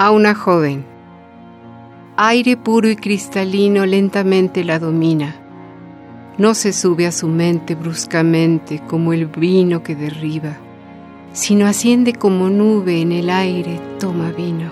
A 0.00 0.12
una 0.12 0.34
joven. 0.34 0.82
Aire 2.16 2.56
puro 2.56 2.88
y 2.88 2.96
cristalino 2.96 3.84
lentamente 3.84 4.64
la 4.64 4.78
domina. 4.78 5.36
No 6.38 6.54
se 6.54 6.72
sube 6.72 7.06
a 7.06 7.12
su 7.12 7.28
mente 7.28 7.74
bruscamente 7.74 8.80
como 8.88 9.12
el 9.12 9.26
vino 9.26 9.82
que 9.82 9.94
derriba, 9.94 10.56
sino 11.34 11.66
asciende 11.66 12.14
como 12.14 12.48
nube 12.48 13.02
en 13.02 13.12
el 13.12 13.28
aire, 13.28 13.78
toma 13.98 14.30
vino. 14.30 14.70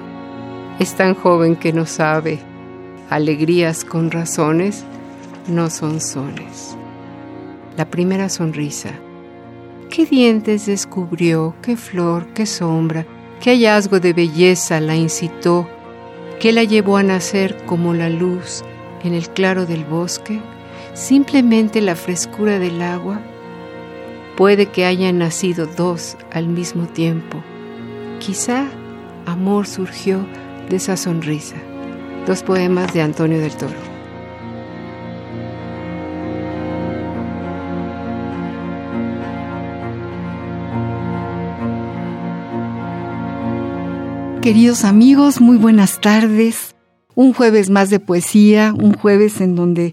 Es 0.79 0.95
tan 0.95 1.15
joven 1.15 1.57
que 1.57 1.75
no 1.75 1.85
sabe. 1.85 2.39
Alegrías 3.11 3.85
con 3.85 4.11
razones 4.11 4.83
no 5.47 5.69
son 5.69 6.01
soles. 6.01 6.75
La 7.77 7.85
primera 7.85 8.31
sonrisa. 8.31 8.93
¿Qué 9.91 10.07
dientes 10.07 10.65
descubrió? 10.65 11.55
¿Qué 11.61 11.77
flor? 11.77 12.29
¿Qué 12.29 12.47
sombra? 12.47 13.05
¿Qué 13.41 13.51
hallazgo 13.51 14.01
de 14.01 14.13
belleza 14.13 14.81
la 14.81 14.97
incitó? 14.97 15.69
¿Qué 16.41 16.51
la 16.53 16.65
llevó 16.65 16.97
a 16.97 17.05
nacer 17.05 17.57
como 17.67 17.95
la 17.95 18.09
luz 18.09 18.65
en 19.05 19.15
el 19.15 19.29
claro 19.31 19.65
del 19.65 19.85
bosque? 19.85 20.41
¿Simplemente 20.95 21.81
la 21.81 21.95
frescura 21.95 22.59
del 22.59 22.83
agua? 22.83 23.21
Puede 24.37 24.67
que 24.67 24.85
hayan 24.85 25.19
nacido 25.19 25.67
dos 25.67 26.17
al 26.33 26.49
mismo 26.49 26.87
tiempo. 26.87 27.43
Quizá 28.19 28.67
amor 29.25 29.69
surgió 29.69 30.27
de 30.69 30.77
esa 30.77 30.97
sonrisa. 30.97 31.57
Dos 32.27 32.43
poemas 32.43 32.93
de 32.93 33.03
Antonio 33.03 33.39
del 33.39 33.57
Toro. 33.57 33.88
Queridos 44.43 44.85
amigos, 44.85 45.41
muy 45.41 45.57
buenas 45.57 46.01
tardes. 46.01 46.77
Un 47.17 47.33
jueves 47.33 47.71
más 47.71 47.91
de 47.91 47.99
poesía, 47.99 48.73
un 48.73 48.95
jueves 48.95 49.41
en 49.41 49.57
donde 49.57 49.93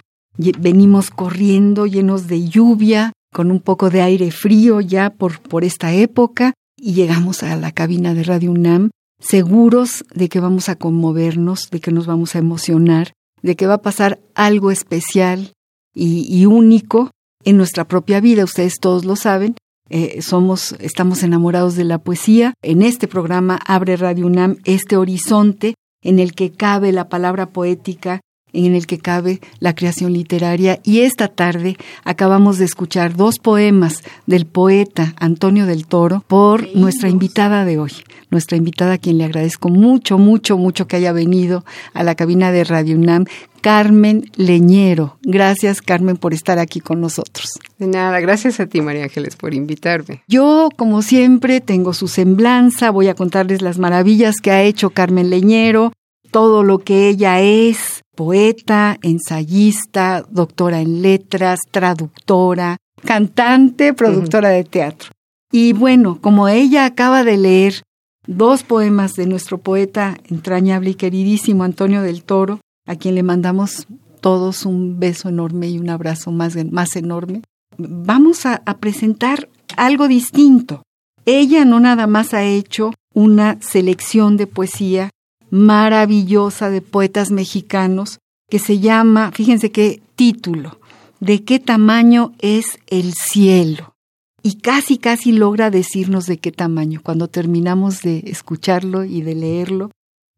venimos 0.59 1.09
corriendo 1.09 1.87
llenos 1.87 2.27
de 2.27 2.47
lluvia, 2.47 3.11
con 3.33 3.49
un 3.49 3.59
poco 3.59 3.89
de 3.89 4.01
aire 4.01 4.29
frío 4.29 4.81
ya 4.81 5.09
por, 5.09 5.39
por 5.39 5.63
esta 5.63 5.93
época, 5.93 6.53
y 6.77 6.93
llegamos 6.93 7.41
a 7.41 7.55
la 7.55 7.71
cabina 7.71 8.13
de 8.13 8.23
Radio 8.23 8.51
UNAM 8.51 8.91
seguros 9.19 10.05
de 10.13 10.29
que 10.29 10.39
vamos 10.39 10.69
a 10.69 10.75
conmovernos, 10.75 11.69
de 11.71 11.79
que 11.79 11.91
nos 11.91 12.05
vamos 12.05 12.35
a 12.35 12.39
emocionar, 12.39 13.13
de 13.41 13.55
que 13.55 13.65
va 13.65 13.75
a 13.75 13.81
pasar 13.81 14.19
algo 14.35 14.69
especial 14.69 15.53
y, 15.93 16.27
y 16.29 16.45
único 16.45 17.09
en 17.43 17.57
nuestra 17.57 17.87
propia 17.87 18.19
vida. 18.19 18.43
Ustedes 18.43 18.75
todos 18.79 19.05
lo 19.05 19.15
saben, 19.15 19.55
eh, 19.89 20.21
somos, 20.21 20.75
estamos 20.79 21.23
enamorados 21.23 21.75
de 21.75 21.83
la 21.83 21.99
poesía. 21.99 22.53
En 22.61 22.81
este 22.81 23.07
programa 23.07 23.59
abre 23.65 23.97
Radio 23.97 24.25
UNAM 24.25 24.57
este 24.65 24.97
horizonte 24.97 25.75
en 26.01 26.19
el 26.19 26.33
que 26.33 26.51
cabe 26.51 26.91
la 26.91 27.09
palabra 27.09 27.47
poética, 27.47 28.21
en 28.55 28.75
el 28.75 28.87
que 28.87 28.99
cabe 28.99 29.41
la 29.59 29.75
creación 29.75 30.13
literaria. 30.13 30.79
Y 30.83 31.01
esta 31.01 31.27
tarde 31.27 31.77
acabamos 32.03 32.57
de 32.57 32.65
escuchar 32.65 33.15
dos 33.15 33.39
poemas 33.39 34.03
del 34.25 34.45
poeta 34.45 35.13
Antonio 35.17 35.65
del 35.65 35.85
Toro 35.85 36.23
por 36.27 36.75
nuestra 36.75 37.09
invitada 37.09 37.65
de 37.65 37.77
hoy, 37.77 37.91
nuestra 38.29 38.57
invitada 38.57 38.93
a 38.93 38.97
quien 38.97 39.17
le 39.17 39.25
agradezco 39.25 39.69
mucho, 39.69 40.17
mucho, 40.17 40.57
mucho 40.57 40.87
que 40.87 40.95
haya 40.95 41.11
venido 41.11 41.65
a 41.93 42.03
la 42.03 42.15
cabina 42.15 42.51
de 42.51 42.63
Radio 42.63 42.95
UNAM, 42.95 43.25
Carmen 43.65 44.29
Leñero. 44.35 45.17
Gracias, 45.23 45.81
Carmen, 45.81 46.17
por 46.17 46.35
estar 46.35 46.59
aquí 46.59 46.79
con 46.79 47.01
nosotros. 47.01 47.49
De 47.79 47.87
nada, 47.87 48.19
gracias 48.19 48.59
a 48.59 48.67
ti, 48.67 48.79
María 48.79 49.05
Ángeles, 49.05 49.35
por 49.35 49.55
invitarme. 49.55 50.21
Yo, 50.27 50.69
como 50.77 51.01
siempre, 51.01 51.61
tengo 51.61 51.93
su 51.93 52.07
semblanza, 52.07 52.91
voy 52.91 53.07
a 53.07 53.15
contarles 53.15 53.63
las 53.63 53.79
maravillas 53.79 54.35
que 54.35 54.51
ha 54.51 54.61
hecho 54.61 54.91
Carmen 54.91 55.31
Leñero, 55.31 55.93
todo 56.35 56.63
lo 56.63 56.79
que 56.79 57.07
ella 57.07 57.39
es, 57.39 58.03
poeta, 58.13 58.97
ensayista, 59.01 60.25
doctora 60.29 60.81
en 60.81 61.01
letras, 61.01 61.61
traductora, 61.71 62.75
cantante, 63.05 63.93
productora 63.93 64.49
de 64.49 64.65
teatro. 64.65 65.11
Y 65.49 65.71
bueno, 65.71 66.19
como 66.19 66.49
ella 66.49 66.83
acaba 66.83 67.23
de 67.23 67.37
leer 67.37 67.83
dos 68.27 68.63
poemas 68.63 69.13
de 69.13 69.27
nuestro 69.27 69.59
poeta 69.59 70.17
entrañable 70.25 70.89
y 70.89 70.95
queridísimo 70.95 71.63
Antonio 71.63 72.01
del 72.01 72.25
Toro, 72.25 72.59
a 72.85 72.97
quien 72.97 73.15
le 73.15 73.23
mandamos 73.23 73.87
todos 74.19 74.65
un 74.65 74.99
beso 74.99 75.29
enorme 75.29 75.69
y 75.69 75.79
un 75.79 75.89
abrazo 75.89 76.33
más, 76.33 76.57
más 76.69 76.97
enorme, 76.97 77.43
vamos 77.77 78.45
a, 78.45 78.61
a 78.65 78.79
presentar 78.79 79.47
algo 79.77 80.09
distinto. 80.09 80.83
Ella 81.25 81.63
no 81.63 81.79
nada 81.79 82.07
más 82.07 82.33
ha 82.33 82.43
hecho 82.43 82.91
una 83.13 83.57
selección 83.61 84.35
de 84.35 84.47
poesía 84.47 85.11
maravillosa 85.49 86.69
de 86.69 86.81
poetas 86.81 87.31
mexicanos 87.31 88.19
que 88.49 88.59
se 88.59 88.79
llama, 88.79 89.31
fíjense 89.31 89.71
qué 89.71 90.01
título, 90.15 90.79
¿de 91.19 91.43
qué 91.43 91.59
tamaño 91.59 92.33
es 92.39 92.79
el 92.87 93.13
cielo? 93.13 93.95
Y 94.43 94.59
casi, 94.59 94.99
casi 94.99 95.31
logra 95.31 95.71
decirnos 95.71 96.27
de 96.27 96.37
qué 96.37 96.51
tamaño. 96.51 97.01
Cuando 97.03 97.27
terminamos 97.27 98.03
de 98.03 98.19
escucharlo 98.27 99.03
y 99.03 99.23
de 99.23 99.33
leerlo, 99.33 99.89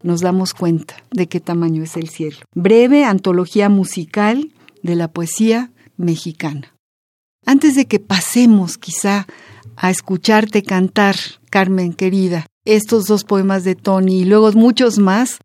nos 0.01 0.21
damos 0.21 0.53
cuenta 0.53 0.95
de 1.11 1.27
qué 1.27 1.41
tamaño 1.41 1.83
es 1.83 1.97
el 1.97 2.07
cielo. 2.07 2.37
Breve 2.55 3.03
antología 3.03 3.67
musical 3.67 4.53
de 4.81 4.95
la 4.95 5.09
poesía 5.09 5.71
mexicana. 5.97 6.73
Antes 7.45 7.75
de 7.75 7.85
que 7.85 7.99
pasemos 7.99 8.77
quizá 8.77 9.27
a 9.75 9.89
escucharte 9.89 10.63
cantar, 10.63 11.15
Carmen 11.49 11.93
querida, 11.93 12.45
estos 12.67 13.05
dos 13.05 13.23
poemas 13.23 13.63
de 13.63 13.75
Tony 13.75 14.21
y 14.21 14.25
luego 14.25 14.51
muchos 14.53 14.99
más, 14.99 15.39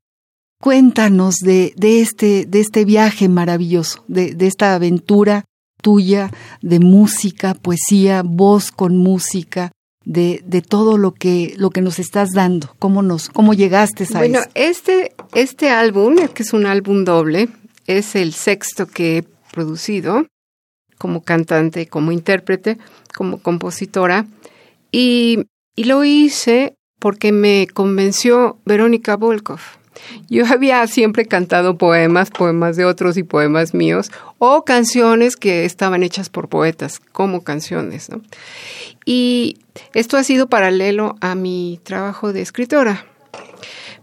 cuéntanos 0.61 1.37
de, 1.37 1.73
de, 1.77 2.01
este, 2.01 2.47
de 2.47 2.61
este 2.61 2.85
viaje 2.85 3.29
maravilloso, 3.29 4.05
de, 4.09 4.35
de 4.35 4.47
esta 4.47 4.75
aventura 4.75 5.45
tuya 5.81 6.31
de 6.63 6.79
música, 6.79 7.55
poesía, 7.55 8.23
voz 8.25 8.71
con 8.71 8.97
música, 8.97 9.73
de, 10.05 10.43
de, 10.45 10.63
todo 10.63 10.99
lo 10.99 11.13
que, 11.13 11.55
lo 11.57 11.71
que 11.71 11.81
nos 11.81 11.99
estás 11.99 12.31
dando, 12.35 12.75
cómo 12.79 13.03
nos, 13.03 13.29
cómo 13.29 13.55
llegaste 13.55 14.07
a 14.15 14.19
Bueno, 14.19 14.41
este, 14.55 15.15
este 15.35 15.71
álbum, 15.71 16.17
que 16.35 16.43
es 16.43 16.53
un 16.53 16.67
álbum 16.67 17.05
doble, 17.05 17.49
es 17.87 18.15
el 18.17 18.33
sexto 18.33 18.87
que 18.87 19.19
he 19.19 19.23
producido 19.53 20.27
como 20.99 21.23
cantante, 21.23 21.87
como 21.89 22.13
intérprete, 22.13 22.79
como 23.15 23.39
compositora, 23.39 24.27
y, 24.91 25.47
y 25.75 25.85
lo 25.85 26.05
hice 26.05 26.77
porque 27.03 27.33
me 27.33 27.67
convenció 27.67 28.59
Verónica 28.65 29.17
Volkov. 29.17 29.59
Yo 30.31 30.47
había 30.47 30.87
siempre 30.87 31.27
cantado 31.27 31.77
poemas, 31.77 32.31
poemas 32.31 32.77
de 32.77 32.85
otros 32.85 33.17
y 33.17 33.25
poemas 33.25 33.75
míos, 33.75 34.13
o 34.39 34.65
canciones 34.65 35.35
que 35.35 35.65
estaban 35.65 36.05
hechas 36.05 36.31
por 36.31 36.49
poetas, 36.49 37.01
como 37.01 37.43
canciones, 37.43 38.09
¿no? 38.09 38.23
Y 39.05 39.59
esto 39.95 40.17
ha 40.17 40.23
sido 40.23 40.49
paralelo 40.49 41.17
a 41.21 41.35
mi 41.35 41.81
trabajo 41.83 42.33
de 42.33 42.41
escritora, 42.41 43.05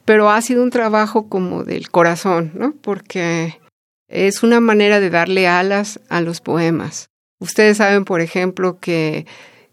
pero 0.03 0.29
ha 0.29 0.41
sido 0.41 0.61
un 0.61 0.69
trabajo 0.69 1.29
como 1.29 1.63
del 1.63 1.89
corazón, 1.91 2.51
¿no? 2.53 2.73
Porque 2.81 3.61
es 4.09 4.43
una 4.43 4.59
manera 4.59 4.99
de 4.99 5.09
darle 5.09 5.47
alas 5.47 6.01
a 6.09 6.19
los 6.19 6.41
poemas. 6.41 7.11
Ustedes 7.39 7.77
saben, 7.77 8.03
por 8.03 8.19
ejemplo, 8.19 8.77
que 8.81 9.25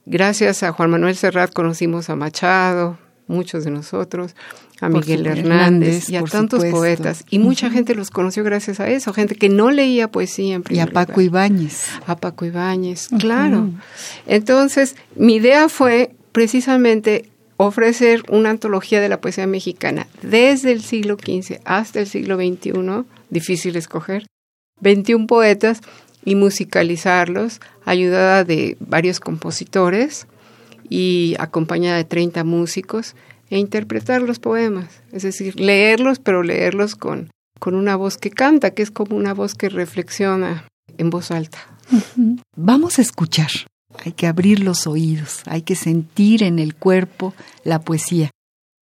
gracias 0.04 0.62
a 0.62 0.70
Juan 0.70 0.90
Manuel 0.90 1.16
Serrat 1.16 1.52
conocimos 1.52 2.08
a 2.08 2.14
Machado, 2.14 2.98
muchos 3.26 3.64
de 3.64 3.70
nosotros, 3.70 4.34
a 4.80 4.88
Miguel 4.88 5.26
Hernández, 5.26 6.08
y 6.08 6.16
a 6.16 6.24
tantos 6.24 6.64
poetas. 6.66 7.24
Y 7.30 7.38
mucha 7.38 7.70
gente 7.70 7.94
los 7.94 8.10
conoció 8.10 8.44
gracias 8.44 8.80
a 8.80 8.88
eso, 8.88 9.12
gente 9.12 9.34
que 9.34 9.48
no 9.48 9.70
leía 9.70 10.10
poesía 10.10 10.54
en 10.54 10.62
primer 10.62 10.86
Y 10.86 10.90
a 10.90 10.92
Paco 10.92 11.20
Ibáñez. 11.20 11.86
A 12.06 12.16
Paco 12.16 12.44
Ibáñez, 12.44 13.08
claro. 13.18 13.70
Entonces, 14.26 14.96
mi 15.14 15.36
idea 15.36 15.68
fue 15.68 16.14
precisamente 16.32 17.28
ofrecer 17.56 18.22
una 18.28 18.50
antología 18.50 19.00
de 19.00 19.08
la 19.08 19.20
poesía 19.20 19.46
mexicana 19.46 20.06
desde 20.22 20.72
el 20.72 20.82
siglo 20.82 21.16
XV 21.16 21.60
hasta 21.64 22.00
el 22.00 22.06
siglo 22.06 22.36
XXI, 22.36 23.04
difícil 23.30 23.76
escoger, 23.76 24.26
21 24.80 25.26
poetas 25.26 25.80
y 26.24 26.34
musicalizarlos, 26.34 27.60
ayudada 27.84 28.44
de 28.44 28.76
varios 28.80 29.20
compositores 29.20 30.26
y 30.88 31.34
acompañada 31.38 31.96
de 31.96 32.04
30 32.04 32.44
músicos, 32.44 33.14
e 33.50 33.58
interpretar 33.58 34.22
los 34.22 34.38
poemas, 34.38 35.02
es 35.12 35.22
decir, 35.22 35.58
leerlos, 35.58 36.18
pero 36.18 36.42
leerlos 36.42 36.96
con, 36.96 37.30
con 37.58 37.74
una 37.74 37.96
voz 37.96 38.18
que 38.18 38.30
canta, 38.30 38.72
que 38.72 38.82
es 38.82 38.90
como 38.90 39.16
una 39.16 39.34
voz 39.34 39.54
que 39.54 39.68
reflexiona 39.68 40.66
en 40.98 41.10
voz 41.10 41.30
alta. 41.30 41.58
Vamos 42.56 42.98
a 42.98 43.02
escuchar, 43.02 43.50
hay 44.04 44.12
que 44.12 44.26
abrir 44.26 44.60
los 44.60 44.86
oídos, 44.86 45.42
hay 45.46 45.62
que 45.62 45.76
sentir 45.76 46.42
en 46.42 46.58
el 46.58 46.74
cuerpo 46.74 47.34
la 47.62 47.80
poesía, 47.80 48.30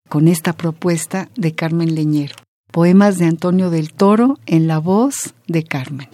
con 0.09 0.29
esta 0.29 0.53
propuesta 0.53 1.29
de 1.35 1.55
Carmen 1.55 1.95
Leñero. 1.95 2.37
Poemas 2.71 3.19
de 3.19 3.27
Antonio 3.27 3.69
del 3.71 3.93
Toro 3.93 4.39
en 4.47 4.67
la 4.67 4.79
voz 4.79 5.35
de 5.47 5.65
Carmen. 5.65 6.09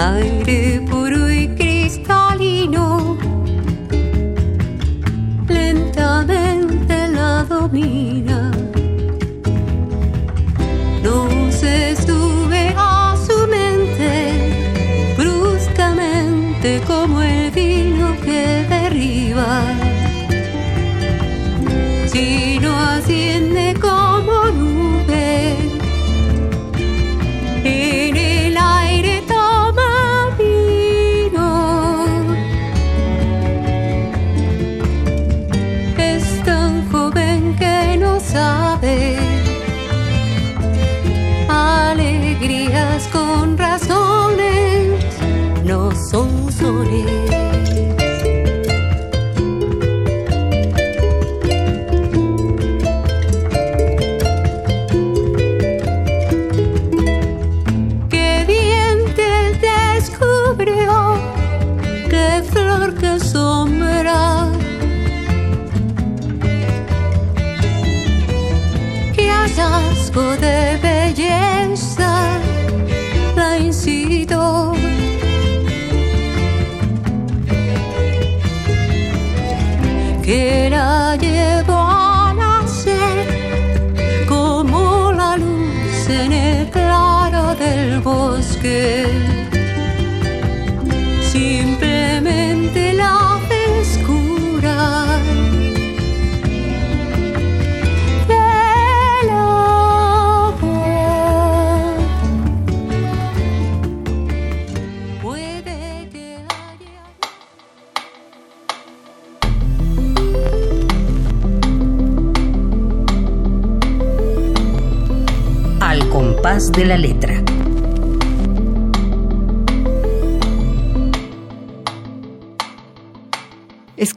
Aire 0.00 0.80
puro 0.88 1.30
y 1.30 1.48
cristalino, 1.48 3.18
lentamente 5.46 7.08
la 7.08 7.44
domina. 7.44 8.29
Bosque. 88.40 89.04
Simplemente 91.30 92.94
la 92.94 93.38
frescura 93.48 94.78
del 98.28 99.30
agua. 99.30 100.56
Puede 105.22 106.08
que 106.10 106.36
haya 106.48 107.04
Al 115.80 116.08
compás 116.08 116.72
de 116.72 116.84
la 116.86 116.96
letra. 116.96 117.39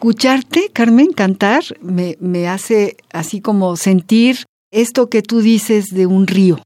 Escucharte, 0.03 0.69
Carmen, 0.73 1.13
cantar 1.13 1.63
me, 1.81 2.17
me 2.19 2.49
hace 2.49 2.97
así 3.13 3.39
como 3.39 3.77
sentir 3.77 4.43
esto 4.69 5.09
que 5.09 5.21
tú 5.21 5.39
dices 5.39 5.85
de 5.91 6.07
un 6.07 6.27
río. 6.27 6.59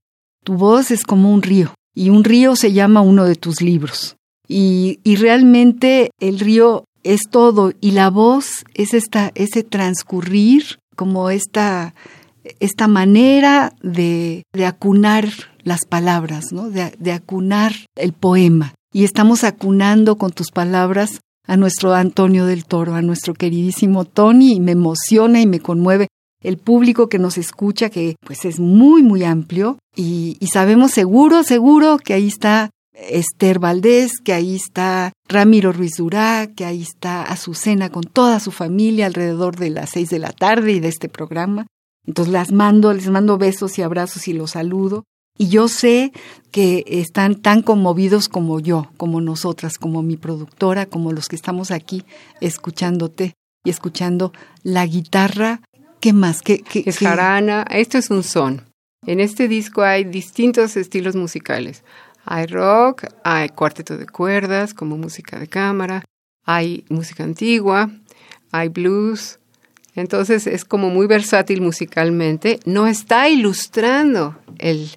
Tu 0.43 0.55
voz 0.55 0.89
es 0.89 1.03
como 1.03 1.31
un 1.31 1.43
río 1.43 1.71
y 1.93 2.09
un 2.09 2.23
río 2.23 2.55
se 2.55 2.73
llama 2.73 3.01
uno 3.01 3.25
de 3.25 3.35
tus 3.35 3.61
libros. 3.61 4.15
Y, 4.47 5.01
y 5.03 5.17
realmente 5.17 6.09
el 6.19 6.39
río 6.39 6.85
es 7.03 7.29
todo 7.29 7.73
y 7.79 7.91
la 7.91 8.09
voz 8.09 8.63
es 8.73 8.95
esta, 8.95 9.31
ese 9.35 9.61
transcurrir, 9.61 10.79
como 10.95 11.29
esta, 11.29 11.93
esta 12.59 12.87
manera 12.87 13.71
de, 13.83 14.41
de 14.51 14.65
acunar 14.65 15.29
las 15.61 15.85
palabras, 15.85 16.51
¿no? 16.51 16.71
de, 16.71 16.91
de 16.97 17.11
acunar 17.11 17.75
el 17.97 18.13
poema. 18.13 18.73
Y 18.91 19.03
estamos 19.03 19.43
acunando 19.43 20.17
con 20.17 20.31
tus 20.31 20.49
palabras 20.49 21.19
a 21.47 21.57
nuestro 21.57 21.93
Antonio 21.93 22.45
del 22.45 22.65
Toro, 22.65 22.93
a 22.93 23.01
nuestro 23.01 23.33
queridísimo 23.33 24.05
Tony, 24.05 24.53
y 24.53 24.59
me 24.59 24.73
emociona 24.73 25.41
y 25.41 25.47
me 25.47 25.61
conmueve 25.61 26.07
el 26.43 26.57
público 26.57 27.09
que 27.09 27.19
nos 27.19 27.37
escucha, 27.37 27.89
que 27.89 28.15
pues 28.25 28.45
es 28.45 28.59
muy, 28.59 29.01
muy 29.01 29.23
amplio, 29.23 29.79
y, 29.95 30.37
sabemos 30.51 30.91
seguro, 30.91 31.43
seguro 31.43 31.97
que 31.97 32.13
ahí 32.13 32.27
está 32.27 32.69
Esther 32.93 33.59
Valdés, 33.59 34.19
que 34.23 34.33
ahí 34.33 34.55
está 34.55 35.13
Ramiro 35.27 35.71
Ruiz 35.71 35.97
Durá, 35.97 36.47
que 36.55 36.65
ahí 36.65 36.81
está 36.81 37.23
Azucena 37.23 37.89
con 37.89 38.03
toda 38.03 38.39
su 38.39 38.51
familia 38.51 39.05
alrededor 39.05 39.55
de 39.55 39.69
las 39.69 39.91
seis 39.91 40.09
de 40.09 40.19
la 40.19 40.31
tarde 40.31 40.73
y 40.73 40.79
de 40.79 40.89
este 40.89 41.09
programa. 41.09 41.67
Entonces 42.05 42.31
las 42.31 42.51
mando, 42.51 42.93
les 42.93 43.09
mando 43.09 43.37
besos 43.37 43.77
y 43.77 43.81
abrazos 43.81 44.27
y 44.27 44.33
los 44.33 44.51
saludo. 44.51 45.03
Y 45.37 45.49
yo 45.49 45.67
sé 45.67 46.11
que 46.51 46.83
están 46.87 47.35
tan 47.35 47.61
conmovidos 47.61 48.29
como 48.29 48.59
yo, 48.59 48.89
como 48.97 49.21
nosotras, 49.21 49.77
como 49.77 50.01
mi 50.01 50.17
productora, 50.17 50.85
como 50.85 51.11
los 51.11 51.27
que 51.27 51.35
estamos 51.35 51.71
aquí 51.71 52.03
escuchándote 52.41 53.33
y 53.63 53.69
escuchando 53.69 54.33
la 54.63 54.85
guitarra. 54.85 55.61
¿Qué 55.99 56.13
más? 56.13 56.41
¿Qué, 56.41 56.59
qué, 56.61 56.83
Es 56.85 56.99
qué? 56.99 57.05
jarana, 57.05 57.65
esto 57.69 57.97
es 57.97 58.09
un 58.09 58.23
son. 58.23 58.63
En 59.05 59.19
este 59.19 59.47
disco 59.47 59.83
hay 59.83 60.03
distintos 60.03 60.75
estilos 60.77 61.15
musicales. 61.15 61.83
Hay 62.25 62.45
rock, 62.47 63.05
hay 63.23 63.49
cuarteto 63.49 63.97
de 63.97 64.05
cuerdas 64.05 64.73
como 64.73 64.97
música 64.97 65.39
de 65.39 65.47
cámara, 65.47 66.03
hay 66.43 66.83
música 66.89 67.23
antigua, 67.23 67.89
hay 68.51 68.69
blues. 68.69 69.39
Entonces 69.97 70.45
es 70.45 70.63
como 70.63 70.89
muy 70.89 71.07
versátil 71.07 71.59
musicalmente. 71.59 72.59
No 72.65 72.85
está 72.85 73.29
ilustrando 73.29 74.37
el, 74.59 74.91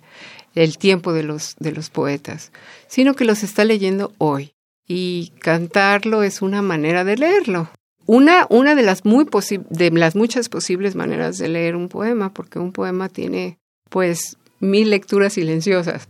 el 0.55 0.77
tiempo 0.77 1.15
de 1.15 1.23
los, 1.23 1.57
de 1.59 1.73
los 1.73 1.89
poetas, 1.89 2.53
sino 2.87 3.15
que 3.15 3.25
los 3.25 3.43
está 3.43 3.65
leyendo 3.65 4.13
hoy. 4.19 4.53
Y 4.87 5.33
cantarlo 5.41 6.23
es 6.23 6.43
una 6.43 6.61
manera 6.61 7.05
de 7.05 7.17
leerlo. 7.17 7.71
Una, 8.05 8.47
una 8.51 8.75
de, 8.75 8.83
las 8.83 9.07
muy 9.07 9.27
de 9.71 9.91
las 9.91 10.17
muchas 10.17 10.51
posibles 10.51 10.97
maneras 10.97 11.39
de 11.39 11.49
leer 11.49 11.77
un 11.77 11.89
poema, 11.89 12.35
porque 12.35 12.59
un 12.59 12.73
poema 12.73 13.09
tiene 13.09 13.59
pues 13.89 14.37
mil 14.59 14.91
lecturas 14.91 15.33
silenciosas 15.33 16.09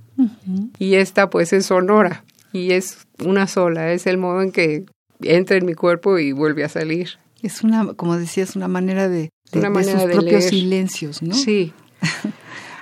y 0.79 0.95
esta 0.95 1.31
pues 1.31 1.53
es 1.53 1.67
sonora 1.67 2.25
y 2.53 2.73
es 2.73 3.07
una 3.25 3.47
sola, 3.47 3.93
es 3.93 4.07
el 4.07 4.19
modo 4.19 4.43
en 4.43 4.51
que 4.51 4.87
entra 5.23 5.57
en 5.57 5.67
mi 5.67 5.75
cuerpo 5.75 6.19
y 6.19 6.33
vuelve 6.33 6.65
a 6.65 6.69
salir. 6.69 7.11
Es 7.43 7.63
una, 7.63 7.95
como 7.95 8.17
decías, 8.17 8.57
una 8.57 8.69
manera 8.69 9.09
de, 9.09 9.31
de, 9.53 9.59
Una 9.59 9.69
de 9.69 9.75
manera 9.75 9.99
sus 10.01 10.09
de 10.09 10.15
propios 10.15 10.41
leer. 10.41 10.51
silencios, 10.51 11.23
¿no? 11.23 11.35
Sí. 11.35 11.73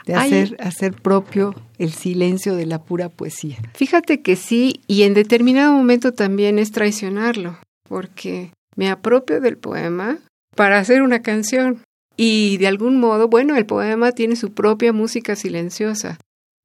De 0.07 0.15
hacer, 0.15 0.57
hacer 0.59 0.95
propio 0.95 1.55
el 1.77 1.93
silencio 1.93 2.55
de 2.57 2.65
la 2.65 2.83
pura 2.83 3.11
poesía. 3.11 3.59
Fíjate 3.75 4.23
que 4.23 4.37
sí, 4.37 4.81
y 4.87 5.03
en 5.03 5.13
determinado 5.13 5.75
momento 5.75 6.15
también 6.15 6.59
es 6.59 6.73
traicionarlo, 6.73 7.59
porque 7.87 8.53
me 8.75 8.89
apropio 8.89 9.43
del 9.43 9.59
poema 9.59 10.17
para 10.57 10.79
hacer 10.79 11.03
una 11.03 11.21
canción, 11.21 11.83
Y 12.17 12.57
de 12.57 12.67
algún 12.69 12.99
modo, 12.99 13.29
bueno, 13.29 13.55
el 13.57 13.67
poema 13.67 14.13
tiene 14.13 14.35
su 14.35 14.53
propia 14.53 14.95
música 14.95 15.37
silenciosa, 15.37 16.19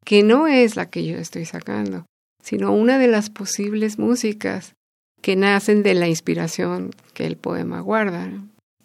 que 0.05 0.23
no 0.23 0.47
es 0.47 0.77
la 0.77 0.89
que 0.89 1.05
yo 1.05 1.17
estoy 1.17 1.43
sacando, 1.45 2.05
sino 2.41 2.73
una 2.73 2.97
de 2.97 3.07
las 3.07 3.29
posibles 3.29 3.99
músicas 3.99 4.73
que 5.23 5.35
nacen 5.37 5.81
de 5.83 5.95
la 5.95 6.09
inspiración 6.09 6.91
que 7.13 7.25
el 7.25 7.37
poema 7.37 7.79
guarda. 7.79 8.29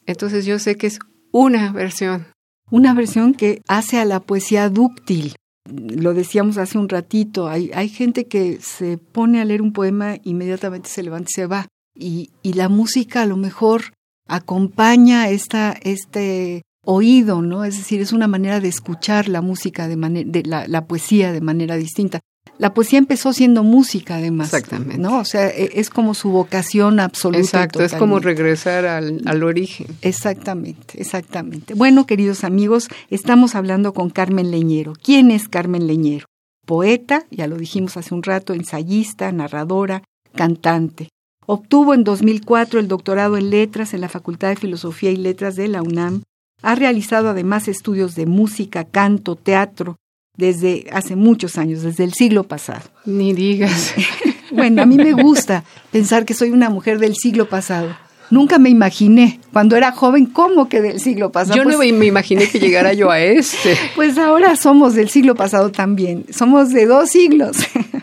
Entonces 0.07 0.47
yo 0.47 0.59
sé 0.59 0.77
que 0.77 0.87
es 0.87 1.01
una 1.33 1.73
versión. 1.73 2.29
Una 2.71 2.95
versión 2.95 3.35
que 3.35 3.61
hace 3.67 3.99
a 3.99 4.05
la 4.05 4.21
poesía 4.21 4.71
dúctil. 4.71 5.35
Lo 5.67 6.15
decíamos 6.15 6.57
hace 6.57 6.79
un 6.79 6.89
ratito, 6.89 7.49
hay, 7.49 7.71
hay 7.75 7.89
gente 7.89 8.27
que 8.27 8.61
se 8.63 8.99
pone 8.99 9.41
a 9.41 9.45
leer 9.45 9.61
un 9.61 9.73
poema, 9.73 10.17
inmediatamente 10.23 10.89
se 10.89 11.03
levanta 11.03 11.29
y 11.29 11.35
se 11.35 11.47
va. 11.47 11.67
Y, 11.95 12.31
y 12.43 12.53
la 12.53 12.69
música 12.69 13.23
a 13.23 13.27
lo 13.27 13.37
mejor 13.37 13.93
acompaña 14.29 15.29
esta, 15.29 15.73
este 15.83 16.63
oído, 16.85 17.43
¿no? 17.43 17.65
Es 17.65 17.77
decir, 17.77 18.01
es 18.01 18.13
una 18.13 18.29
manera 18.29 18.61
de 18.61 18.69
escuchar 18.69 19.29
la 19.29 19.43
música, 19.43 19.89
de, 19.89 19.97
de 20.25 20.43
la, 20.45 20.69
la, 20.69 20.87
poesía 20.87 21.33
de 21.33 21.41
manera 21.41 21.77
distinta. 21.77 22.21
La 22.59 22.75
poesía 22.75 22.99
empezó 22.99 23.33
siendo 23.33 23.63
música, 23.63 24.17
además. 24.17 24.53
Exactamente. 24.53 24.99
¿no? 24.99 25.21
O 25.21 25.25
sea, 25.25 25.49
e, 25.49 25.71
es 25.75 25.91
como 25.91 26.15
su 26.15 26.31
vocación 26.31 27.01
absoluta. 27.01 27.41
Exacto, 27.41 27.83
es 27.83 27.95
como 27.95 28.19
regresar 28.19 28.85
al, 28.85 29.23
al 29.27 29.43
origen. 29.45 29.87
Exactamente, 30.03 31.01
exactamente. 31.01 31.75
Bueno, 31.75 32.05
queridos 32.05 32.45
amigos, 32.45 32.89
estamos 33.11 33.55
hablando 33.55 33.95
con 33.95 34.11
Carmen 34.11 34.51
Leñero. 34.51 34.95
¿Quién 35.03 35.31
es 35.31 35.49
Carmen 35.49 35.87
Leñero? 35.87 36.27
Poeta, 36.67 37.25
ya 37.31 37.47
lo 37.47 37.57
dijimos 37.57 37.97
hace 37.97 38.13
un 38.15 38.23
rato, 38.23 38.53
ensayista, 38.53 39.33
narradora, 39.33 40.03
cantante. 40.35 41.09
Obtuvo 41.47 41.95
en 41.95 42.05
2004 42.05 42.79
el 42.79 42.89
doctorado 42.89 43.39
en 43.39 43.49
letras 43.49 43.95
en 43.95 44.03
la 44.03 44.11
Facultad 44.11 44.51
de 44.51 44.57
Filosofía 44.57 45.11
y 45.11 45.17
Letras 45.17 45.57
de 45.57 45.69
la 45.69 45.81
UNAM. 45.81 46.23
Ha 46.61 46.75
realizado 46.75 47.31
además 47.31 47.69
estudios 47.69 48.15
de 48.17 48.27
música, 48.27 48.85
canto, 48.85 49.35
teatro, 49.35 49.97
desde 50.39 50.87
hace 50.93 51.17
muchos 51.17 51.59
años, 51.59 51.83
desde 51.83 52.05
el 52.05 52.15
siglo 52.15 52.45
pasado. 52.45 52.83
Ni 53.05 53.35
digas. 53.35 53.93
bueno, 54.51 54.81
a 54.81 54.87
mí 54.87 54.97
me 54.97 55.13
gusta 55.13 55.65
pensar 55.91 56.25
que 56.25 56.33
soy 56.33 56.51
una 56.51 56.71
mujer 56.71 56.99
del 56.99 57.17
siglo 57.17 57.49
pasado. 57.49 57.95
Nunca 58.31 58.59
me 58.59 58.69
imaginé, 58.69 59.41
cuando 59.53 59.77
era 59.77 59.91
joven, 59.91 60.27
cómo 60.27 60.69
que 60.69 60.81
del 60.81 61.01
siglo 61.01 61.33
pasado. 61.33 61.57
Yo 61.57 61.65
pues, 61.65 61.75
no 61.75 61.97
me 61.99 62.07
imaginé 62.07 62.49
que 62.49 62.61
llegara 62.61 62.93
yo 62.93 63.11
a 63.11 63.21
este. 63.21 63.77
Pues 63.97 64.17
ahora 64.17 64.55
somos 64.55 64.95
del 64.95 65.09
siglo 65.09 65.35
pasado 65.35 65.73
también, 65.73 66.25
somos 66.31 66.71
de 66.71 66.87
dos 66.87 67.11
siglos. 67.11 67.57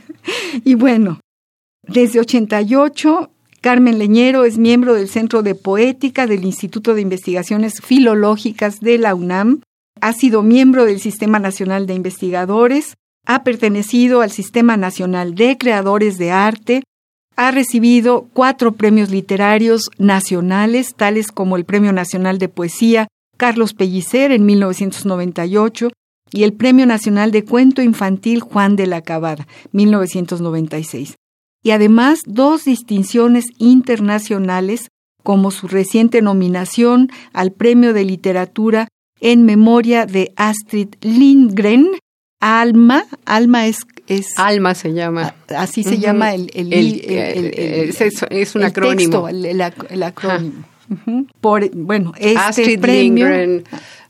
y 0.65 0.75
bueno, 0.75 1.21
desde 1.83 2.19
88 2.19 3.29
Carmen 3.61 3.97
Leñero 3.97 4.45
es 4.45 4.59
miembro 4.59 4.93
del 4.93 5.07
Centro 5.09 5.41
de 5.41 5.55
Poética 5.55 6.27
del 6.27 6.43
Instituto 6.43 6.93
de 6.93 7.01
Investigaciones 7.01 7.81
Filológicas 7.81 8.79
de 8.79 8.97
la 8.97 9.15
UNAM. 9.15 9.61
Ha 10.01 10.13
sido 10.13 10.43
miembro 10.43 10.85
del 10.85 10.99
Sistema 10.99 11.39
Nacional 11.39 11.87
de 11.87 11.93
Investigadores. 11.93 12.95
Ha 13.25 13.43
pertenecido 13.43 14.21
al 14.21 14.31
Sistema 14.31 14.77
Nacional 14.77 15.35
de 15.35 15.57
Creadores 15.57 16.17
de 16.17 16.31
Arte. 16.31 16.83
Ha 17.35 17.51
recibido 17.51 18.27
cuatro 18.33 18.73
premios 18.73 19.09
literarios 19.09 19.89
nacionales, 19.97 20.93
tales 20.95 21.31
como 21.31 21.57
el 21.57 21.65
Premio 21.65 21.91
Nacional 21.91 22.37
de 22.37 22.49
Poesía 22.49 23.07
Carlos 23.37 23.73
Pellicer 23.73 24.31
en 24.31 24.45
1998 24.45 25.89
y 26.31 26.43
el 26.43 26.53
Premio 26.53 26.85
Nacional 26.85 27.31
de 27.31 27.43
Cuento 27.43 27.81
Infantil 27.81 28.39
Juan 28.39 28.75
de 28.75 28.87
la 28.87 29.01
Cabada, 29.01 29.47
1996 29.73 31.15
y 31.65 31.71
además 31.71 32.19
dos 32.27 32.65
distinciones 32.65 33.45
internacionales 33.57 34.89
como 35.23 35.49
su 35.49 35.67
reciente 35.67 36.21
nominación 36.21 37.09
al 37.33 37.51
Premio 37.51 37.91
de 37.91 38.05
Literatura 38.05 38.87
en 39.25 39.43
memoria 39.43 40.05
de 40.05 40.33
Astrid 40.35 40.89
Lindgren, 41.01 41.87
Alma, 42.39 43.05
Alma 43.25 43.65
es, 43.65 43.79
es 44.05 44.37
Alma 44.37 44.75
se 44.75 44.93
llama. 44.93 45.33
Así 45.57 45.83
se 45.83 45.89
uh 45.89 45.93
-huh. 45.93 45.99
llama 45.99 46.35
el, 46.35 46.51
el, 46.53 46.71
el, 46.71 46.99
el 47.57 47.89
es, 47.89 48.01
es, 48.29 48.55
un 48.55 48.63
acrónimo. 48.63 49.25
Texto, 49.25 49.89
el, 49.89 50.03
acrónimo. 50.03 50.63
Uh 50.89 50.95
-huh. 50.95 51.27
Por, 51.41 51.71
bueno, 51.75 52.13
este 52.19 52.37
Astrid 52.37 52.79
premio, 52.79 53.25
Lindgren, 53.25 53.63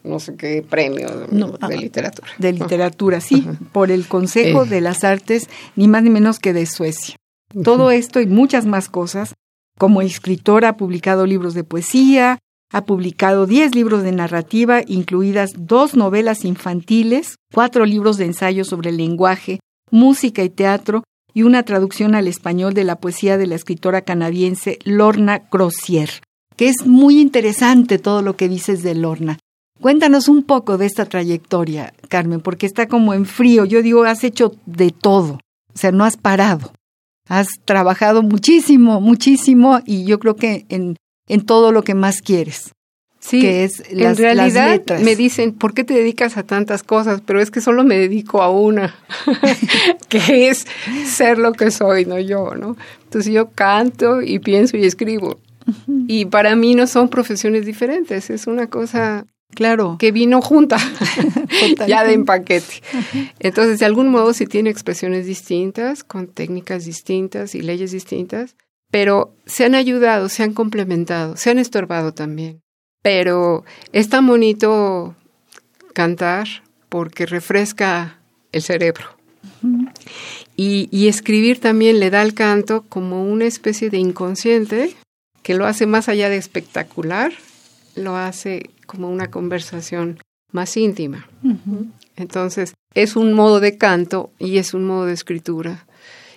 no 0.03 0.19
sé 0.19 0.35
qué 0.35 0.65
premio 0.69 1.27
no, 1.31 1.53
de 1.65 1.77
literatura. 1.77 2.27
De 2.37 2.51
literatura, 2.51 3.21
sí, 3.21 3.35
uh 3.35 3.51
-huh. 3.51 3.57
por 3.71 3.91
el 3.91 4.07
Consejo 4.07 4.63
eh. 4.63 4.69
de 4.69 4.81
las 4.81 5.05
Artes, 5.05 5.47
ni 5.77 5.87
más 5.87 6.03
ni 6.03 6.09
menos 6.09 6.39
que 6.39 6.51
de 6.51 6.65
Suecia. 6.65 7.15
Todo 7.63 7.89
esto 7.89 8.19
y 8.19 8.25
muchas 8.25 8.65
más 8.65 8.89
cosas. 8.89 9.33
Como 9.77 10.01
escritora 10.01 10.69
ha 10.69 10.77
publicado 10.77 11.25
libros 11.25 11.53
de 11.53 11.63
poesía, 11.63 12.37
ha 12.71 12.85
publicado 12.85 13.45
10 13.45 13.75
libros 13.75 14.03
de 14.03 14.11
narrativa, 14.11 14.81
incluidas 14.85 15.53
dos 15.57 15.95
novelas 15.95 16.45
infantiles, 16.45 17.35
cuatro 17.53 17.85
libros 17.85 18.17
de 18.17 18.25
ensayo 18.25 18.65
sobre 18.65 18.89
el 18.89 18.97
lenguaje, 18.97 19.59
música 19.91 20.43
y 20.43 20.49
teatro, 20.49 21.03
y 21.33 21.43
una 21.43 21.63
traducción 21.63 22.15
al 22.15 22.27
español 22.27 22.73
de 22.73 22.85
la 22.85 22.95
poesía 22.95 23.37
de 23.37 23.47
la 23.47 23.55
escritora 23.55 24.01
canadiense 24.01 24.79
Lorna 24.85 25.49
Crozier, 25.49 26.09
que 26.55 26.69
es 26.69 26.85
muy 26.85 27.19
interesante 27.19 27.99
todo 27.99 28.21
lo 28.21 28.35
que 28.37 28.47
dices 28.47 28.83
de 28.83 28.95
Lorna. 28.95 29.37
Cuéntanos 29.81 30.29
un 30.29 30.43
poco 30.43 30.77
de 30.77 30.85
esta 30.85 31.05
trayectoria, 31.05 31.93
Carmen, 32.07 32.39
porque 32.39 32.65
está 32.65 32.87
como 32.87 33.13
en 33.13 33.25
frío. 33.25 33.65
Yo 33.65 33.81
digo, 33.81 34.05
has 34.05 34.23
hecho 34.23 34.53
de 34.65 34.91
todo, 34.91 35.33
o 35.33 35.77
sea, 35.77 35.91
no 35.91 36.05
has 36.05 36.15
parado. 36.15 36.71
Has 37.27 37.47
trabajado 37.65 38.23
muchísimo, 38.23 39.01
muchísimo 39.01 39.79
y 39.85 40.05
yo 40.05 40.19
creo 40.19 40.35
que 40.35 40.65
en, 40.69 40.95
en 41.27 41.45
todo 41.45 41.71
lo 41.71 41.83
que 41.83 41.93
más 41.95 42.21
quieres. 42.21 42.71
Sí, 43.19 43.41
que 43.41 43.63
es 43.63 43.79
las, 43.91 44.19
en 44.19 44.23
realidad 44.23 44.67
las 44.67 44.77
letras. 44.77 45.01
me 45.01 45.15
dicen, 45.15 45.53
¿por 45.53 45.73
qué 45.73 45.83
te 45.83 45.95
dedicas 45.95 46.37
a 46.37 46.43
tantas 46.43 46.83
cosas? 46.83 47.21
Pero 47.25 47.41
es 47.41 47.49
que 47.49 47.59
solo 47.59 47.83
me 47.83 47.97
dedico 47.97 48.43
a 48.43 48.51
una, 48.51 48.95
que 50.09 50.49
es 50.49 50.67
ser 51.07 51.39
lo 51.39 51.53
que 51.53 51.71
soy, 51.71 52.05
no 52.05 52.19
yo, 52.19 52.53
¿no? 52.55 52.77
Entonces 53.05 53.33
yo 53.33 53.49
canto 53.49 54.21
y 54.21 54.37
pienso 54.37 54.77
y 54.77 54.85
escribo. 54.85 55.39
Uh 55.65 55.71
-huh. 55.71 56.05
Y 56.07 56.25
para 56.25 56.55
mí 56.55 56.75
no 56.75 56.85
son 56.85 57.09
profesiones 57.09 57.65
diferentes, 57.65 58.29
es 58.29 58.45
una 58.45 58.67
cosa 58.67 59.25
Claro. 59.55 59.95
Que 59.97 60.11
vino 60.11 60.41
junta, 60.41 60.77
ya 61.87 62.03
de 62.03 62.13
empaquete. 62.13 62.81
Entonces, 63.39 63.79
de 63.79 63.85
algún 63.85 64.09
modo, 64.09 64.33
sí 64.33 64.47
tiene 64.47 64.69
expresiones 64.69 65.25
distintas, 65.25 66.03
con 66.03 66.27
técnicas 66.27 66.85
distintas 66.85 67.55
y 67.55 67.61
leyes 67.61 67.91
distintas, 67.91 68.55
pero 68.95 69.35
se 69.45 69.65
han 69.65 69.75
ayudado, 69.75 70.29
se 70.29 70.41
han 70.41 70.53
complementado, 70.53 71.35
se 71.35 71.49
han 71.49 71.59
estorbado 71.59 72.13
también. 72.13 72.61
Pero 73.01 73.65
es 73.91 74.07
tan 74.07 74.25
bonito 74.25 75.17
cantar 75.93 76.47
porque 76.87 77.25
refresca 77.25 78.21
el 78.53 78.61
cerebro. 78.61 79.03
Uh 79.61 79.67
-huh. 79.67 79.91
y, 80.55 80.87
y 80.93 81.09
escribir 81.09 81.59
también 81.59 81.99
le 81.99 82.09
da 82.09 82.21
al 82.21 82.33
canto 82.33 82.85
como 82.87 83.25
una 83.25 83.43
especie 83.43 83.89
de 83.89 83.97
inconsciente 83.97 84.95
que 85.43 85.55
lo 85.55 85.65
hace 85.65 85.87
más 85.87 86.07
allá 86.07 86.29
de 86.29 86.37
espectacular, 86.37 87.33
lo 87.95 88.15
hace 88.15 88.69
como 88.85 89.11
una 89.11 89.29
conversación 89.29 90.19
más 90.53 90.77
íntima. 90.77 91.27
Uh 91.43 91.49
-huh. 91.49 91.91
Entonces, 92.15 92.73
es 92.93 93.17
un 93.17 93.33
modo 93.33 93.59
de 93.59 93.77
canto 93.77 94.31
y 94.39 94.57
es 94.57 94.73
un 94.73 94.85
modo 94.85 95.05
de 95.07 95.15
escritura 95.15 95.85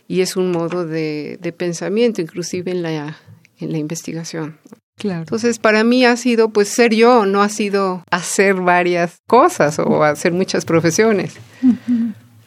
y 0.09 0.23
es 0.23 0.37
un 0.37 0.50
modo 0.50 0.87
de, 0.87 1.38
de 1.41 1.53
pensamiento, 1.53 2.23
inclusive 2.23 2.71
en 2.73 2.83
la, 2.83 3.19
en 3.59 3.73
la 3.73 3.79
investigación. 3.79 4.59
Claro. 4.97 5.21
Entonces, 5.21 5.59
para 5.59 5.85
mí 5.85 6.05
ha 6.05 6.17
sido 6.17 6.49
pues 6.49 6.69
ser 6.71 6.93
yo, 6.93 7.25
no 7.25 7.43
ha 7.43 7.49
sido 7.49 8.03
hacer 8.11 8.55
varias 8.55 9.19
cosas 9.29 9.79
o 9.79 10.03
hacer 10.03 10.33
muchas 10.33 10.65
profesiones. 10.65 11.35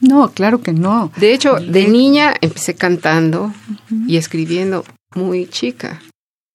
No, 0.02 0.32
claro 0.32 0.62
que 0.62 0.74
no. 0.74 1.12
De 1.16 1.34
hecho, 1.34 1.56
de 1.56 1.88
niña 1.88 2.34
empecé 2.42 2.74
cantando 2.76 3.54
y 4.08 4.18
escribiendo 4.18 4.84
muy 5.16 5.46
chica, 5.46 6.02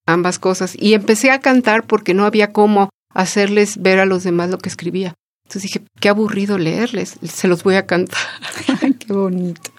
ambas 0.06 0.38
cosas. 0.38 0.76
Y 0.78 0.92
empecé 0.92 1.30
a 1.30 1.40
cantar 1.40 1.86
porque 1.86 2.12
no 2.12 2.26
había 2.26 2.52
cómo 2.52 2.90
hacerles 3.14 3.80
ver 3.80 4.00
a 4.00 4.06
los 4.06 4.24
demás 4.24 4.50
lo 4.50 4.58
que 4.58 4.68
escribía. 4.68 5.14
Entonces 5.44 5.62
dije, 5.62 5.82
qué 6.00 6.08
aburrido 6.08 6.58
leerles, 6.58 7.16
se 7.22 7.48
los 7.48 7.62
voy 7.62 7.76
a 7.76 7.86
cantar. 7.86 8.18
qué 8.98 9.12
bonito. 9.12 9.70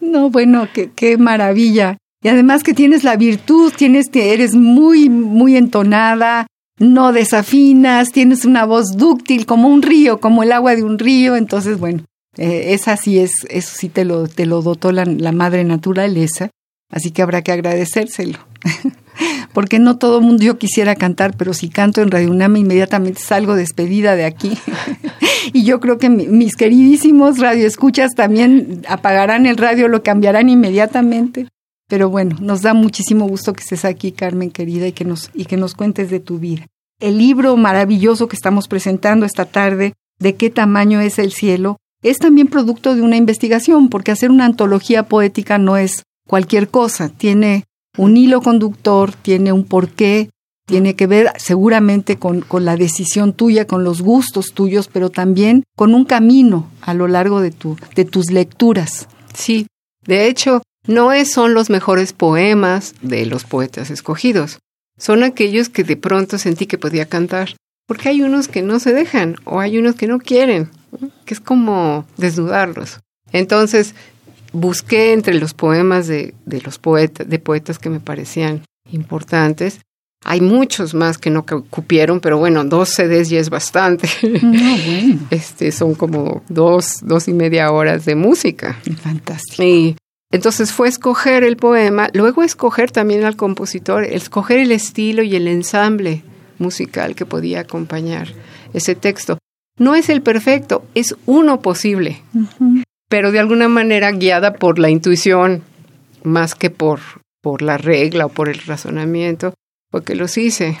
No, 0.00 0.30
bueno, 0.30 0.68
qué, 0.72 0.90
qué 0.94 1.16
maravilla. 1.16 1.96
Y 2.22 2.28
además 2.28 2.62
que 2.62 2.74
tienes 2.74 3.02
la 3.02 3.16
virtud, 3.16 3.72
tienes, 3.76 4.06
eres 4.12 4.54
muy, 4.54 5.08
muy 5.08 5.56
entonada, 5.56 6.46
no 6.78 7.12
desafinas, 7.12 8.12
tienes 8.12 8.44
una 8.44 8.64
voz 8.64 8.96
dúctil 8.96 9.46
como 9.46 9.68
un 9.68 9.82
río, 9.82 10.20
como 10.20 10.42
el 10.42 10.52
agua 10.52 10.76
de 10.76 10.82
un 10.82 10.98
río. 10.98 11.36
Entonces, 11.36 11.78
bueno, 11.78 12.04
eh, 12.36 12.74
esa 12.74 12.96
sí 12.96 13.18
es, 13.18 13.32
eso 13.48 13.74
sí 13.76 13.88
te 13.88 14.04
lo, 14.04 14.28
te 14.28 14.46
lo 14.46 14.62
dotó 14.62 14.92
la 14.92 15.32
madre 15.32 15.64
naturaleza. 15.64 16.50
Así 16.90 17.10
que 17.10 17.22
habrá 17.22 17.42
que 17.42 17.52
agradecérselo. 17.52 18.38
Porque 19.52 19.78
no 19.78 19.98
todo 19.98 20.20
mundo 20.20 20.44
yo 20.44 20.58
quisiera 20.58 20.94
cantar, 20.94 21.36
pero 21.36 21.52
si 21.52 21.68
canto 21.68 22.00
en 22.00 22.10
Radio 22.10 22.30
UNAM 22.30 22.56
inmediatamente 22.56 23.20
salgo 23.20 23.54
despedida 23.54 24.16
de 24.16 24.24
aquí. 24.24 24.56
y 25.52 25.64
yo 25.64 25.80
creo 25.80 25.98
que 25.98 26.08
mis 26.08 26.56
queridísimos 26.56 27.38
radioescuchas 27.38 28.14
también 28.14 28.82
apagarán 28.88 29.46
el 29.46 29.56
radio, 29.56 29.88
lo 29.88 30.02
cambiarán 30.02 30.48
inmediatamente. 30.48 31.48
Pero 31.88 32.08
bueno, 32.08 32.36
nos 32.40 32.62
da 32.62 32.72
muchísimo 32.72 33.28
gusto 33.28 33.52
que 33.52 33.60
estés 33.60 33.84
aquí, 33.84 34.12
Carmen 34.12 34.50
querida, 34.50 34.86
y 34.86 34.92
que 34.92 35.04
nos, 35.04 35.30
y 35.34 35.44
que 35.44 35.58
nos 35.58 35.74
cuentes 35.74 36.08
de 36.10 36.20
tu 36.20 36.38
vida. 36.38 36.66
el 37.00 37.18
libro 37.18 37.56
maravilloso 37.56 38.28
que 38.28 38.36
estamos 38.36 38.68
presentando 38.68 39.26
esta 39.26 39.44
tarde, 39.44 39.92
de 40.20 40.36
qué 40.36 40.50
tamaño 40.50 41.00
es 41.00 41.18
el 41.18 41.32
cielo, 41.32 41.78
es 42.02 42.18
también 42.18 42.46
producto 42.46 42.94
de 42.94 43.02
una 43.02 43.16
investigación, 43.16 43.88
porque 43.88 44.12
hacer 44.12 44.30
una 44.30 44.44
antología 44.44 45.02
poética 45.02 45.58
no 45.58 45.76
es 45.76 46.04
cualquier 46.26 46.68
cosa, 46.68 47.08
tiene 47.10 47.64
un 47.96 48.16
hilo 48.16 48.40
conductor, 48.40 49.14
tiene 49.14 49.52
un 49.52 49.64
porqué, 49.64 50.30
tiene 50.66 50.94
que 50.94 51.06
ver 51.06 51.32
seguramente 51.36 52.18
con, 52.18 52.44
la 52.60 52.76
decisión 52.76 53.32
tuya, 53.32 53.66
con 53.66 53.84
los 53.84 54.00
gustos 54.00 54.52
tuyos, 54.54 54.88
pero 54.92 55.10
también 55.10 55.64
con 55.76 55.94
un 55.94 56.04
camino 56.04 56.68
a 56.80 56.94
lo 56.94 57.08
largo 57.08 57.40
de, 57.40 57.50
tu, 57.50 57.76
de 57.94 58.04
tus 58.04 58.30
lecturas. 58.30 59.08
Sí, 59.34 59.66
de 60.06 60.26
hecho, 60.26 60.62
no 60.86 61.10
son 61.24 61.54
los 61.54 61.70
mejores 61.70 62.12
poemas 62.12 62.94
de 63.02 63.26
los 63.26 63.44
poetas 63.44 63.90
escogidos, 63.90 64.58
son 64.98 65.22
aquellos 65.22 65.68
que 65.68 65.84
de 65.84 65.96
pronto 65.96 66.38
sentí 66.38 66.66
que 66.66 66.78
podía 66.78 67.06
cantar, 67.06 67.56
porque 67.86 68.08
hay 68.08 68.22
unos 68.22 68.48
que 68.48 68.62
no 68.62 68.78
se 68.78 68.92
dejan 68.92 69.36
o 69.44 69.60
hay 69.60 69.78
unos 69.78 69.96
que 69.96 70.06
no 70.06 70.18
quieren, 70.18 70.70
que 71.24 71.34
es 71.34 71.40
como 71.40 72.06
desnudarlos. 72.16 73.00
Entonces, 73.32 73.94
busqué 74.52 75.12
entre 75.12 75.34
los 75.34 75.54
poemas 75.54 76.06
de, 76.06 76.34
de 76.46 76.60
los 76.60 76.78
poetas, 76.78 77.28
de 77.28 77.38
poetas 77.38 77.78
que 77.78 77.90
me 77.90 78.00
parecían 78.00 78.62
importantes. 78.90 79.80
Hay 80.24 80.40
muchos 80.40 80.94
más 80.94 81.18
que 81.18 81.30
no 81.30 81.44
cupieron, 81.44 82.20
pero 82.20 82.38
bueno, 82.38 82.64
dos 82.64 82.90
CDs 82.90 83.28
ya 83.28 83.40
es 83.40 83.50
bastante. 83.50 84.08
bueno. 84.22 85.18
Este 85.30 85.72
son 85.72 85.94
como 85.94 86.42
dos, 86.48 87.00
dos 87.02 87.26
y 87.26 87.32
media 87.32 87.72
horas 87.72 88.04
de 88.04 88.14
música. 88.14 88.78
Fantástico. 89.02 89.62
Y 89.64 89.96
entonces 90.30 90.72
fue 90.72 90.88
escoger 90.88 91.44
el 91.44 91.56
poema, 91.56 92.08
luego 92.14 92.42
escoger 92.42 92.90
también 92.90 93.24
al 93.24 93.36
compositor, 93.36 94.04
escoger 94.04 94.60
el 94.60 94.72
estilo 94.72 95.22
y 95.22 95.36
el 95.36 95.46
ensamble 95.48 96.22
musical 96.58 97.14
que 97.14 97.26
podía 97.26 97.60
acompañar 97.60 98.28
ese 98.72 98.94
texto. 98.94 99.38
No 99.78 99.94
es 99.94 100.08
el 100.08 100.22
perfecto, 100.22 100.84
es 100.94 101.16
uno 101.26 101.60
posible, 101.60 102.22
pero 103.12 103.30
de 103.30 103.38
alguna 103.38 103.68
manera 103.68 104.10
guiada 104.12 104.54
por 104.54 104.78
la 104.78 104.88
intuición 104.88 105.62
más 106.22 106.54
que 106.54 106.70
por, 106.70 107.00
por 107.42 107.60
la 107.60 107.76
regla 107.76 108.24
o 108.24 108.28
por 108.30 108.48
el 108.48 108.58
razonamiento, 108.60 109.52
porque 109.90 110.14
los 110.14 110.38
hice. 110.38 110.78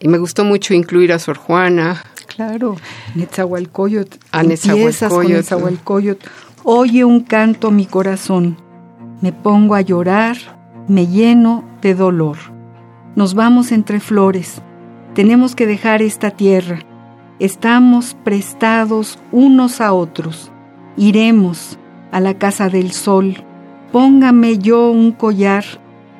Y 0.00 0.08
me 0.08 0.18
gustó 0.18 0.44
mucho 0.44 0.74
incluir 0.74 1.12
a 1.12 1.20
Sor 1.20 1.36
Juana. 1.36 2.02
Claro, 2.26 2.74
Netzahualcoyot. 3.14 4.18
A 4.32 4.42
Netzahualcoyot. 4.42 5.28
Netzahualcoyot. 5.28 6.18
Oye 6.64 7.04
un 7.04 7.20
canto 7.20 7.70
mi 7.70 7.86
corazón, 7.86 8.56
me 9.22 9.32
pongo 9.32 9.76
a 9.76 9.82
llorar, 9.82 10.36
me 10.88 11.06
lleno 11.06 11.62
de 11.80 11.94
dolor. 11.94 12.38
Nos 13.14 13.34
vamos 13.34 13.70
entre 13.70 14.00
flores, 14.00 14.62
tenemos 15.14 15.54
que 15.54 15.68
dejar 15.68 16.02
esta 16.02 16.32
tierra, 16.32 16.80
estamos 17.38 18.16
prestados 18.24 19.20
unos 19.30 19.80
a 19.80 19.92
otros, 19.92 20.50
iremos 20.98 21.78
a 22.12 22.20
la 22.20 22.34
casa 22.34 22.68
del 22.68 22.92
sol, 22.92 23.36
póngame 23.92 24.58
yo 24.58 24.90
un 24.90 25.12
collar 25.12 25.64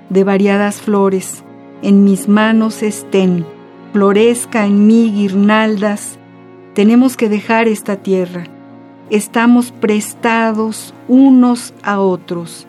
de 0.08 0.24
variadas 0.24 0.80
flores, 0.80 1.44
en 1.82 2.04
mis 2.04 2.28
manos 2.28 2.82
estén, 2.82 3.44
florezca 3.92 4.64
en 4.64 4.86
mí 4.86 5.12
guirnaldas, 5.12 6.18
tenemos 6.74 7.16
que 7.16 7.28
dejar 7.28 7.68
esta 7.68 7.96
tierra 7.96 8.44
estamos 9.10 9.72
prestados 9.72 10.94
unos 11.06 11.72
a 11.82 12.00
otros. 12.00 12.66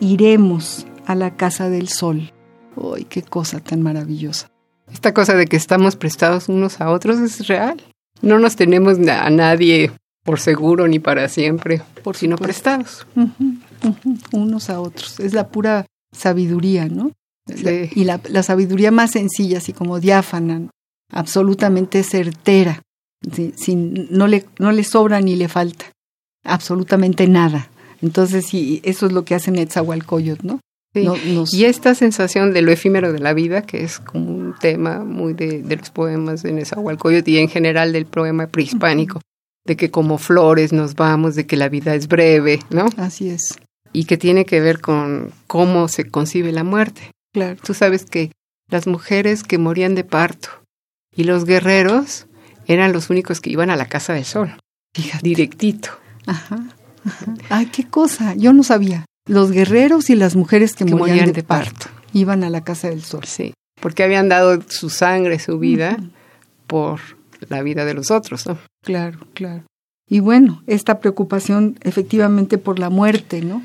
Iremos 0.00 0.86
a 1.06 1.14
la 1.14 1.36
casa 1.36 1.68
del 1.68 1.88
sol. 1.88 2.32
¡Ay, 2.76 3.04
qué 3.04 3.22
cosa 3.22 3.60
tan 3.60 3.82
maravillosa! 3.82 4.48
Esta 4.92 5.14
cosa 5.14 5.34
de 5.34 5.46
que 5.46 5.56
estamos 5.56 5.96
prestados 5.96 6.48
unos 6.48 6.80
a 6.80 6.90
otros 6.90 7.18
es 7.18 7.46
real. 7.46 7.82
No 8.20 8.38
nos 8.38 8.56
tenemos 8.56 8.98
a 9.08 9.30
nadie 9.30 9.92
por 10.24 10.40
seguro 10.40 10.88
ni 10.88 10.98
para 10.98 11.28
siempre, 11.28 11.82
por 12.02 12.16
sino 12.16 12.36
prestados. 12.36 13.06
Unos 14.32 14.70
a 14.70 14.80
otros. 14.80 15.20
Es 15.20 15.32
la 15.32 15.48
pura 15.48 15.86
sabiduría, 16.12 16.88
¿no? 16.88 17.12
Sí. 17.46 17.90
Y 17.94 18.04
la, 18.04 18.20
la, 18.28 18.42
sabiduría 18.42 18.90
más 18.90 19.10
sencilla, 19.10 19.58
así 19.58 19.74
como 19.74 20.00
diáfana, 20.00 20.70
absolutamente 21.12 22.02
certera 22.02 22.80
sin, 23.56 24.08
no, 24.10 24.26
le, 24.26 24.44
no 24.58 24.72
le 24.72 24.84
sobra 24.84 25.20
ni 25.20 25.36
le 25.36 25.48
falta 25.48 25.86
absolutamente 26.44 27.26
nada. 27.26 27.70
Entonces, 28.02 28.46
sí, 28.46 28.80
eso 28.84 29.06
es 29.06 29.12
lo 29.12 29.24
que 29.24 29.34
hace 29.34 29.50
Netzahualcoyot, 29.50 30.42
¿no? 30.42 30.60
Sí. 30.94 31.08
Y 31.52 31.64
esta 31.64 31.94
sensación 31.94 32.52
de 32.52 32.62
lo 32.62 32.70
efímero 32.70 33.12
de 33.12 33.18
la 33.18 33.32
vida, 33.32 33.62
que 33.62 33.82
es 33.82 33.98
como 33.98 34.30
un 34.30 34.54
tema 34.60 35.02
muy 35.02 35.32
de, 35.32 35.62
de 35.62 35.76
los 35.76 35.90
poemas 35.90 36.42
de 36.42 36.52
Netzahualcoyot 36.52 37.26
y 37.26 37.38
en 37.38 37.48
general 37.48 37.92
del 37.92 38.06
poema 38.06 38.46
prehispánico, 38.46 39.20
de 39.64 39.76
que 39.76 39.90
como 39.90 40.18
flores 40.18 40.72
nos 40.72 40.94
vamos, 40.94 41.34
de 41.34 41.46
que 41.46 41.56
la 41.56 41.68
vida 41.68 41.94
es 41.94 42.08
breve, 42.08 42.60
¿no? 42.70 42.86
Así 42.96 43.30
es. 43.30 43.58
Y 43.92 44.04
que 44.04 44.16
tiene 44.16 44.44
que 44.44 44.60
ver 44.60 44.80
con 44.80 45.32
cómo 45.46 45.88
se 45.88 46.10
concibe 46.10 46.52
la 46.52 46.64
muerte. 46.64 47.10
Claro. 47.32 47.56
Tú 47.62 47.74
sabes 47.74 48.04
que 48.04 48.32
las 48.70 48.86
mujeres 48.86 49.42
que 49.42 49.58
morían 49.58 49.94
de 49.94 50.04
parto 50.04 50.48
y 51.14 51.24
los 51.24 51.44
guerreros 51.44 52.26
eran 52.66 52.92
los 52.92 53.10
únicos 53.10 53.40
que 53.40 53.50
iban 53.50 53.70
a 53.70 53.76
la 53.76 53.86
Casa 53.86 54.14
del 54.14 54.24
Sol. 54.24 54.56
Fíjate. 54.94 55.22
Directito. 55.22 55.90
Ajá, 56.26 56.58
ajá. 57.04 57.34
Ay, 57.50 57.66
qué 57.66 57.84
cosa. 57.88 58.34
Yo 58.34 58.52
no 58.52 58.62
sabía. 58.62 59.04
Los 59.26 59.50
guerreros 59.50 60.10
y 60.10 60.14
las 60.14 60.36
mujeres 60.36 60.74
que, 60.74 60.84
que 60.84 60.90
morían, 60.94 61.16
morían 61.16 61.26
de, 61.28 61.32
de 61.32 61.42
parto, 61.42 61.86
parto. 61.86 62.00
iban 62.12 62.44
a 62.44 62.50
la 62.50 62.62
Casa 62.62 62.88
del 62.88 63.02
Sol. 63.02 63.24
Sí, 63.24 63.54
porque 63.80 64.02
habían 64.02 64.28
dado 64.28 64.62
su 64.68 64.90
sangre, 64.90 65.38
su 65.38 65.58
vida, 65.58 65.96
uh 65.98 66.02
-huh. 66.02 66.10
por 66.66 67.00
la 67.48 67.62
vida 67.62 67.84
de 67.84 67.94
los 67.94 68.10
otros, 68.10 68.46
¿no? 68.46 68.58
Claro, 68.82 69.18
claro. 69.34 69.62
Y 70.08 70.20
bueno, 70.20 70.62
esta 70.66 71.00
preocupación 71.00 71.78
efectivamente 71.82 72.58
por 72.58 72.78
la 72.78 72.90
muerte, 72.90 73.42
¿no? 73.42 73.64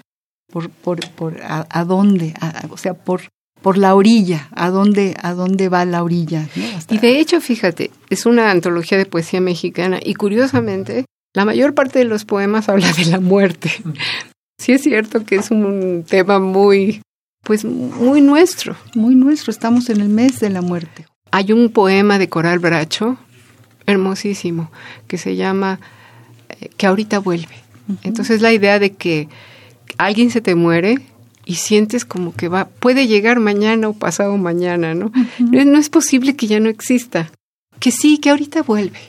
Por, 0.52 0.70
por, 0.70 1.08
por 1.12 1.42
a, 1.42 1.68
a 1.70 1.86
dónde, 1.86 2.34
a, 2.40 2.66
o 2.72 2.78
sea, 2.78 2.94
por, 2.94 3.22
por 3.62 3.78
la 3.78 3.94
orilla, 3.96 4.50
a 4.52 4.70
dónde, 4.70 5.16
a 5.22 5.34
dónde 5.34 5.70
va 5.70 5.86
la 5.86 6.04
orilla. 6.04 6.48
¿no? 6.56 6.66
Hasta... 6.78 6.96
Y 6.96 6.98
de 6.98 7.20
hecho, 7.20 7.42
fíjate, 7.42 7.92
es 8.10 8.26
una 8.26 8.52
antología 8.52 8.98
de 8.98 9.06
poesía 9.06 9.42
mexicana 9.42 10.00
y 10.04 10.16
curiosamente, 10.16 11.06
la 11.36 11.46
mayor 11.46 11.74
parte 11.74 12.00
de 12.00 12.06
los 12.06 12.26
poemas 12.26 12.70
habla 12.70 12.92
de 12.94 13.06
la 13.06 13.20
muerte. 13.20 13.72
Sí 14.58 14.72
es 14.72 14.82
cierto 14.82 15.26
que 15.26 15.36
es 15.36 15.52
un 15.52 16.04
tema 16.08 16.40
muy, 16.40 17.02
pues 17.44 17.66
muy 17.66 18.22
nuestro. 18.22 18.76
Muy 18.96 19.16
nuestro, 19.16 19.52
estamos 19.52 19.90
en 19.90 20.02
el 20.02 20.10
mes 20.10 20.40
de 20.40 20.50
la 20.50 20.62
muerte. 20.62 21.06
Hay 21.32 21.52
un 21.52 21.70
poema 21.70 22.18
de 22.18 22.28
Coral 22.28 22.60
Bracho, 22.60 23.18
hermosísimo, 23.92 24.72
que 25.08 25.18
se 25.18 25.36
llama 25.36 25.80
eh, 26.50 26.70
Que 26.78 26.88
ahorita 26.88 27.20
vuelve. 27.20 27.56
Uh 27.88 27.94
-huh. 27.94 28.00
Entonces 28.04 28.42
la 28.42 28.54
idea 28.54 28.80
de 28.80 28.92
que 28.92 29.28
alguien 29.98 30.32
se 30.32 30.42
te 30.42 30.56
muere 30.56 31.00
y 31.46 31.56
sientes 31.56 32.06
como 32.06 32.34
que 32.34 32.48
va, 32.48 32.66
puede 32.68 33.08
llegar 33.08 33.40
mañana 33.40 33.90
o 33.90 33.94
pasado 33.94 34.38
mañana, 34.38 34.94
¿no? 34.94 35.08
Uh 35.08 35.10
-huh. 35.10 35.66
no, 35.66 35.72
no 35.72 35.78
es 35.78 35.90
posible 35.90 36.36
que 36.36 36.48
ya 36.48 36.60
no 36.60 36.70
exista. 36.70 37.32
Que 37.80 37.92
sí, 37.92 38.18
que 38.18 38.30
ahorita 38.30 38.62
vuelve. 38.64 39.00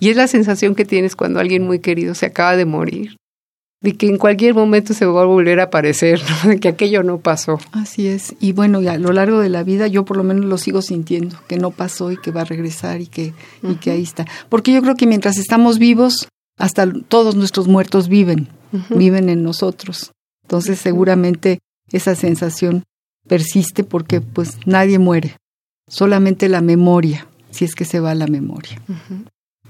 Y 0.00 0.10
es 0.10 0.16
la 0.16 0.28
sensación 0.28 0.74
que 0.74 0.84
tienes 0.84 1.16
cuando 1.16 1.40
alguien 1.40 1.64
muy 1.64 1.80
querido 1.80 2.14
se 2.14 2.26
acaba 2.26 2.56
de 2.56 2.64
morir, 2.64 3.16
de 3.80 3.96
que 3.96 4.08
en 4.08 4.18
cualquier 4.18 4.54
momento 4.54 4.92
se 4.92 5.06
va 5.06 5.22
a 5.22 5.26
volver 5.26 5.60
a 5.60 5.64
aparecer, 5.64 6.20
¿no? 6.44 6.50
de 6.50 6.60
que 6.60 6.68
aquello 6.68 7.02
no 7.02 7.18
pasó. 7.18 7.58
Así 7.72 8.08
es. 8.08 8.34
Y 8.40 8.52
bueno, 8.52 8.82
y 8.82 8.88
a 8.88 8.98
lo 8.98 9.12
largo 9.12 9.38
de 9.40 9.48
la 9.48 9.62
vida 9.62 9.86
yo 9.86 10.04
por 10.04 10.16
lo 10.16 10.24
menos 10.24 10.44
lo 10.44 10.58
sigo 10.58 10.82
sintiendo, 10.82 11.36
que 11.48 11.58
no 11.58 11.70
pasó 11.70 12.10
y 12.10 12.16
que 12.16 12.30
va 12.30 12.42
a 12.42 12.44
regresar 12.44 13.00
y 13.00 13.06
que, 13.06 13.34
uh 13.62 13.68
-huh. 13.68 13.78
que 13.78 13.90
ahí 13.90 14.02
está. 14.02 14.26
Porque 14.48 14.72
yo 14.72 14.82
creo 14.82 14.96
que 14.96 15.06
mientras 15.06 15.38
estamos 15.38 15.78
vivos, 15.78 16.28
hasta 16.58 16.90
todos 17.08 17.36
nuestros 17.36 17.68
muertos 17.68 18.08
viven, 18.08 18.48
uh 18.72 18.78
-huh. 18.78 18.98
viven 18.98 19.28
en 19.28 19.42
nosotros. 19.42 20.10
Entonces 20.42 20.78
seguramente 20.78 21.60
esa 21.92 22.14
sensación 22.14 22.82
persiste 23.28 23.84
porque 23.84 24.20
pues 24.20 24.58
nadie 24.66 24.98
muere, 24.98 25.36
solamente 25.88 26.48
la 26.48 26.62
memoria, 26.62 27.28
si 27.50 27.64
es 27.64 27.74
que 27.74 27.84
se 27.84 28.00
va 28.00 28.14
la 28.14 28.26
memoria. 28.26 28.80
Uh 28.88 28.92
-huh. 28.92 29.24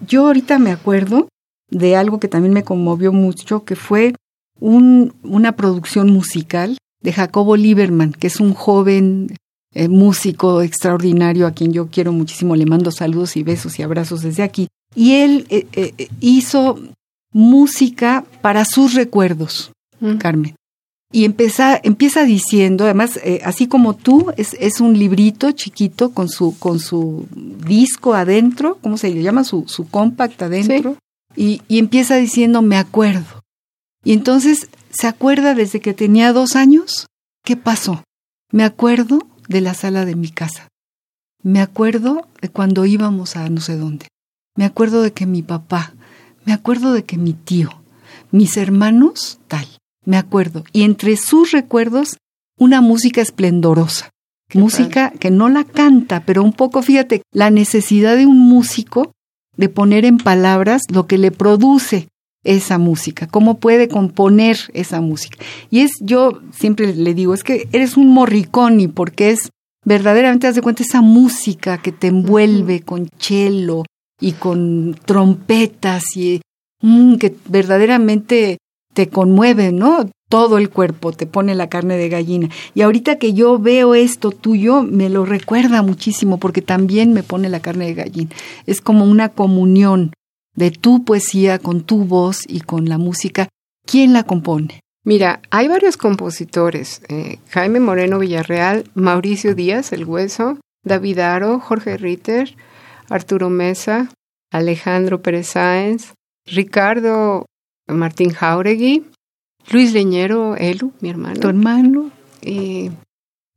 Yo 0.07 0.27
ahorita 0.27 0.59
me 0.59 0.71
acuerdo 0.71 1.29
de 1.71 1.97
algo 1.97 2.19
que 2.21 2.29
también 2.29 2.55
me 2.55 2.65
conmovió 2.65 3.13
mucho, 3.13 3.65
que 3.65 3.77
fue 3.77 4.15
un, 4.61 5.15
una 5.23 5.53
producción 5.53 6.11
musical 6.11 6.79
de 7.01 7.13
Jacobo 7.13 7.57
Lieberman, 7.57 8.13
que 8.13 8.27
es 8.27 8.41
un 8.41 8.55
joven 8.55 9.29
eh, 9.75 9.89
músico 9.89 10.63
extraordinario 10.63 11.47
a 11.47 11.53
quien 11.53 11.73
yo 11.73 11.89
quiero 11.89 12.13
muchísimo, 12.13 12.57
le 12.57 12.67
mando 12.67 12.91
saludos 12.91 13.37
y 13.37 13.43
besos 13.43 13.79
y 13.79 13.83
abrazos 13.83 14.23
desde 14.23 14.43
aquí. 14.43 14.69
Y 14.95 15.13
él 15.13 15.47
eh, 15.51 15.67
eh, 15.73 16.09
hizo 16.21 16.81
música 17.33 18.25
para 18.41 18.65
sus 18.65 18.95
recuerdos, 18.95 19.71
mm. 20.01 20.17
Carmen. 20.17 20.55
Y 21.13 21.25
empieza, 21.25 21.81
empieza 21.83 22.25
diciendo, 22.25 22.85
además, 22.85 23.19
así 23.43 23.67
como 23.67 23.95
tú, 23.95 24.31
es, 24.37 24.55
es, 24.61 24.81
un 24.81 24.99
librito 24.99 25.53
chiquito 25.53 26.11
con 26.11 26.29
su, 26.29 26.59
con 26.59 26.81
su 26.81 27.27
disco 27.67 28.13
adentro, 28.13 28.77
¿cómo 28.83 28.99
se 28.99 29.09
le 29.09 29.23
llama? 29.23 29.45
Su, 29.45 29.65
su 29.69 29.89
compact 29.89 30.43
adentro. 30.43 30.93
Sí. 30.93 30.99
Y, 31.39 31.63
y, 31.69 31.79
empieza 31.79 32.17
diciendo, 32.17 32.63
me 32.63 32.77
acuerdo. 32.77 33.45
Y 34.03 34.13
entonces 34.13 34.69
se 34.91 35.07
acuerda 35.07 35.55
desde 35.55 35.81
que 35.81 35.95
tenía 35.95 36.33
dos 36.33 36.57
años. 36.57 37.07
¿Qué 37.45 37.57
pasó? 37.57 38.03
Me 38.51 38.65
acuerdo 38.65 39.21
de 39.49 39.61
la 39.61 39.75
sala 39.75 40.05
de 40.05 40.17
mi 40.17 40.31
casa. 40.31 40.67
Me 41.43 41.61
acuerdo 41.61 42.27
de 42.41 42.49
cuando 42.49 42.87
íbamos 42.87 43.37
a 43.37 43.49
no 43.49 43.61
sé 43.61 43.77
dónde. 43.77 44.09
Me 44.57 44.65
acuerdo 44.65 45.03
de 45.03 45.13
que 45.13 45.27
mi 45.27 45.43
papá, 45.43 45.95
me 46.45 46.53
acuerdo 46.53 46.93
de 46.93 47.05
que 47.05 47.17
mi 47.17 47.33
tío, 47.33 47.71
mis 48.33 48.57
hermanos, 48.57 49.39
tal. 49.47 49.67
Me 50.05 50.17
acuerdo. 50.17 50.65
Y 50.73 50.83
entre 50.83 51.17
sus 51.17 51.53
recuerdos, 51.53 52.17
una 52.59 52.81
música 52.81 53.21
esplendorosa. 53.21 54.11
música 54.55 55.11
que 55.11 55.31
no 55.31 55.49
la 55.49 55.65
canta, 55.65 56.25
pero 56.25 56.43
un 56.43 56.55
poco, 56.55 56.83
fíjate, 56.83 57.23
la 57.31 57.51
necesidad 57.51 58.17
de 58.17 58.27
un 58.27 58.39
músico 58.39 59.13
de 59.59 59.69
poner 59.69 60.07
en 60.07 60.17
palabras 60.17 60.83
lo 60.91 61.07
que 61.07 61.19
le 61.19 61.31
produce 61.31 62.09
esa 62.45 62.79
música, 62.79 63.27
cómo 63.27 63.59
puede 63.59 63.89
componer 63.89 64.57
esa 64.73 65.03
música. 65.03 65.39
Y 65.71 65.81
es, 65.81 65.91
yo 66.01 66.41
siempre 66.53 66.95
le 66.95 67.13
digo, 67.13 67.35
es 67.35 67.45
que 67.45 67.69
eres 67.73 67.99
un 67.99 68.15
morriconi 68.15 68.89
porque 68.89 69.31
es 69.31 69.51
verdaderamente, 69.85 70.47
haz 70.47 70.55
de 70.55 70.63
cuenta, 70.63 70.83
esa 70.83 71.03
música 71.03 71.79
que 71.79 71.93
te 71.93 72.07
envuelve 72.07 72.81
con 72.81 73.09
cello 73.19 73.85
y 74.21 74.33
con 74.33 74.97
trompetas 75.05 76.05
y 76.17 76.41
mm, 76.81 77.17
que 77.17 77.35
verdaderamente 77.49 78.59
te 78.95 79.09
conmueve, 79.09 79.73
¿no? 79.73 80.11
Todo 80.29 80.59
el 80.59 80.71
cuerpo 80.71 81.13
te 81.13 81.27
pone 81.27 81.55
la 81.55 81.69
carne 81.69 81.97
de 81.97 82.09
gallina. 82.09 82.49
Y 82.75 82.83
ahorita 82.83 83.17
que 83.17 83.33
yo 83.33 83.59
veo 83.59 83.95
esto 83.95 84.31
tuyo, 84.31 84.83
me 84.83 85.09
lo 85.09 85.25
recuerda 85.25 85.83
muchísimo 85.83 86.39
porque 86.39 86.63
también 86.63 87.13
me 87.13 87.23
pone 87.23 87.49
la 87.49 87.61
carne 87.61 87.87
de 87.87 87.95
gallina. 87.95 88.31
Es 88.67 88.81
como 88.81 89.05
una 89.05 89.31
comunión 89.31 90.13
de 90.55 90.71
tu 90.71 91.05
poesía 91.05 91.59
con 91.59 91.83
tu 91.83 92.05
voz 92.05 92.45
y 92.47 92.61
con 92.61 92.89
la 92.89 92.99
música. 92.99 93.49
¿Quién 93.87 94.13
la 94.13 94.25
compone? 94.25 94.81
Mira, 95.05 95.41
hay 95.51 95.69
varios 95.69 95.97
compositores. 95.97 97.01
Eh, 97.09 97.39
Jaime 97.49 97.81
Moreno 97.81 98.19
Villarreal, 98.19 98.85
Mauricio 98.95 99.55
Díaz, 99.55 99.93
El 99.93 100.05
Hueso, 100.05 100.59
David 100.85 101.21
Aro, 101.21 101.61
Jorge 101.61 101.97
Ritter, 101.97 102.55
Arturo 103.09 103.49
Mesa, 103.49 104.11
Alejandro 104.51 105.23
Pérez 105.23 105.49
Sáenz, 105.49 106.13
Ricardo 106.45 107.47
Martín 107.89 108.31
Jauregui, 108.31 109.05
Luis 109.71 109.93
Leñero, 109.93 110.57
Elu, 110.57 110.93
mi 111.01 111.11
hermano. 111.11 111.41
Tu 111.41 111.49
hermano. 111.49 112.11
Y 112.43 112.91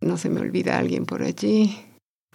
no 0.02 0.18
se 0.18 0.30
me 0.30 0.42
olvida 0.42 0.78
alguien 0.78 1.06
por 1.06 1.22
allí. 1.22 1.78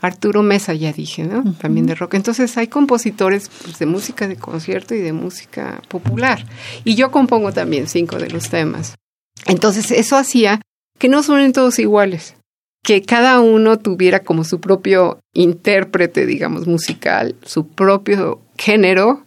Arturo 0.01 0.43
Mesa, 0.43 0.75
ya 0.75 0.93
dije, 0.93 1.25
¿no? 1.25 1.55
También 1.55 1.87
de 1.87 1.95
rock. 1.95 2.15
Entonces 2.15 2.57
hay 2.59 2.69
compositores 2.69 3.49
pues, 3.49 3.79
de 3.79 3.87
música 3.87 4.29
de 4.29 4.37
concierto 4.37 4.95
y 4.95 4.99
de 4.99 5.13
música 5.13 5.83
popular. 5.89 6.45
Y 6.85 6.95
yo 6.95 7.11
compongo 7.11 7.53
también 7.53 7.87
cinco 7.87 8.19
de 8.19 8.31
los 8.31 8.51
temas. 8.51 8.95
Entonces 9.47 9.91
eso 9.91 10.17
hacía 10.17 10.61
que 10.99 11.09
no 11.09 11.23
suenen 11.23 11.53
todos 11.53 11.79
iguales, 11.79 12.37
que 12.83 13.03
cada 13.03 13.41
uno 13.41 13.79
tuviera 13.79 14.21
como 14.21 14.45
su 14.45 14.61
propio 14.61 15.21
intérprete, 15.35 16.27
digamos, 16.27 16.67
musical, 16.67 17.37
su 17.43 17.69
propio 17.69 18.41
género, 18.57 19.26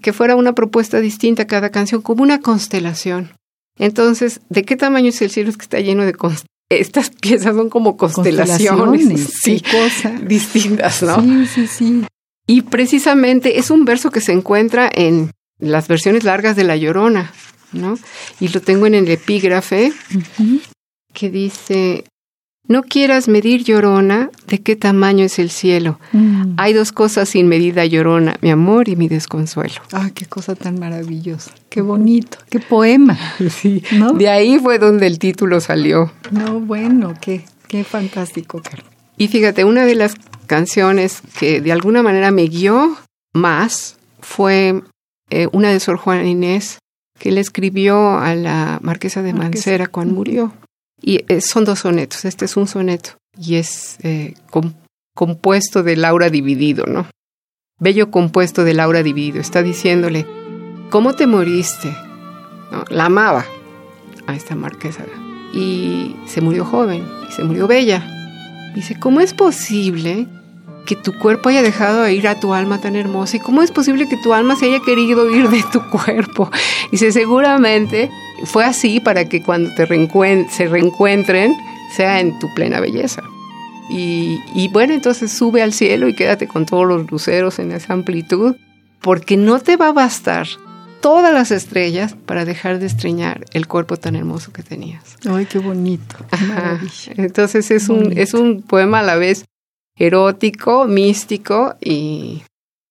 que 0.00 0.12
fuera 0.12 0.36
una 0.36 0.54
propuesta 0.54 1.00
distinta 1.00 1.46
cada 1.46 1.70
canción, 1.70 2.02
como 2.02 2.22
una 2.22 2.40
constelación. 2.40 3.30
Entonces, 3.78 4.40
¿de 4.48 4.64
qué 4.64 4.76
tamaño 4.76 5.08
es 5.08 5.20
el 5.22 5.30
cielo? 5.30 5.50
Es 5.50 5.56
que 5.56 5.64
está 5.64 5.80
lleno 5.80 6.04
de 6.04 6.14
estas 6.68 7.10
piezas 7.10 7.54
son 7.54 7.70
como 7.70 7.96
constelaciones, 7.96 9.30
sí, 9.42 9.62
distintas, 10.22 11.02
¿no? 11.02 11.22
Sí, 11.22 11.46
sí, 11.46 11.66
sí. 11.66 12.04
Y 12.46 12.62
precisamente 12.62 13.58
es 13.58 13.70
un 13.70 13.84
verso 13.84 14.10
que 14.10 14.20
se 14.20 14.32
encuentra 14.32 14.90
en 14.92 15.30
las 15.58 15.88
versiones 15.88 16.24
largas 16.24 16.56
de 16.56 16.64
La 16.64 16.76
Llorona, 16.76 17.32
¿no? 17.72 17.98
Y 18.40 18.48
lo 18.48 18.60
tengo 18.60 18.86
en 18.86 18.94
el 18.94 19.08
epígrafe 19.08 19.92
que 21.12 21.30
dice, 21.30 22.04
no 22.68 22.82
quieras 22.82 23.28
medir 23.28 23.64
llorona 23.64 24.30
de 24.46 24.60
qué 24.60 24.76
tamaño 24.76 25.24
es 25.24 25.38
el 25.38 25.50
cielo. 25.50 25.98
Mm. 26.12 26.54
Hay 26.56 26.72
dos 26.72 26.92
cosas 26.92 27.28
sin 27.28 27.48
medida 27.48 27.84
llorona, 27.84 28.36
mi 28.40 28.50
amor 28.50 28.88
y 28.88 28.96
mi 28.96 29.08
desconsuelo. 29.08 29.74
Ah, 29.92 30.10
qué 30.14 30.26
cosa 30.26 30.54
tan 30.54 30.78
maravillosa. 30.78 31.52
Qué 31.68 31.80
bonito, 31.80 32.38
qué 32.50 32.60
poema. 32.60 33.18
Sí, 33.50 33.82
¿no? 33.92 34.12
De 34.12 34.28
ahí 34.28 34.58
fue 34.58 34.78
donde 34.78 35.06
el 35.06 35.18
título 35.18 35.60
salió. 35.60 36.12
No, 36.30 36.60
bueno, 36.60 37.14
qué, 37.20 37.44
qué 37.68 37.84
fantástico, 37.84 38.60
Carlos. 38.62 38.90
Y 39.16 39.28
fíjate, 39.28 39.64
una 39.64 39.84
de 39.86 39.94
las 39.94 40.14
canciones 40.46 41.22
que 41.38 41.60
de 41.60 41.72
alguna 41.72 42.02
manera 42.02 42.30
me 42.30 42.44
guió 42.44 42.96
más 43.32 43.96
fue 44.20 44.82
eh, 45.30 45.48
una 45.52 45.70
de 45.70 45.80
Sor 45.80 45.96
Juana 45.96 46.24
Inés, 46.24 46.78
que 47.18 47.30
le 47.30 47.40
escribió 47.40 48.18
a 48.18 48.34
la 48.34 48.78
marquesa 48.82 49.22
de 49.22 49.32
Mancera 49.32 49.86
cuando 49.86 50.14
murió. 50.14 50.52
Y 51.00 51.24
eh, 51.28 51.40
son 51.40 51.64
dos 51.64 51.80
sonetos, 51.80 52.24
este 52.24 52.46
es 52.46 52.56
un 52.56 52.66
soneto 52.66 53.10
y 53.38 53.56
es 53.56 53.98
eh, 54.02 54.34
compuesto 55.14 55.82
de 55.82 55.96
Laura 55.96 56.30
dividido, 56.30 56.86
¿no? 56.86 57.06
Bello 57.78 58.10
compuesto 58.10 58.64
de 58.64 58.72
Laura 58.72 59.02
dividido. 59.02 59.40
Está 59.40 59.62
diciéndole, 59.62 60.26
¿cómo 60.90 61.14
te 61.14 61.26
moriste? 61.26 61.94
La 62.88 63.06
amaba 63.06 63.44
a 64.26 64.34
esta 64.34 64.54
marquesa 64.54 65.04
y 65.52 66.16
se 66.26 66.40
murió 66.40 66.64
joven 66.64 67.06
y 67.28 67.32
se 67.32 67.44
murió 67.44 67.66
bella. 67.66 68.04
Dice, 68.74 68.98
¿cómo 68.98 69.20
es 69.20 69.34
posible 69.34 70.26
que 70.86 70.96
tu 70.96 71.18
cuerpo 71.18 71.48
haya 71.48 71.62
dejado 71.62 72.08
ir 72.08 72.28
a 72.28 72.40
tu 72.40 72.54
alma 72.54 72.80
tan 72.80 72.96
hermosa? 72.96 73.36
¿Y 73.36 73.40
cómo 73.40 73.62
es 73.62 73.70
posible 73.70 74.08
que 74.08 74.16
tu 74.16 74.32
alma 74.32 74.56
se 74.56 74.66
haya 74.66 74.80
querido 74.80 75.30
ir 75.30 75.48
de 75.48 75.62
tu 75.72 75.80
cuerpo? 75.90 76.50
Dice, 76.90 77.12
seguramente 77.12 78.10
fue 78.44 78.64
así 78.64 79.00
para 79.00 79.28
que 79.28 79.42
cuando 79.42 79.74
te 79.74 79.86
se 80.50 80.66
reencuentren 80.66 81.54
sea 81.96 82.20
en 82.20 82.38
tu 82.38 82.52
plena 82.54 82.80
belleza. 82.80 83.22
Y, 83.88 84.40
y, 84.54 84.68
bueno, 84.68 84.94
entonces 84.94 85.30
sube 85.30 85.62
al 85.62 85.72
cielo 85.72 86.08
y 86.08 86.14
quédate 86.14 86.48
con 86.48 86.66
todos 86.66 86.86
los 86.86 87.10
luceros 87.10 87.60
en 87.60 87.70
esa 87.70 87.92
amplitud, 87.92 88.56
porque 89.00 89.36
no 89.36 89.60
te 89.60 89.76
va 89.76 89.88
a 89.88 89.92
bastar 89.92 90.48
todas 91.00 91.32
las 91.32 91.52
estrellas 91.52 92.16
para 92.26 92.44
dejar 92.44 92.80
de 92.80 92.86
estreñar 92.86 93.44
el 93.52 93.68
cuerpo 93.68 93.96
tan 93.96 94.16
hermoso 94.16 94.52
que 94.52 94.64
tenías. 94.64 95.16
Ay, 95.28 95.46
qué 95.46 95.60
bonito. 95.60 96.16
Entonces 97.16 97.70
es 97.70 97.88
un, 97.88 98.18
es 98.18 98.34
un 98.34 98.62
poema 98.62 99.00
a 99.00 99.02
la 99.02 99.14
vez 99.14 99.44
erótico, 99.96 100.86
místico 100.86 101.76
y, 101.80 102.42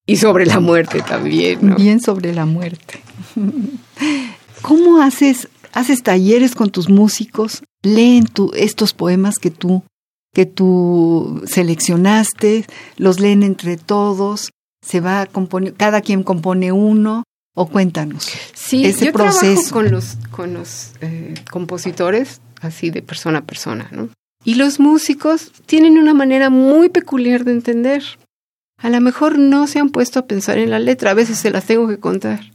y 0.06 0.16
sobre 0.16 0.46
la 0.46 0.62
muerte 0.62 1.02
también. 1.02 1.76
Bien 1.76 2.00
sobre 2.00 2.34
la 2.34 2.46
muerte. 2.46 3.02
¿Cómo 4.65 4.99
haces, 4.99 5.47
haces 5.73 6.01
talleres 6.01 6.56
con 6.56 6.71
tus 6.71 6.89
músicos? 6.89 7.62
¿Leen 7.84 8.25
tu, 8.25 8.51
estos 8.56 8.95
poemas 8.95 9.36
que 9.38 9.51
tú, 9.51 9.84
que 10.34 10.47
tú 10.47 11.43
seleccionaste? 11.45 12.65
¿Los 12.97 13.19
leen 13.19 13.43
entre 13.43 13.78
todos? 13.78 14.49
¿Se 14.84 15.01
va 15.01 15.21
a 15.21 15.25
componer, 15.28 15.75
cada 15.75 16.01
quien 16.01 16.23
compone 16.23 16.71
uno? 16.71 17.21
¿O 17.56 17.67
cuéntanos 17.67 18.28
sí, 18.56 18.88
ese 18.88 19.06
yo 19.06 19.12
proceso? 19.12 19.71
con 19.71 19.91
los, 19.91 20.17
con 20.32 20.56
los 20.56 20.93
eh, 21.01 21.36
compositores, 21.51 22.41
así 22.60 22.89
de 22.89 23.04
persona 23.04 23.39
a 23.39 23.45
persona, 23.45 23.88
¿no? 23.91 24.10
Y 24.43 24.56
los 24.56 24.80
músicos 24.80 25.51
tienen 25.67 25.99
una 25.99 26.15
manera 26.15 26.49
muy 26.49 26.89
peculiar 26.89 27.45
de 27.45 27.51
entender. 27.51 28.04
A 28.80 28.89
lo 28.89 28.99
mejor 28.99 29.38
no 29.38 29.67
se 29.67 29.78
han 29.78 29.91
puesto 29.91 30.17
a 30.17 30.25
pensar 30.25 30.58
en 30.58 30.71
la 30.71 30.80
letra, 30.80 31.12
a 31.12 31.13
veces 31.13 31.38
se 31.38 31.51
las 31.51 31.65
tengo 31.65 31.88
que 31.88 31.99
contar 31.99 32.55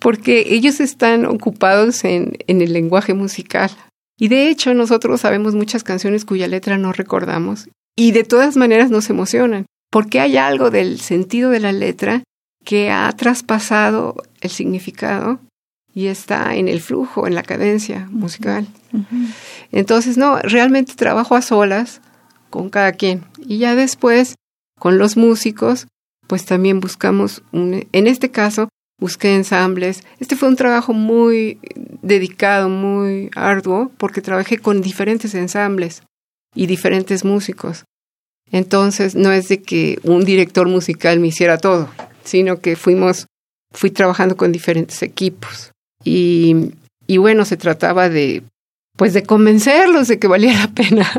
porque 0.00 0.46
ellos 0.48 0.80
están 0.80 1.24
ocupados 1.26 2.04
en, 2.04 2.32
en 2.46 2.62
el 2.62 2.72
lenguaje 2.72 3.14
musical. 3.14 3.70
Y 4.18 4.28
de 4.28 4.48
hecho 4.48 4.74
nosotros 4.74 5.20
sabemos 5.20 5.54
muchas 5.54 5.84
canciones 5.84 6.24
cuya 6.24 6.48
letra 6.48 6.78
no 6.78 6.92
recordamos 6.92 7.68
y 7.96 8.12
de 8.12 8.24
todas 8.24 8.56
maneras 8.56 8.90
nos 8.90 9.10
emocionan, 9.10 9.66
porque 9.90 10.20
hay 10.20 10.36
algo 10.36 10.70
del 10.70 11.00
sentido 11.00 11.50
de 11.50 11.60
la 11.60 11.72
letra 11.72 12.22
que 12.64 12.90
ha 12.90 13.10
traspasado 13.12 14.16
el 14.40 14.50
significado 14.50 15.40
y 15.94 16.06
está 16.06 16.54
en 16.54 16.68
el 16.68 16.80
flujo, 16.80 17.26
en 17.26 17.34
la 17.34 17.42
cadencia 17.42 18.08
musical. 18.10 18.66
Entonces, 19.72 20.16
no, 20.16 20.38
realmente 20.38 20.94
trabajo 20.94 21.34
a 21.34 21.42
solas 21.42 22.00
con 22.50 22.70
cada 22.70 22.92
quien. 22.92 23.24
Y 23.38 23.58
ya 23.58 23.74
después, 23.74 24.36
con 24.78 24.98
los 24.98 25.16
músicos, 25.16 25.86
pues 26.26 26.46
también 26.46 26.80
buscamos, 26.80 27.42
un, 27.52 27.86
en 27.92 28.06
este 28.06 28.30
caso, 28.30 28.68
busqué 29.02 29.34
ensambles. 29.34 30.04
Este 30.20 30.36
fue 30.36 30.48
un 30.48 30.54
trabajo 30.54 30.92
muy 30.92 31.58
dedicado, 32.02 32.68
muy 32.68 33.30
arduo, 33.34 33.90
porque 33.98 34.22
trabajé 34.22 34.58
con 34.58 34.80
diferentes 34.80 35.34
ensambles 35.34 36.04
y 36.54 36.66
diferentes 36.66 37.24
músicos. 37.24 37.84
Entonces, 38.52 39.16
no 39.16 39.32
es 39.32 39.48
de 39.48 39.60
que 39.60 39.98
un 40.04 40.24
director 40.24 40.68
musical 40.68 41.18
me 41.18 41.26
hiciera 41.28 41.58
todo, 41.58 41.88
sino 42.22 42.60
que 42.60 42.76
fuimos, 42.76 43.26
fui 43.72 43.90
trabajando 43.90 44.36
con 44.36 44.52
diferentes 44.52 45.02
equipos. 45.02 45.72
Y, 46.04 46.70
y 47.08 47.16
bueno, 47.16 47.44
se 47.44 47.56
trataba 47.56 48.08
de, 48.08 48.44
pues 48.96 49.14
de 49.14 49.24
convencerlos 49.24 50.06
de 50.06 50.20
que 50.20 50.28
valía 50.28 50.56
la 50.56 50.68
pena 50.68 51.10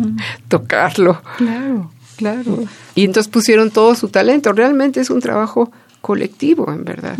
tocarlo. 0.48 1.20
Claro, 1.38 1.90
claro. 2.16 2.64
Y 2.94 3.04
entonces 3.04 3.32
pusieron 3.32 3.72
todo 3.72 3.96
su 3.96 4.10
talento. 4.10 4.52
Realmente 4.52 5.00
es 5.00 5.10
un 5.10 5.20
trabajo 5.20 5.72
colectivo, 6.02 6.70
en 6.70 6.84
verdad. 6.84 7.16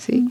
¿sí? 0.00 0.28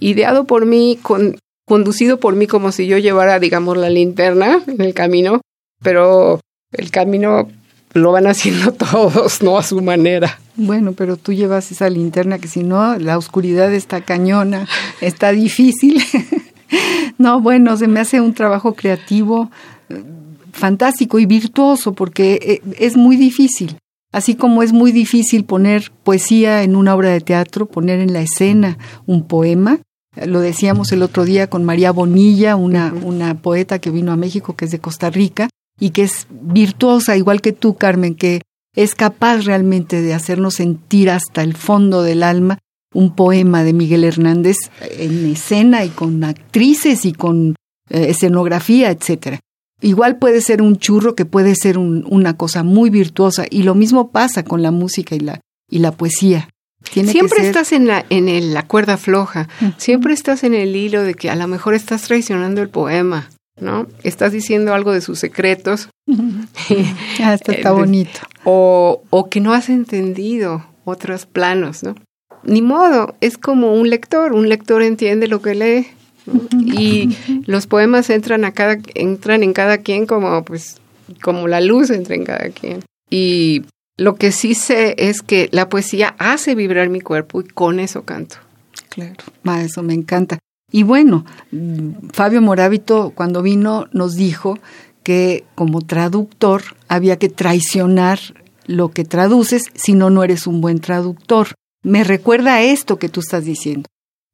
ideado 0.00 0.44
por 0.44 0.66
mí, 0.66 0.98
con, 1.02 1.36
conducido 1.66 2.20
por 2.20 2.36
mí 2.36 2.46
como 2.46 2.72
si 2.72 2.86
yo 2.86 2.98
llevara, 2.98 3.38
digamos, 3.38 3.76
la 3.76 3.90
linterna 3.90 4.62
en 4.66 4.80
el 4.80 4.94
camino, 4.94 5.40
pero 5.82 6.40
el 6.72 6.90
camino 6.90 7.48
lo 7.94 8.12
van 8.12 8.26
haciendo 8.26 8.72
todos, 8.72 9.42
no 9.42 9.58
a 9.58 9.62
su 9.62 9.80
manera. 9.82 10.38
Bueno, 10.56 10.92
pero 10.92 11.16
tú 11.16 11.32
llevas 11.32 11.70
esa 11.70 11.88
linterna 11.88 12.38
que 12.38 12.48
si 12.48 12.62
no, 12.62 12.98
la 12.98 13.16
oscuridad 13.18 13.72
está 13.72 14.02
cañona, 14.02 14.68
está 15.00 15.32
difícil. 15.32 16.02
no, 17.18 17.40
bueno, 17.40 17.76
se 17.76 17.88
me 17.88 18.00
hace 18.00 18.20
un 18.20 18.34
trabajo 18.34 18.74
creativo 18.74 19.50
eh, 19.88 20.02
fantástico 20.52 21.18
y 21.18 21.26
virtuoso 21.26 21.94
porque 21.94 22.38
eh, 22.42 22.62
es 22.78 22.96
muy 22.96 23.16
difícil. 23.16 23.76
Así 24.12 24.34
como 24.34 24.62
es 24.62 24.72
muy 24.72 24.92
difícil 24.92 25.44
poner 25.44 25.90
poesía 26.04 26.62
en 26.62 26.76
una 26.76 26.94
obra 26.94 27.08
de 27.08 27.20
teatro, 27.20 27.66
poner 27.66 27.98
en 28.00 28.12
la 28.12 28.20
escena 28.20 28.78
un 29.06 29.26
poema. 29.26 29.80
Lo 30.26 30.40
decíamos 30.40 30.92
el 30.92 31.02
otro 31.02 31.24
día 31.24 31.48
con 31.48 31.64
María 31.64 31.90
Bonilla, 31.90 32.54
una, 32.56 32.92
una 32.92 33.40
poeta 33.40 33.78
que 33.78 33.90
vino 33.90 34.12
a 34.12 34.16
México, 34.16 34.54
que 34.54 34.66
es 34.66 34.70
de 34.70 34.78
Costa 34.78 35.08
Rica, 35.08 35.48
y 35.80 35.90
que 35.90 36.02
es 36.02 36.26
virtuosa, 36.30 37.16
igual 37.16 37.40
que 37.40 37.52
tú, 37.52 37.74
Carmen, 37.74 38.14
que 38.14 38.42
es 38.76 38.94
capaz 38.94 39.44
realmente 39.44 40.02
de 40.02 40.14
hacernos 40.14 40.54
sentir 40.54 41.10
hasta 41.10 41.42
el 41.42 41.54
fondo 41.54 42.02
del 42.02 42.22
alma 42.22 42.58
un 42.94 43.14
poema 43.14 43.64
de 43.64 43.72
Miguel 43.72 44.04
Hernández 44.04 44.56
en 44.80 45.32
escena 45.32 45.84
y 45.84 45.88
con 45.88 46.22
actrices 46.24 47.04
y 47.06 47.12
con 47.12 47.54
eh, 47.88 48.06
escenografía, 48.10 48.90
etcétera. 48.90 49.40
Igual 49.82 50.16
puede 50.16 50.40
ser 50.40 50.62
un 50.62 50.78
churro 50.78 51.14
que 51.16 51.24
puede 51.24 51.56
ser 51.56 51.76
una 51.76 52.36
cosa 52.36 52.62
muy 52.62 52.88
virtuosa 52.88 53.44
y 53.50 53.64
lo 53.64 53.74
mismo 53.74 54.10
pasa 54.10 54.44
con 54.44 54.62
la 54.62 54.70
música 54.70 55.16
y 55.16 55.20
la, 55.20 55.40
y 55.68 55.80
la 55.80 55.90
poesía. 55.90 56.48
siempre 56.84 57.44
estás 57.44 57.72
en 57.72 57.88
la, 57.88 58.06
en 58.08 58.54
la 58.54 58.66
cuerda 58.66 58.96
floja, 58.96 59.48
siempre 59.78 60.14
estás 60.14 60.44
en 60.44 60.54
el 60.54 60.76
hilo 60.76 61.02
de 61.02 61.14
que 61.14 61.30
a 61.30 61.36
lo 61.36 61.48
mejor 61.48 61.74
estás 61.74 62.02
traicionando 62.02 62.62
el 62.62 62.68
poema, 62.68 63.28
¿no? 63.60 63.88
Estás 64.04 64.30
diciendo 64.30 64.72
algo 64.72 64.92
de 64.92 65.00
sus 65.00 65.18
secretos. 65.18 65.88
ah, 67.20 67.34
esto 67.34 67.50
está 67.50 67.72
bonito. 67.72 68.20
O, 68.44 69.02
o 69.10 69.28
que 69.28 69.40
no 69.40 69.52
has 69.52 69.68
entendido 69.68 70.64
otros 70.84 71.26
planos, 71.26 71.82
¿no? 71.82 71.96
Ni 72.44 72.62
modo, 72.62 73.16
es 73.20 73.36
como 73.36 73.74
un 73.74 73.90
lector, 73.90 74.32
un 74.32 74.48
lector 74.48 74.82
entiende 74.82 75.28
lo 75.28 75.42
que 75.42 75.54
lee 75.54 75.86
y 76.60 77.16
los 77.46 77.66
poemas 77.66 78.10
entran 78.10 78.44
a 78.44 78.52
cada 78.52 78.78
entran 78.94 79.42
en 79.42 79.52
cada 79.52 79.78
quien 79.78 80.06
como 80.06 80.44
pues 80.44 80.80
como 81.20 81.48
la 81.48 81.60
luz 81.60 81.90
entra 81.90 82.14
en 82.14 82.24
cada 82.24 82.48
quien. 82.50 82.80
Y 83.10 83.64
lo 83.96 84.14
que 84.14 84.32
sí 84.32 84.54
sé 84.54 84.94
es 84.98 85.22
que 85.22 85.48
la 85.52 85.68
poesía 85.68 86.14
hace 86.18 86.54
vibrar 86.54 86.88
mi 86.88 87.00
cuerpo 87.00 87.40
y 87.40 87.44
con 87.44 87.80
eso 87.80 88.04
canto. 88.04 88.36
Claro, 88.88 89.14
eso 89.60 89.82
me 89.82 89.94
encanta. 89.94 90.38
Y 90.70 90.84
bueno, 90.84 91.26
Fabio 92.12 92.40
Morábito 92.40 93.12
cuando 93.14 93.42
vino 93.42 93.86
nos 93.92 94.14
dijo 94.14 94.58
que 95.02 95.44
como 95.54 95.82
traductor 95.82 96.62
había 96.88 97.18
que 97.18 97.28
traicionar 97.28 98.18
lo 98.66 98.90
que 98.90 99.04
traduces, 99.04 99.64
si 99.74 99.92
no, 99.92 100.08
no 100.08 100.24
eres 100.24 100.46
un 100.46 100.60
buen 100.60 100.80
traductor. 100.80 101.48
Me 101.82 102.04
recuerda 102.04 102.54
a 102.54 102.62
esto 102.62 102.98
que 102.98 103.08
tú 103.08 103.20
estás 103.20 103.44
diciendo 103.44 103.88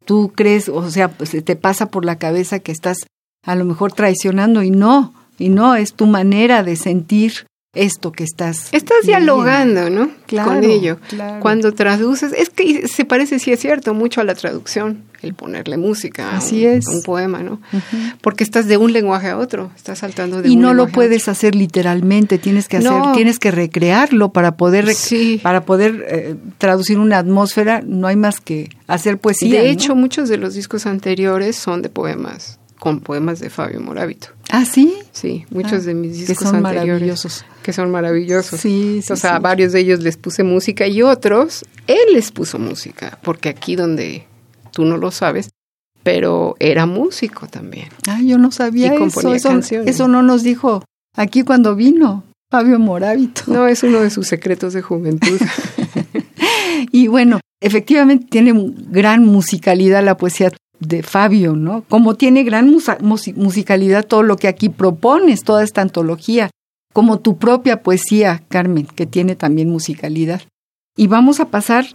tú 0.08 0.32
crees, 0.34 0.70
o 0.70 0.90
sea, 0.90 1.08
pues 1.08 1.36
te 1.44 1.54
pasa 1.54 1.90
por 1.90 2.06
la 2.06 2.16
cabeza 2.16 2.60
que 2.60 2.72
estás 2.72 2.96
a 3.44 3.54
lo 3.54 3.66
mejor 3.66 3.92
traicionando 3.92 4.62
y 4.62 4.70
no, 4.70 5.12
y 5.38 5.50
no, 5.50 5.74
es 5.74 5.92
tu 5.92 6.06
manera 6.06 6.62
de 6.62 6.76
sentir 6.76 7.46
esto 7.74 8.12
que 8.12 8.24
estás. 8.24 8.68
Estás 8.72 9.04
dialogando, 9.04 9.90
¿no? 9.90 10.10
Con 10.44 10.64
ello. 10.64 10.98
Cuando 11.40 11.72
traduces, 11.72 12.32
es 12.32 12.50
que 12.50 12.88
se 12.88 13.04
parece, 13.04 13.38
sí 13.38 13.52
es 13.52 13.60
cierto, 13.60 13.94
mucho 13.94 14.20
a 14.20 14.24
la 14.24 14.34
traducción, 14.34 15.04
el 15.22 15.34
ponerle 15.34 15.76
música 15.76 16.36
Así 16.36 16.66
a 16.66 16.70
un, 16.70 16.76
es. 16.76 16.86
un 16.86 17.02
poema, 17.02 17.42
¿no? 17.42 17.60
Porque 18.20 18.42
estás 18.42 18.66
de 18.66 18.76
un 18.76 18.92
lenguaje 18.92 19.28
a 19.28 19.38
otro, 19.38 19.70
estás 19.76 19.98
saltando 19.98 20.42
de 20.42 20.48
y 20.48 20.56
un 20.56 20.62
no 20.62 20.74
lo 20.74 20.88
puedes 20.88 21.28
hacer 21.28 21.54
literalmente, 21.54 22.38
tienes 22.38 22.68
que 22.68 22.78
hacer, 22.78 23.12
tienes 23.14 23.38
que 23.38 23.50
recrearlo 23.50 24.32
para 24.32 24.56
poder, 24.56 24.86
para 25.42 25.64
poder 25.64 26.06
eh, 26.08 26.36
traducir 26.58 26.98
una 26.98 27.18
atmósfera. 27.18 27.82
No 27.84 28.06
hay 28.06 28.16
más 28.16 28.40
que 28.40 28.70
hacer 28.86 29.18
poesía. 29.18 29.60
De 29.60 29.70
hecho, 29.70 29.94
muchos 29.94 30.28
de 30.28 30.38
los 30.38 30.54
discos 30.54 30.86
anteriores 30.86 31.56
son 31.56 31.82
de 31.82 31.90
poemas 31.90 32.58
con 32.78 33.00
poemas 33.00 33.40
de 33.40 33.50
Fabio 33.50 33.80
Morábito. 33.80 34.28
¿Ah, 34.50 34.64
sí? 34.64 34.94
Sí, 35.12 35.44
muchos 35.50 35.82
ah, 35.82 35.86
de 35.86 35.94
mis 35.94 36.16
discos 36.18 36.38
que 36.38 36.44
son 36.44 36.56
anteriores. 36.56 36.88
Maravillosos. 36.88 37.44
Que 37.62 37.72
son 37.72 37.90
maravillosos. 37.90 38.60
Sí, 38.60 39.00
sí 39.02 39.12
O 39.12 39.16
sea, 39.16 39.36
a 39.36 39.38
varios 39.40 39.72
de 39.72 39.80
ellos 39.80 40.00
les 40.00 40.16
puse 40.16 40.44
música 40.44 40.86
y 40.86 41.02
otros, 41.02 41.64
él 41.86 42.14
les 42.14 42.30
puso 42.30 42.58
música, 42.58 43.18
porque 43.22 43.48
aquí 43.48 43.76
donde 43.76 44.26
tú 44.72 44.84
no 44.84 44.96
lo 44.96 45.10
sabes, 45.10 45.50
pero 46.02 46.56
era 46.60 46.86
músico 46.86 47.48
también. 47.48 47.88
Ah, 48.08 48.20
yo 48.22 48.38
no 48.38 48.50
sabía 48.50 48.94
y 48.94 49.02
eso. 49.02 49.32
Eso, 49.34 49.48
canciones. 49.48 49.88
eso 49.88 50.08
no 50.08 50.22
nos 50.22 50.42
dijo 50.42 50.82
aquí 51.14 51.42
cuando 51.42 51.74
vino 51.74 52.24
Fabio 52.50 52.78
Morábito. 52.78 53.42
No, 53.48 53.66
es 53.66 53.82
uno 53.82 54.00
de 54.00 54.10
sus 54.10 54.26
secretos 54.26 54.72
de 54.72 54.82
juventud. 54.82 55.38
y 56.92 57.08
bueno, 57.08 57.40
efectivamente 57.60 58.26
tiene 58.30 58.54
gran 58.90 59.26
musicalidad 59.26 60.02
la 60.02 60.16
poesía 60.16 60.50
de 60.80 61.02
Fabio, 61.02 61.56
¿no? 61.56 61.82
Como 61.88 62.14
tiene 62.14 62.44
gran 62.44 62.74
musicalidad 63.36 64.06
todo 64.06 64.22
lo 64.22 64.36
que 64.36 64.48
aquí 64.48 64.68
propones, 64.68 65.42
toda 65.42 65.64
esta 65.64 65.82
antología, 65.82 66.50
como 66.92 67.18
tu 67.18 67.38
propia 67.38 67.82
poesía, 67.82 68.42
Carmen, 68.48 68.86
que 68.86 69.06
tiene 69.06 69.36
también 69.36 69.70
musicalidad. 69.70 70.42
Y 70.96 71.06
vamos 71.06 71.40
a 71.40 71.46
pasar, 71.46 71.86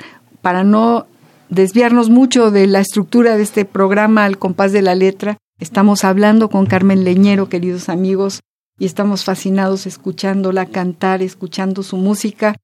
para 0.42 0.64
no 0.64 1.08
desviarnos 1.50 2.10
mucho 2.10 2.52
de 2.52 2.68
la 2.68 2.80
estructura 2.80 3.38
de 3.38 3.44
este 3.44 3.66
programa 3.66 4.26
al 4.26 4.38
compás 4.38 4.72
de 4.72 4.82
la 4.82 4.96
letra, 4.96 5.38
estamos 5.60 6.04
hablando 6.04 6.50
con 6.50 6.66
Carmen 6.66 7.04
Leñero, 7.04 7.50
queridos 7.50 7.90
amigos, 7.90 8.42
y 8.80 8.86
estamos 8.86 9.24
fascinados 9.24 9.86
escuchándola 9.86 10.66
cantar, 10.66 11.22
escuchando 11.22 11.84
su 11.84 11.98
música. 11.98 12.56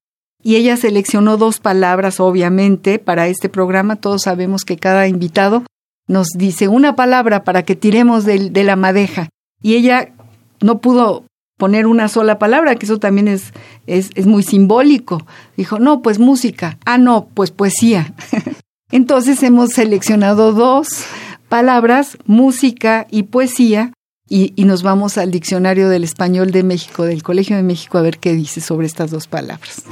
Y 0.42 0.56
ella 0.56 0.76
seleccionó 0.76 1.36
dos 1.36 1.60
palabras, 1.60 2.18
obviamente, 2.18 2.98
para 2.98 3.28
este 3.28 3.48
programa. 3.48 3.96
Todos 3.96 4.22
sabemos 4.22 4.64
que 4.64 4.76
cada 4.76 5.06
invitado 5.06 5.64
nos 6.10 6.30
dice 6.34 6.66
una 6.66 6.96
palabra 6.96 7.44
para 7.44 7.62
que 7.62 7.76
tiremos 7.76 8.24
de, 8.24 8.50
la 8.64 8.74
madeja. 8.74 9.28
Y 9.62 9.76
ella 9.76 10.12
no 10.60 10.80
pudo 10.80 11.24
poner 11.56 11.86
una 11.86 12.08
sola 12.08 12.38
palabra, 12.38 12.74
que 12.74 12.86
eso 12.86 12.98
también 12.98 13.28
es 13.28 14.26
muy 14.26 14.42
simbólico. 14.42 15.24
Dijo, 15.56 15.78
no, 15.78 16.02
pues 16.02 16.18
música. 16.18 16.78
Ah, 16.84 16.98
no, 16.98 17.28
pues 17.32 17.52
poesía. 17.52 18.12
Entonces 18.90 19.40
hemos 19.44 19.70
seleccionado 19.70 20.52
dos 20.52 21.04
palabras, 21.48 22.18
música 22.26 23.06
y 23.10 23.24
poesía, 23.24 23.92
y, 24.28 24.52
y, 24.56 24.64
nos 24.64 24.82
vamos 24.84 25.18
al 25.18 25.32
Diccionario 25.32 25.88
del 25.88 26.04
Español 26.04 26.52
de 26.52 26.62
México, 26.62 27.04
del 27.04 27.22
Colegio 27.22 27.56
de 27.56 27.64
México, 27.64 27.98
a 27.98 28.02
ver 28.02 28.18
qué 28.18 28.32
dice 28.32 28.60
sobre 28.60 28.86
estas 28.86 29.10
dos 29.10 29.26
palabras. 29.26 29.82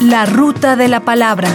La 0.00 0.26
ruta 0.26 0.76
de 0.76 0.88
la 0.88 1.00
palabra. 1.00 1.48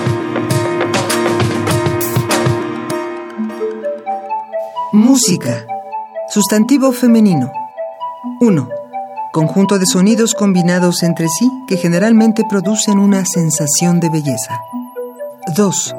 Música. 4.92 5.68
Sustantivo 6.30 6.92
femenino. 6.92 7.52
1. 8.40 8.70
Conjunto 9.32 9.78
de 9.78 9.86
sonidos 9.86 10.34
combinados 10.34 11.04
entre 11.04 11.28
sí 11.28 11.48
que 11.68 11.78
generalmente 11.78 12.44
producen 12.50 12.98
una 12.98 13.24
sensación 13.26 14.00
de 14.00 14.10
belleza. 14.10 14.60
2. 15.56 15.96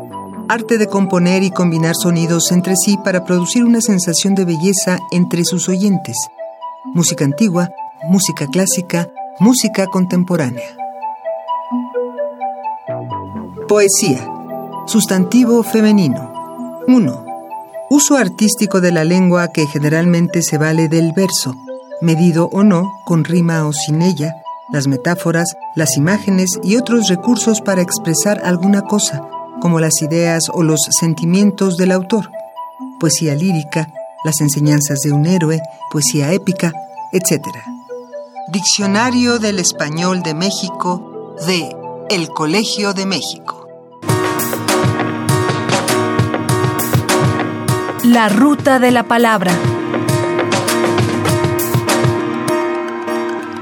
Arte 0.49 0.77
de 0.77 0.89
componer 0.89 1.45
y 1.45 1.53
combinar 1.53 1.95
sonidos 1.95 2.51
entre 2.51 2.75
sí 2.75 2.99
para 3.05 3.25
producir 3.25 3.63
una 3.63 3.81
sensación 3.81 4.35
de 4.35 4.45
belleza 4.45 4.99
entre 5.13 5.45
sus 5.45 5.69
oyentes. 5.69 6.17
Música 6.93 7.25
antigua, 7.25 7.71
música 8.09 8.49
clásica, 8.49 9.09
música 9.39 9.87
contemporánea. 9.87 10.67
Poesía. 13.69 14.29
Sustantivo 14.87 15.63
femenino. 15.63 16.33
1 16.89 17.30
Uso 17.93 18.17
artístico 18.17 18.81
de 18.81 18.93
la 18.93 19.03
lengua 19.03 19.49
que 19.49 19.67
generalmente 19.67 20.43
se 20.43 20.59
vale 20.59 20.89
del 20.89 21.13
verso, 21.13 21.57
medido 22.01 22.49
o 22.53 22.63
no, 22.63 22.89
con 23.05 23.25
rima 23.25 23.67
o 23.67 23.73
sin 23.73 24.01
ella, 24.01 24.37
las 24.73 24.87
metáforas, 24.87 25.57
las 25.75 25.97
imágenes 25.97 26.51
y 26.63 26.77
otros 26.77 27.09
recursos 27.09 27.61
para 27.61 27.83
expresar 27.83 28.43
alguna 28.45 28.83
cosa, 28.83 29.29
como 29.61 29.81
las 29.81 30.03
ideas 30.03 30.45
o 30.53 30.63
los 30.63 30.79
sentimientos 31.01 31.77
del 31.77 31.91
autor. 31.91 32.31
Poesía 33.01 33.35
lírica, 33.35 33.89
las 34.25 34.41
enseñanzas 34.41 35.01
de 35.01 35.11
un 35.11 35.27
héroe, 35.27 35.61
poesía 35.91 36.33
épica, 36.33 36.73
etc. 37.13 37.45
Diccionario 38.53 39.41
del 39.41 39.59
Español 39.59 40.23
de 40.23 40.35
México 40.35 41.35
de 41.45 41.75
El 42.09 42.29
Colegio 42.29 42.95
de 42.95 43.07
México. 43.07 43.60
La 48.11 48.29
ruta 48.29 48.81
de 48.81 48.91
la 48.91 49.05
palabra. 49.05 49.53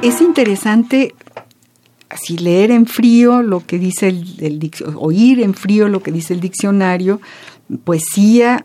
Es 0.01 0.23
interesante 0.23 1.15
así 2.09 2.39
leer 2.39 2.71
en 2.71 2.87
frío 2.87 3.43
lo 3.43 3.67
que 3.67 3.79
dice 3.79 4.09
el, 4.09 4.37
el 4.39 4.71
oír 4.97 5.41
en 5.41 5.53
frío 5.53 5.89
lo 5.89 6.01
que 6.01 6.13
dice 6.13 6.33
el 6.33 6.41
diccionario, 6.41 7.21
poesía 7.85 8.65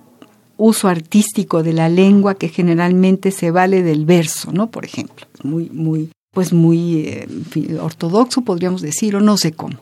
uso 0.55 0.87
artístico 0.87 1.63
de 1.63 1.73
la 1.73 1.89
lengua 1.89 2.35
que 2.35 2.47
generalmente 2.47 3.31
se 3.31 3.51
vale 3.51 3.83
del 3.83 4.05
verso, 4.05 4.53
¿no? 4.53 4.71
Por 4.71 4.85
ejemplo, 4.85 5.27
muy, 5.43 5.69
muy, 5.69 6.11
pues 6.31 6.53
muy 6.53 7.07
eh, 7.07 7.27
ortodoxo 7.81 8.43
podríamos 8.43 8.81
decir, 8.81 9.17
o 9.17 9.19
no 9.19 9.35
sé 9.35 9.51
cómo. 9.51 9.81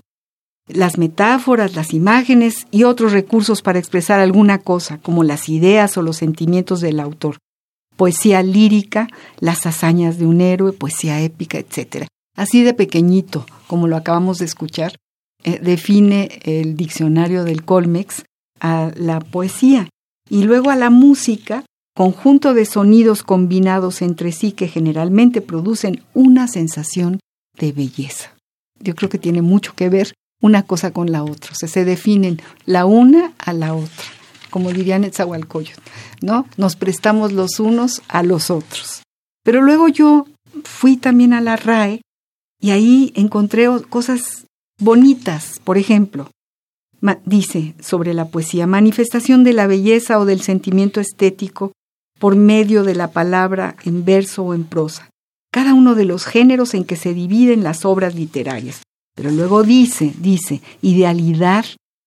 Las 0.73 0.97
metáforas, 0.97 1.75
las 1.75 1.93
imágenes 1.93 2.67
y 2.71 2.83
otros 2.83 3.11
recursos 3.11 3.61
para 3.61 3.79
expresar 3.79 4.19
alguna 4.19 4.59
cosa, 4.59 4.99
como 4.99 5.23
las 5.23 5.49
ideas 5.49 5.97
o 5.97 6.01
los 6.01 6.17
sentimientos 6.17 6.81
del 6.81 6.99
autor. 6.99 7.37
Poesía 7.95 8.41
lírica, 8.41 9.07
las 9.39 9.65
hazañas 9.65 10.17
de 10.17 10.25
un 10.25 10.41
héroe, 10.41 10.73
poesía 10.73 11.21
épica, 11.21 11.57
etc. 11.57 12.07
Así 12.35 12.63
de 12.63 12.73
pequeñito, 12.73 13.45
como 13.67 13.87
lo 13.87 13.95
acabamos 13.95 14.37
de 14.37 14.45
escuchar, 14.45 14.95
eh, 15.43 15.59
define 15.61 16.39
el 16.43 16.75
diccionario 16.75 17.43
del 17.43 17.63
Colmex 17.65 18.23
a 18.59 18.91
la 18.95 19.19
poesía 19.19 19.89
y 20.29 20.43
luego 20.43 20.69
a 20.69 20.75
la 20.75 20.89
música, 20.89 21.65
conjunto 21.95 22.53
de 22.53 22.65
sonidos 22.65 23.23
combinados 23.23 24.01
entre 24.01 24.31
sí 24.31 24.51
que 24.51 24.67
generalmente 24.67 25.41
producen 25.41 26.03
una 26.13 26.47
sensación 26.47 27.19
de 27.57 27.71
belleza. 27.71 28.33
Yo 28.79 28.95
creo 28.95 29.09
que 29.09 29.17
tiene 29.17 29.41
mucho 29.41 29.73
que 29.75 29.89
ver 29.89 30.13
una 30.41 30.63
cosa 30.63 30.91
con 30.91 31.11
la 31.11 31.23
otra, 31.23 31.51
o 31.51 31.55
sea, 31.55 31.69
se 31.69 31.85
definen 31.85 32.41
la 32.65 32.85
una 32.85 33.33
a 33.37 33.53
la 33.53 33.73
otra, 33.73 34.05
como 34.49 34.71
dirían 34.71 35.01
Netzahualcoyot, 35.01 35.79
¿no? 36.21 36.47
Nos 36.57 36.75
prestamos 36.75 37.31
los 37.31 37.59
unos 37.59 38.01
a 38.07 38.23
los 38.23 38.49
otros. 38.49 39.03
Pero 39.43 39.61
luego 39.61 39.87
yo 39.87 40.27
fui 40.63 40.97
también 40.97 41.33
a 41.33 41.41
la 41.41 41.55
RAE 41.55 42.01
y 42.59 42.71
ahí 42.71 43.13
encontré 43.15 43.67
cosas 43.89 44.45
bonitas, 44.79 45.59
por 45.63 45.77
ejemplo, 45.77 46.29
dice 47.25 47.75
sobre 47.79 48.13
la 48.13 48.25
poesía, 48.25 48.67
manifestación 48.67 49.43
de 49.43 49.53
la 49.53 49.67
belleza 49.67 50.19
o 50.19 50.25
del 50.25 50.41
sentimiento 50.41 50.99
estético 50.99 51.71
por 52.19 52.35
medio 52.35 52.83
de 52.83 52.95
la 52.95 53.11
palabra 53.11 53.75
en 53.83 54.05
verso 54.05 54.43
o 54.43 54.53
en 54.53 54.63
prosa, 54.63 55.09
cada 55.51 55.73
uno 55.73 55.95
de 55.95 56.05
los 56.05 56.25
géneros 56.25 56.73
en 56.73 56.83
que 56.83 56.95
se 56.95 57.13
dividen 57.13 57.63
las 57.63 57.85
obras 57.85 58.13
literarias. 58.15 58.83
Pero 59.15 59.31
luego 59.31 59.63
dice, 59.63 60.13
dice, 60.19 60.61
idealidad, 60.81 61.65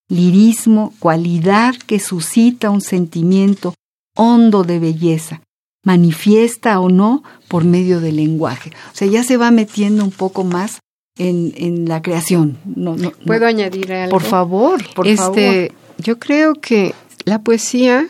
lirismo, 0.09 0.93
cualidad 0.99 1.75
que 1.87 1.99
suscita 2.01 2.71
un 2.71 2.81
sentimiento 2.81 3.75
hondo 4.17 4.65
de 4.65 4.79
belleza, 4.79 5.43
manifiesta 5.85 6.81
o 6.81 6.89
no 6.89 7.23
por 7.49 7.65
medio 7.65 8.01
del 8.01 8.17
lenguaje. 8.17 8.71
O 8.93 8.97
sea, 8.97 9.09
ya 9.09 9.23
se 9.23 9.37
va 9.37 9.51
metiendo 9.51 10.05
un 10.05 10.11
poco 10.11 10.45
más 10.45 10.81
en, 11.19 11.53
en 11.57 11.89
la 11.89 12.03
creación. 12.03 12.59
No, 12.65 12.97
no, 12.97 13.11
¿Puedo 13.27 13.47
añadir 13.47 13.93
algo? 13.93 14.11
Por 14.11 14.23
favor, 14.23 14.83
por 14.95 15.07
este, 15.07 15.73
Yo 15.99 16.19
creo 16.19 16.55
que 16.55 16.95
la 17.25 17.43
poesía 17.43 18.09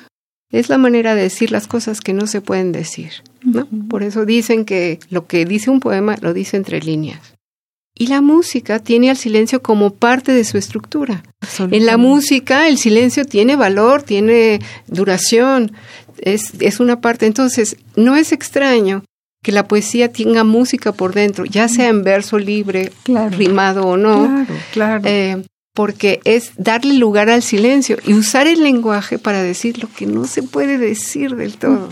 es 0.50 0.68
la 0.68 0.78
manera 0.78 1.14
de 1.14 1.22
decir 1.22 1.50
las 1.50 1.66
cosas 1.66 2.00
que 2.00 2.12
no 2.12 2.26
se 2.26 2.40
pueden 2.40 2.72
decir. 2.72 3.10
¿no? 3.42 3.66
Por 3.88 4.02
eso 4.02 4.24
dicen 4.24 4.64
que 4.64 5.00
lo 5.10 5.26
que 5.26 5.44
dice 5.44 5.70
un 5.70 5.80
poema 5.80 6.16
lo 6.20 6.32
dice 6.32 6.56
entre 6.56 6.80
líneas. 6.80 7.33
Y 7.96 8.08
la 8.08 8.20
música 8.20 8.80
tiene 8.80 9.10
al 9.10 9.16
silencio 9.16 9.62
como 9.62 9.90
parte 9.90 10.32
de 10.32 10.44
su 10.44 10.58
estructura. 10.58 11.22
En 11.70 11.86
la 11.86 11.96
música 11.96 12.66
el 12.66 12.76
silencio 12.76 13.24
tiene 13.24 13.54
valor, 13.54 14.02
tiene 14.02 14.60
duración, 14.88 15.72
es, 16.18 16.52
es 16.58 16.80
una 16.80 17.00
parte. 17.00 17.26
Entonces, 17.26 17.76
no 17.94 18.16
es 18.16 18.32
extraño 18.32 19.04
que 19.44 19.52
la 19.52 19.68
poesía 19.68 20.10
tenga 20.10 20.42
música 20.42 20.92
por 20.92 21.14
dentro, 21.14 21.44
ya 21.44 21.68
sea 21.68 21.88
en 21.88 22.02
verso 22.02 22.38
libre, 22.38 22.92
rimado 23.30 23.86
o 23.86 23.96
no. 23.96 24.24
Claro, 24.24 24.54
claro. 24.72 25.02
Eh, 25.04 25.44
porque 25.74 26.20
es 26.24 26.52
darle 26.56 26.94
lugar 26.94 27.28
al 27.28 27.42
silencio 27.42 27.98
y 28.06 28.14
usar 28.14 28.46
el 28.46 28.62
lenguaje 28.62 29.18
para 29.18 29.42
decir 29.42 29.82
lo 29.82 29.88
que 29.92 30.06
no 30.06 30.24
se 30.24 30.42
puede 30.42 30.78
decir 30.78 31.36
del 31.36 31.56
todo. 31.58 31.90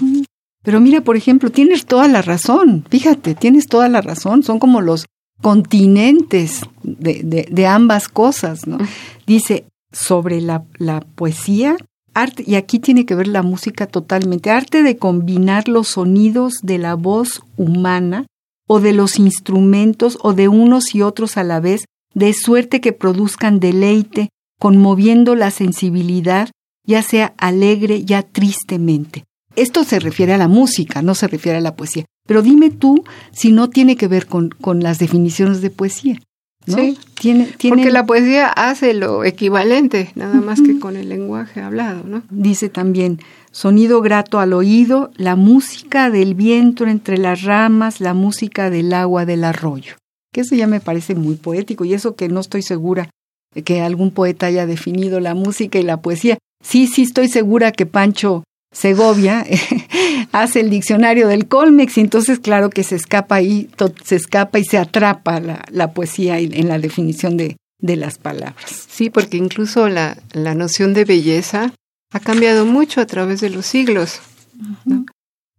Pero 0.63 0.81
mira, 0.81 1.01
por 1.01 1.17
ejemplo, 1.17 1.51
tienes 1.51 1.85
toda 1.85 2.07
la 2.09 2.23
razón, 2.23 2.85
fíjate, 2.89 3.35
tienes 3.35 3.67
toda 3.67 3.89
la 3.89 4.01
razón, 4.01 4.45
son 4.45 4.61
como 4.61 4.81
los 4.81 5.07
continentes 5.43 6.61
de, 6.83 7.47
de, 7.51 7.67
ambas 7.67 8.09
cosas, 8.09 8.67
¿no? 8.67 8.79
Dice, 9.27 9.67
sobre 9.93 10.41
la, 10.41 10.65
la 10.79 11.01
poesía 11.01 11.77
arte, 12.15 12.45
y 12.47 12.55
aquí 12.55 12.79
tiene 12.79 13.05
que 13.07 13.15
ver 13.15 13.27
la 13.27 13.43
música 13.43 13.87
totalmente, 13.87 14.51
arte 14.51 14.83
de 14.83 14.97
combinar 14.97 15.69
los 15.69 15.89
sonidos 15.89 16.55
de 16.63 16.79
la 16.79 16.95
voz 16.95 17.43
humana 17.57 18.27
o 18.67 18.81
de 18.81 18.93
los 18.93 19.19
instrumentos 19.19 20.19
o 20.23 20.33
de 20.33 20.49
unos 20.49 20.95
y 20.95 21.03
otros 21.03 21.37
a 21.37 21.45
la 21.45 21.61
vez, 21.61 21.85
de 22.15 22.33
suerte 22.33 22.81
que 22.81 22.93
produzcan 22.93 23.61
deleite, 23.61 24.29
conmoviendo 24.59 25.35
la 25.35 25.51
sensibilidad, 25.51 26.51
ya 26.87 27.03
sea 27.03 27.35
alegre, 27.37 28.05
ya 28.05 28.23
tristemente. 28.23 29.25
Esto 29.57 29.85
se 29.85 29.99
refiere 29.99 30.33
a 30.33 30.39
la 30.39 30.49
música, 30.49 31.03
no 31.03 31.15
se 31.15 31.29
refiere 31.29 31.59
a 31.59 31.63
la 31.63 31.77
poesía. 31.77 32.05
Pero 32.27 32.43
dime 32.43 32.71
tú 32.71 33.05
si 33.33 33.53
no 33.53 33.69
tiene 33.69 33.97
que 33.97 34.09
ver 34.09 34.27
con, 34.27 34.51
con 34.51 34.83
las 34.83 34.99
definiciones 34.99 35.61
de 35.61 35.71
poesía. 35.71 36.19
Sí, 36.67 36.97
tiene, 37.15 37.49
porque 37.69 37.91
la 37.91 38.07
poesía 38.07 38.47
hace 38.47 38.95
lo 38.95 39.25
equivalente, 39.25 40.13
nada 40.15 40.41
más 40.41 40.61
que 40.61 40.79
con 40.79 40.97
el 40.97 41.09
lenguaje 41.09 41.61
hablado, 41.61 42.05
¿no? 42.05 42.23
Dice 42.31 42.69
también, 42.69 43.19
sonido 43.51 44.01
grato 44.01 44.39
al 44.39 44.53
oído, 44.53 45.11
la 45.17 45.35
música 45.35 46.09
del 46.09 46.35
viento 46.35 46.87
entre 46.87 47.19
las 47.19 47.43
ramas, 47.43 48.01
la 48.01 48.15
música 48.15 48.71
del 48.71 48.93
agua 48.93 49.27
del 49.27 49.43
arroyo. 49.43 49.97
Que 50.33 50.43
eso 50.43 50.55
ya 50.55 50.69
me 50.69 50.81
parece 50.81 51.17
muy 51.17 51.35
poético 51.35 51.85
y 51.85 51.95
eso 51.95 52.15
que 52.15 52.29
no 52.29 52.39
estoy 52.39 52.63
segura 52.63 53.11
de 53.55 53.63
que 53.63 53.81
algún 53.81 54.13
poeta 54.13 54.47
haya 54.47 54.65
definido 54.65 55.19
la 55.19 55.35
música 55.35 55.81
y 55.81 55.83
la 55.83 56.01
poesía. 56.01 56.39
Sí, 56.63 56.87
sí 56.87 57.03
estoy 57.03 57.29
segura 57.29 57.73
que 57.73 57.87
Pancho 57.87 58.45
Segovia 58.73 59.45
hace 60.33 60.61
el 60.61 60.71
diccionario 60.71 61.29
del 61.29 61.47
Colmex 61.47 61.99
y 61.99 62.01
entonces 62.01 62.39
claro 62.41 62.71
que 62.71 62.83
se 62.83 62.97
escapa 62.97 63.37
ahí, 63.37 63.69
se 64.03 64.17
escapa 64.17 64.59
y 64.59 64.65
se 64.65 64.79
atrapa 64.79 65.41
la, 65.41 65.65
la 65.71 65.93
poesía 65.93 66.39
en 66.39 66.69
la 66.69 66.79
definición 66.79 67.37
de, 67.37 67.57
de, 67.79 67.97
las 67.97 68.19
palabras. 68.19 68.87
Sí, 68.89 69.11
porque 69.11 69.37
incluso 69.37 69.89
la, 69.89 70.17
la, 70.33 70.55
noción 70.55 70.95
de 70.95 71.05
belleza 71.05 71.73
ha 72.13 72.21
cambiado 72.21 72.65
mucho 72.65 73.01
a 73.01 73.07
través 73.07 73.41
de 73.41 73.51
los 73.51 73.67
siglos. 73.67 74.21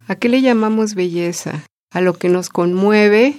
¿A 0.06 0.16
qué 0.16 0.28
le 0.28 0.42
llamamos 0.42 0.94
belleza? 0.94 1.64
A 1.92 2.00
lo 2.00 2.14
que 2.14 2.28
nos 2.28 2.48
conmueve 2.48 3.36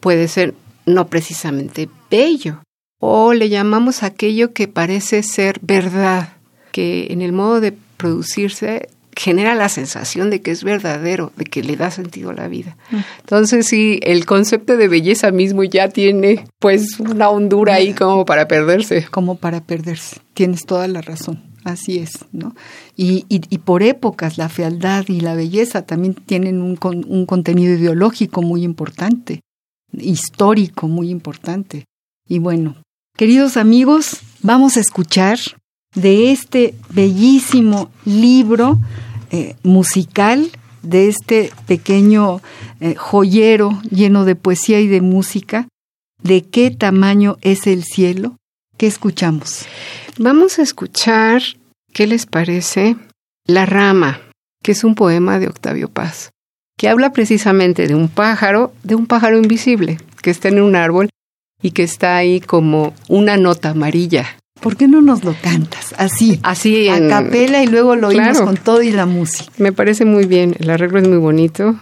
puede 0.00 0.28
ser 0.28 0.54
no 0.86 1.08
precisamente 1.08 1.88
bello, 2.10 2.62
o 3.00 3.34
le 3.34 3.48
llamamos 3.48 4.02
aquello 4.02 4.52
que 4.52 4.68
parece 4.68 5.22
ser 5.22 5.58
verdad, 5.60 6.34
que 6.72 7.08
en 7.10 7.22
el 7.22 7.32
modo 7.32 7.60
de 7.60 7.72
producirse 7.96 8.88
genera 9.16 9.54
la 9.54 9.70
sensación 9.70 10.28
de 10.28 10.42
que 10.42 10.50
es 10.50 10.62
verdadero, 10.62 11.32
de 11.36 11.46
que 11.46 11.62
le 11.62 11.76
da 11.76 11.90
sentido 11.90 12.30
a 12.30 12.34
la 12.34 12.48
vida. 12.48 12.76
Mm. 12.90 12.96
Entonces, 13.20 13.66
sí, 13.66 13.98
el 14.02 14.26
concepto 14.26 14.76
de 14.76 14.88
belleza 14.88 15.30
mismo 15.30 15.64
ya 15.64 15.88
tiene 15.88 16.44
pues 16.58 17.00
una 17.00 17.30
hondura 17.30 17.74
ahí 17.74 17.94
como 17.94 18.26
para 18.26 18.46
perderse. 18.46 19.06
Como 19.10 19.36
para 19.36 19.62
perderse. 19.62 20.20
Tienes 20.34 20.66
toda 20.66 20.86
la 20.86 21.00
razón. 21.00 21.42
Así 21.64 21.98
es, 21.98 22.26
¿no? 22.30 22.54
Y, 22.94 23.24
y, 23.28 23.40
y 23.48 23.58
por 23.58 23.82
épocas 23.82 24.38
la 24.38 24.48
fealdad 24.48 25.04
y 25.08 25.20
la 25.20 25.34
belleza 25.34 25.82
también 25.82 26.14
tienen 26.14 26.62
un, 26.62 26.78
un 26.80 27.26
contenido 27.26 27.74
ideológico 27.74 28.42
muy 28.42 28.62
importante, 28.62 29.40
histórico 29.92 30.86
muy 30.86 31.10
importante. 31.10 31.86
Y 32.28 32.38
bueno, 32.38 32.76
queridos 33.16 33.56
amigos, 33.56 34.20
vamos 34.42 34.76
a 34.76 34.80
escuchar 34.80 35.38
de 35.96 36.30
este 36.30 36.74
bellísimo 36.90 37.90
libro 38.04 38.78
eh, 39.30 39.56
musical 39.62 40.50
de 40.82 41.08
este 41.08 41.52
pequeño 41.66 42.40
eh, 42.80 42.94
joyero 42.94 43.80
lleno 43.90 44.24
de 44.24 44.36
poesía 44.36 44.80
y 44.80 44.86
de 44.86 45.00
música. 45.00 45.68
¿De 46.22 46.42
qué 46.42 46.70
tamaño 46.70 47.36
es 47.42 47.66
el 47.66 47.84
cielo? 47.84 48.36
¿Qué 48.76 48.86
escuchamos? 48.86 49.66
Vamos 50.18 50.58
a 50.58 50.62
escuchar, 50.62 51.42
¿qué 51.92 52.06
les 52.06 52.26
parece? 52.26 52.96
La 53.46 53.66
rama, 53.66 54.20
que 54.62 54.72
es 54.72 54.84
un 54.84 54.94
poema 54.94 55.38
de 55.38 55.48
Octavio 55.48 55.88
Paz, 55.88 56.30
que 56.78 56.88
habla 56.88 57.12
precisamente 57.12 57.86
de 57.86 57.94
un 57.94 58.08
pájaro, 58.08 58.72
de 58.82 58.94
un 58.94 59.06
pájaro 59.06 59.38
invisible, 59.38 59.98
que 60.22 60.30
está 60.30 60.48
en 60.48 60.60
un 60.60 60.76
árbol 60.76 61.08
y 61.62 61.70
que 61.70 61.82
está 61.82 62.16
ahí 62.16 62.40
como 62.40 62.94
una 63.08 63.36
nota 63.36 63.70
amarilla 63.70 64.38
¿Por 64.66 64.76
qué 64.76 64.88
no 64.88 65.00
nos 65.00 65.22
lo 65.22 65.34
cantas? 65.40 65.94
Así. 65.96 66.40
Así. 66.42 66.88
En... 66.88 67.12
A 67.12 67.22
capela 67.22 67.62
y 67.62 67.68
luego 67.68 67.94
lo 67.94 68.08
oímos 68.08 68.40
con 68.40 68.56
todo 68.56 68.82
y 68.82 68.90
la 68.90 69.06
música. 69.06 69.52
Me 69.58 69.72
parece 69.72 70.04
muy 70.04 70.26
bien. 70.26 70.56
El 70.58 70.70
arreglo 70.70 70.98
es 70.98 71.08
muy 71.08 71.18
bonito. 71.18 71.76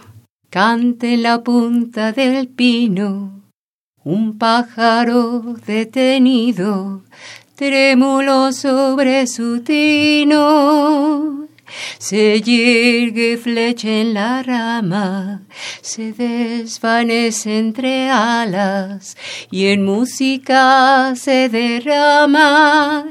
Cante 0.50 1.16
la 1.16 1.42
punta 1.42 2.12
del 2.12 2.48
pino 2.48 3.44
un 4.04 4.36
pájaro 4.36 5.56
detenido, 5.66 7.02
trémulo 7.54 8.52
sobre 8.52 9.26
su 9.26 9.60
tino. 9.62 11.43
Se 11.98 12.40
yergue 12.40 13.38
flecha 13.38 13.88
en 13.88 14.14
la 14.14 14.42
rama, 14.42 15.42
se 15.80 16.12
desvanece 16.12 17.58
entre 17.58 18.10
alas 18.10 19.16
y 19.50 19.66
en 19.66 19.84
música 19.84 21.14
se 21.16 21.48
derrama. 21.48 23.06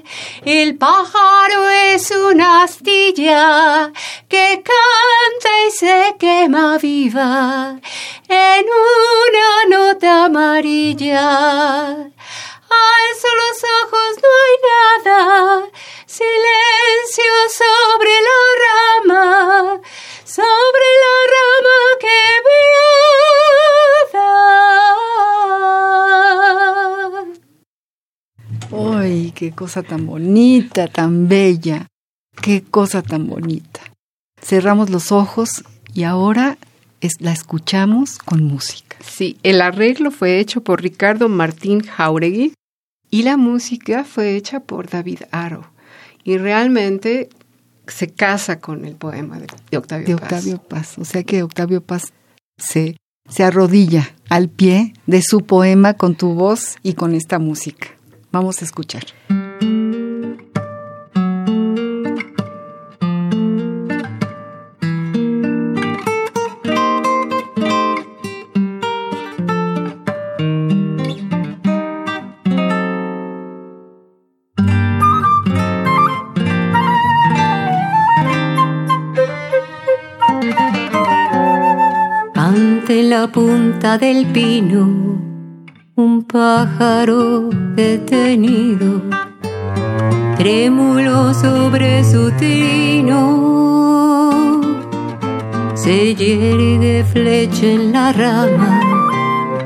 El 0.45 0.77
pájaro 0.77 1.69
es 1.93 2.11
una 2.11 2.63
astilla 2.63 3.91
que 4.27 4.63
canta 4.63 5.49
y 5.67 5.71
se 5.71 6.15
quema 6.19 6.77
viva 6.77 7.79
en 8.27 8.65
una 8.65 9.77
nota 9.77 10.25
amarilla. 10.25 12.11
Alzo 12.73 13.29
los 13.41 13.57
ojos, 13.81 14.11
no 14.23 14.29
hay 14.43 14.55
nada. 14.71 15.19
Silencio 16.05 17.33
sobre 17.61 18.13
la 18.27 18.39
rama, 18.65 19.81
sobre 20.23 20.89
la 21.03 21.15
rama 21.33 21.79
que 22.01 22.19
beata. 22.47 24.31
¡Ay, 28.99 29.31
qué 29.35 29.51
cosa 29.51 29.83
tan 29.83 30.05
bonita, 30.07 30.87
tan 30.87 31.27
bella! 31.27 31.87
¡Qué 32.41 32.63
cosa 32.63 33.01
tan 33.01 33.27
bonita! 33.27 33.81
Cerramos 34.41 34.89
los 34.89 35.11
ojos 35.11 35.63
y 35.93 36.03
ahora 36.03 36.57
la 37.19 37.31
escuchamos 37.31 38.17
con 38.17 38.43
música. 38.43 38.97
Sí, 39.03 39.37
el 39.43 39.61
arreglo 39.61 40.11
fue 40.11 40.39
hecho 40.39 40.61
por 40.61 40.81
Ricardo 40.81 41.29
Martín 41.29 41.81
Jauregui 41.81 42.53
y 43.13 43.21
la 43.21 43.37
música 43.37 44.05
fue 44.05 44.35
hecha 44.35 44.61
por 44.61 44.89
David 44.89 45.19
Aro. 45.29 45.69
Y 46.23 46.39
realmente 46.39 47.29
se 47.85 48.07
casa 48.07 48.59
con 48.59 48.85
el 48.85 48.95
poema 48.95 49.37
de, 49.37 49.77
Octavio 49.77 50.07
de 50.07 50.15
Paz. 50.15 50.23
Octavio 50.23 50.57
Paz. 50.57 50.97
O 50.97 51.05
sea 51.05 51.21
que 51.21 51.43
Octavio 51.43 51.81
Paz 51.81 52.11
se, 52.57 52.97
se 53.29 53.43
arrodilla 53.43 54.09
al 54.29 54.49
pie 54.49 54.93
de 55.05 55.21
su 55.21 55.41
poema 55.41 55.93
con 55.93 56.15
tu 56.15 56.33
voz 56.33 56.77
y 56.81 56.93
con 56.93 57.13
esta 57.13 57.37
música. 57.37 57.89
Vamos 58.31 58.63
a 58.63 58.65
escuchar. 58.65 59.03
Del 83.83 84.25
pino, 84.27 85.19
un 85.95 86.23
pájaro 86.23 87.49
detenido, 87.75 89.01
trémulo 90.37 91.33
sobre 91.33 92.01
su 92.05 92.31
trino, 92.31 93.19
se 95.73 96.15
yergue 96.15 97.03
flecha 97.11 97.65
en 97.65 97.91
la 97.91 98.13
rama, 98.13 98.79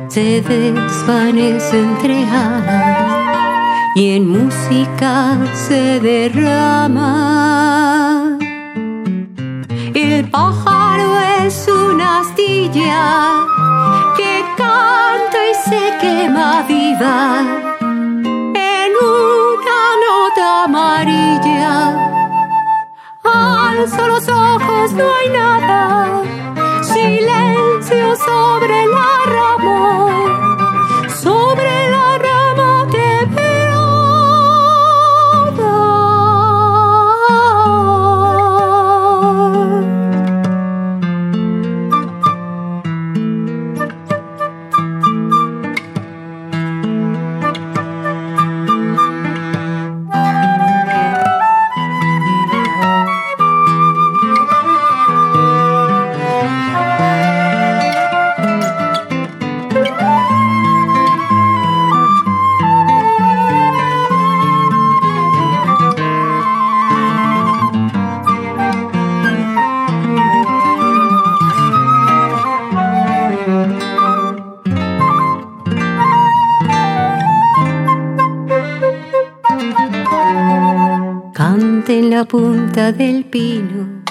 se 0.08 0.42
desvanece 0.42 1.80
entre 1.80 2.26
alas 2.26 3.46
y 3.96 4.16
en 4.16 4.28
música 4.28 5.38
se 5.54 6.00
derrama. 6.00 7.06
El 9.94 10.28
pájaro 10.32 11.20
es 11.46 11.68
una 11.70 12.22
astilla 12.22 13.46
se 15.54 15.98
quema 16.02 16.64
viva 16.68 17.42
en 17.82 18.92
una 19.02 19.82
nota 20.06 20.64
amarilla. 20.64 21.76
Alzo 23.24 24.08
los 24.08 24.28
ojos, 24.28 24.92
no 24.94 25.06
hay 25.16 25.30
nada. 25.30 26.22
Silencio 26.82 28.16
sobre 28.16 28.88
la 28.88 29.10
rama, 29.36 31.10
sobre 31.10 31.77
punta 82.28 82.92
del 82.92 83.24
pino. 83.26 84.04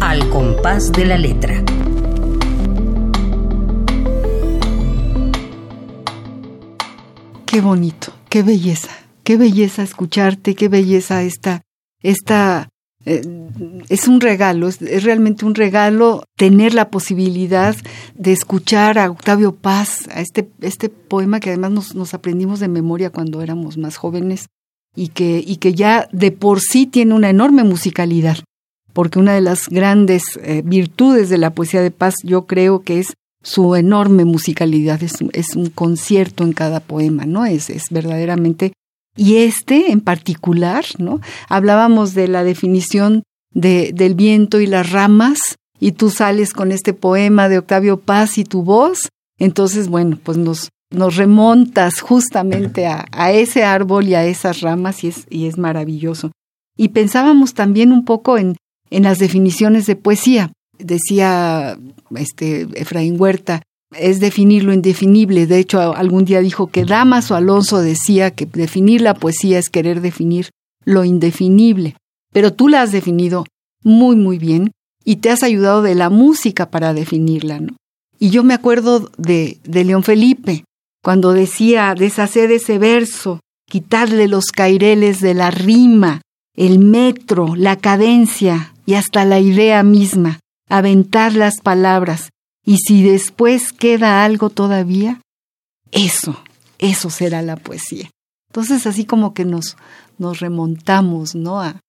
Al 0.00 0.28
compás 0.30 0.90
de 0.90 1.04
la 1.04 1.18
letra. 1.18 1.62
Qué 7.46 7.60
bonito, 7.60 8.12
qué 8.28 8.42
belleza, 8.42 8.90
qué 9.22 9.36
belleza 9.36 9.82
escucharte, 9.82 10.54
qué 10.56 10.68
belleza 10.68 11.22
esta, 11.22 11.62
esta, 12.02 12.69
eh, 13.06 13.22
es 13.88 14.08
un 14.08 14.20
regalo, 14.20 14.68
es, 14.68 14.80
realmente 15.02 15.46
un 15.46 15.54
regalo 15.54 16.24
tener 16.36 16.74
la 16.74 16.90
posibilidad 16.90 17.74
de 18.14 18.32
escuchar 18.32 18.98
a 18.98 19.10
Octavio 19.10 19.54
Paz, 19.54 20.06
a 20.12 20.20
este, 20.20 20.50
este 20.60 20.90
poema 20.90 21.40
que 21.40 21.50
además 21.50 21.70
nos, 21.72 21.94
nos 21.94 22.12
aprendimos 22.12 22.60
de 22.60 22.68
memoria 22.68 23.10
cuando 23.10 23.40
éramos 23.40 23.78
más 23.78 23.96
jóvenes 23.96 24.46
y 24.94 25.08
que, 25.08 25.42
y 25.44 25.56
que 25.56 25.74
ya 25.74 26.08
de 26.12 26.30
por 26.30 26.60
sí 26.60 26.86
tiene 26.86 27.14
una 27.14 27.30
enorme 27.30 27.64
musicalidad, 27.64 28.38
porque 28.92 29.18
una 29.18 29.32
de 29.32 29.40
las 29.40 29.68
grandes 29.68 30.38
eh, 30.42 30.62
virtudes 30.64 31.30
de 31.30 31.38
la 31.38 31.54
poesía 31.54 31.80
de 31.80 31.90
Paz 31.90 32.14
yo 32.22 32.46
creo 32.46 32.82
que 32.82 32.98
es 32.98 33.14
su 33.42 33.74
enorme 33.76 34.26
musicalidad, 34.26 35.02
es, 35.02 35.14
es 35.32 35.56
un 35.56 35.70
concierto 35.70 36.44
en 36.44 36.52
cada 36.52 36.80
poema, 36.80 37.24
¿no? 37.24 37.46
Es, 37.46 37.70
es 37.70 37.84
verdaderamente 37.90 38.74
y 39.20 39.36
este 39.36 39.92
en 39.92 40.00
particular, 40.00 40.86
¿no? 40.96 41.20
Hablábamos 41.50 42.14
de 42.14 42.26
la 42.26 42.42
definición 42.42 43.22
de, 43.52 43.92
del 43.94 44.14
viento 44.14 44.60
y 44.60 44.66
las 44.66 44.92
ramas, 44.92 45.38
y 45.78 45.92
tú 45.92 46.08
sales 46.08 46.54
con 46.54 46.72
este 46.72 46.94
poema 46.94 47.50
de 47.50 47.58
Octavio 47.58 48.00
Paz 48.00 48.38
y 48.38 48.44
tu 48.44 48.62
voz, 48.62 49.10
entonces, 49.38 49.88
bueno, 49.88 50.18
pues 50.22 50.38
nos, 50.38 50.70
nos 50.90 51.16
remontas 51.16 52.00
justamente 52.00 52.86
a, 52.86 53.04
a 53.12 53.30
ese 53.30 53.62
árbol 53.62 54.08
y 54.08 54.14
a 54.14 54.24
esas 54.24 54.62
ramas, 54.62 55.04
y 55.04 55.08
es, 55.08 55.26
y 55.28 55.48
es 55.48 55.58
maravilloso. 55.58 56.32
Y 56.78 56.88
pensábamos 56.88 57.52
también 57.52 57.92
un 57.92 58.06
poco 58.06 58.38
en, 58.38 58.56
en 58.88 59.02
las 59.02 59.18
definiciones 59.18 59.84
de 59.84 59.96
poesía. 59.96 60.50
Decía 60.78 61.78
este 62.16 62.68
Efraín 62.74 63.20
Huerta, 63.20 63.60
es 63.96 64.20
definir 64.20 64.64
lo 64.64 64.72
indefinible. 64.72 65.46
De 65.46 65.58
hecho, 65.58 65.94
algún 65.94 66.24
día 66.24 66.40
dijo 66.40 66.68
que 66.68 66.84
Damas 66.84 67.30
o 67.30 67.36
Alonso 67.36 67.80
decía 67.80 68.30
que 68.30 68.46
definir 68.46 69.00
la 69.00 69.14
poesía 69.14 69.58
es 69.58 69.68
querer 69.68 70.00
definir 70.00 70.50
lo 70.84 71.04
indefinible. 71.04 71.96
Pero 72.32 72.52
tú 72.52 72.68
la 72.68 72.82
has 72.82 72.92
definido 72.92 73.44
muy, 73.82 74.16
muy 74.16 74.38
bien 74.38 74.72
y 75.04 75.16
te 75.16 75.30
has 75.30 75.42
ayudado 75.42 75.82
de 75.82 75.94
la 75.94 76.10
música 76.10 76.70
para 76.70 76.94
definirla, 76.94 77.60
¿no? 77.60 77.76
Y 78.18 78.30
yo 78.30 78.44
me 78.44 78.54
acuerdo 78.54 79.10
de, 79.16 79.58
de 79.64 79.84
León 79.84 80.02
Felipe, 80.02 80.64
cuando 81.02 81.32
decía 81.32 81.94
deshacer 81.96 82.52
ese 82.52 82.78
verso, 82.78 83.40
quitarle 83.68 84.28
los 84.28 84.46
caireles 84.52 85.20
de 85.20 85.32
la 85.32 85.50
rima, 85.50 86.20
el 86.54 86.78
metro, 86.78 87.54
la 87.56 87.76
cadencia 87.76 88.74
y 88.84 88.94
hasta 88.94 89.24
la 89.24 89.40
idea 89.40 89.82
misma, 89.82 90.40
aventar 90.68 91.34
las 91.34 91.60
palabras, 91.62 92.28
y 92.70 92.76
si 92.76 93.02
después 93.02 93.72
queda 93.72 94.24
algo 94.24 94.48
todavía, 94.48 95.20
eso, 95.90 96.40
eso 96.78 97.10
será 97.10 97.42
la 97.42 97.56
poesía. 97.56 98.08
Entonces 98.48 98.86
así 98.86 99.04
como 99.04 99.34
que 99.34 99.44
nos, 99.44 99.76
nos 100.18 100.38
remontamos, 100.38 101.34
¿no? 101.34 101.60
A, 101.60 101.80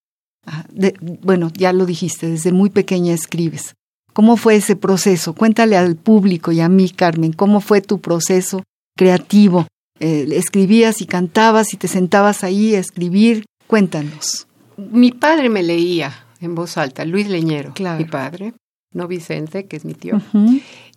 bueno, 1.21 1.51
ya 1.53 1.71
lo 1.71 1.86
dijiste, 1.86 2.29
desde 2.29 2.51
muy 2.51 2.71
pequeña 2.71 3.13
escribes. 3.13 3.75
¿Cómo 4.13 4.38
fue 4.38 4.55
ese 4.55 4.75
proceso? 4.75 5.36
Cuéntale 5.36 5.77
al 5.77 5.97
público 5.97 6.51
y 6.51 6.61
a 6.61 6.67
mí, 6.67 6.89
Carmen, 6.89 7.32
¿cómo 7.34 7.61
fue 7.61 7.82
tu 7.82 8.01
proceso 8.01 8.63
creativo? 8.97 9.67
Eh, 9.99 10.29
escribías 10.32 10.99
y 11.01 11.05
cantabas 11.05 11.75
y 11.75 11.77
te 11.77 11.89
sentabas 11.89 12.43
ahí 12.43 12.73
a 12.73 12.79
escribir. 12.79 13.45
Cuéntanos. 13.67 14.47
Mi 14.77 15.11
padre 15.11 15.49
me 15.49 15.61
leía 15.61 16.25
en 16.39 16.55
voz 16.55 16.75
alta, 16.77 17.05
Luis 17.05 17.27
Leñero, 17.29 17.71
mi 17.99 18.05
padre, 18.05 18.55
no 18.93 19.07
Vicente, 19.07 19.65
que 19.65 19.77
es 19.77 19.85
mi 19.85 19.93
tío. 19.93 20.21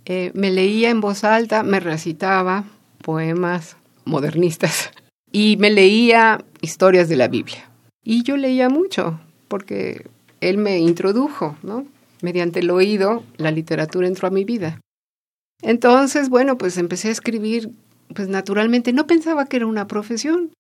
Eh, 0.05 0.33
me 0.35 0.51
leía 0.51 0.91
en 0.91 1.01
voz 1.01 1.25
alta, 1.25 1.63
me 1.63 1.81
recitaba 1.81 2.65
poemas 3.03 3.77
modernistas 4.05 4.91
y 5.33 5.57
me 5.57 5.71
leía 5.71 6.45
historias 6.61 7.09
de 7.09 7.17
la 7.17 7.29
Biblia. 7.29 7.71
Y 8.03 8.23
yo 8.23 8.37
leía 8.37 8.69
mucho, 8.69 9.21
porque 9.49 10.07
él 10.41 10.59
me 10.59 10.79
introdujo, 10.79 11.57
¿no? 11.63 11.87
Mediante 12.21 12.61
el 12.61 12.71
oído, 12.71 13.23
la 13.37 13.51
literatura 13.51 14.07
entró 14.07 14.29
a 14.29 14.31
mi 14.31 14.45
vida. 14.45 14.81
Entonces, 15.63 16.29
bueno, 16.29 16.59
pues 16.59 16.77
empecé 16.77 17.09
a 17.09 17.13
escribir, 17.13 17.71
pues 18.15 18.29
naturalmente, 18.29 18.93
no 18.93 19.07
pensaba 19.07 19.47
que 19.47 19.57
era 19.57 19.67
una 19.67 19.87
profesión. 19.87 20.53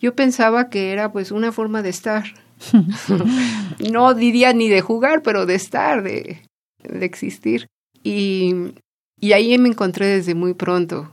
Yo 0.00 0.16
pensaba 0.16 0.68
que 0.70 0.90
era 0.90 1.12
pues 1.12 1.30
una 1.30 1.52
forma 1.52 1.82
de 1.82 1.90
estar. 1.90 2.24
no 3.92 4.14
diría 4.14 4.52
ni 4.52 4.68
de 4.68 4.80
jugar, 4.80 5.22
pero 5.22 5.46
de 5.46 5.54
estar, 5.54 6.02
de, 6.02 6.42
de 6.88 7.04
existir. 7.04 7.66
Y, 8.02 8.74
y 9.20 9.32
ahí 9.32 9.56
me 9.58 9.68
encontré 9.68 10.06
desde 10.06 10.34
muy 10.34 10.54
pronto. 10.54 11.12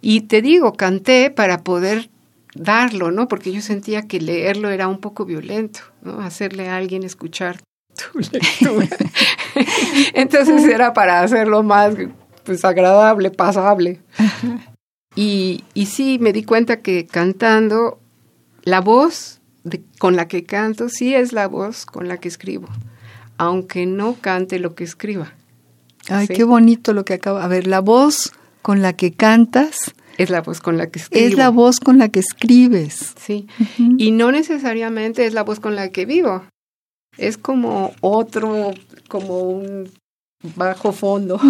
Y 0.00 0.22
te 0.22 0.42
digo, 0.42 0.72
canté 0.74 1.30
para 1.30 1.62
poder 1.62 2.10
darlo, 2.54 3.10
¿no? 3.10 3.28
Porque 3.28 3.52
yo 3.52 3.60
sentía 3.60 4.02
que 4.02 4.20
leerlo 4.20 4.70
era 4.70 4.88
un 4.88 4.98
poco 4.98 5.24
violento, 5.24 5.80
¿no? 6.02 6.20
Hacerle 6.20 6.68
a 6.68 6.76
alguien 6.76 7.02
escuchar 7.02 7.60
tu 7.94 8.18
lectura. 8.32 8.88
Entonces 10.14 10.64
era 10.64 10.92
para 10.92 11.22
hacerlo 11.22 11.62
más 11.62 11.94
pues 12.44 12.64
agradable, 12.64 13.30
pasable. 13.30 14.00
Y, 15.14 15.64
y 15.74 15.86
sí, 15.86 16.18
me 16.20 16.32
di 16.32 16.42
cuenta 16.44 16.80
que 16.80 17.06
cantando, 17.06 18.00
la 18.62 18.80
voz 18.80 19.40
con 19.98 20.16
la 20.16 20.28
que 20.28 20.44
canto 20.44 20.88
sí 20.88 21.14
es 21.14 21.32
la 21.32 21.46
voz 21.46 21.86
con 21.86 22.08
la 22.08 22.18
que 22.18 22.28
escribo, 22.28 22.68
aunque 23.40 23.86
no 23.86 24.16
cante 24.20 24.58
lo 24.58 24.74
que 24.74 24.84
escriba. 24.84 25.32
Ay, 26.10 26.28
qué 26.28 26.44
bonito 26.44 26.92
lo 26.92 27.06
que 27.06 27.14
acaba. 27.14 27.42
A 27.42 27.48
ver, 27.48 27.66
la 27.66 27.80
voz 27.80 28.34
con 28.60 28.82
la 28.82 28.92
que 28.92 29.12
cantas 29.12 29.94
es 30.18 30.28
la 30.28 30.42
voz 30.42 30.60
con 30.60 30.76
la 30.76 30.90
que 30.90 30.98
escribo. 30.98 31.26
Es 31.26 31.34
la 31.38 31.48
voz 31.48 31.80
con 31.80 31.96
la 31.96 32.10
que 32.10 32.20
escribes. 32.20 33.14
Sí. 33.18 33.46
Y 33.96 34.10
no 34.10 34.30
necesariamente 34.30 35.24
es 35.24 35.32
la 35.32 35.42
voz 35.42 35.58
con 35.58 35.74
la 35.74 35.88
que 35.88 36.04
vivo. 36.04 36.44
Es 37.16 37.38
como 37.38 37.94
otro, 38.02 38.72
como 39.08 39.40
un 39.40 39.90
bajo 40.54 40.92
fondo, 40.92 41.40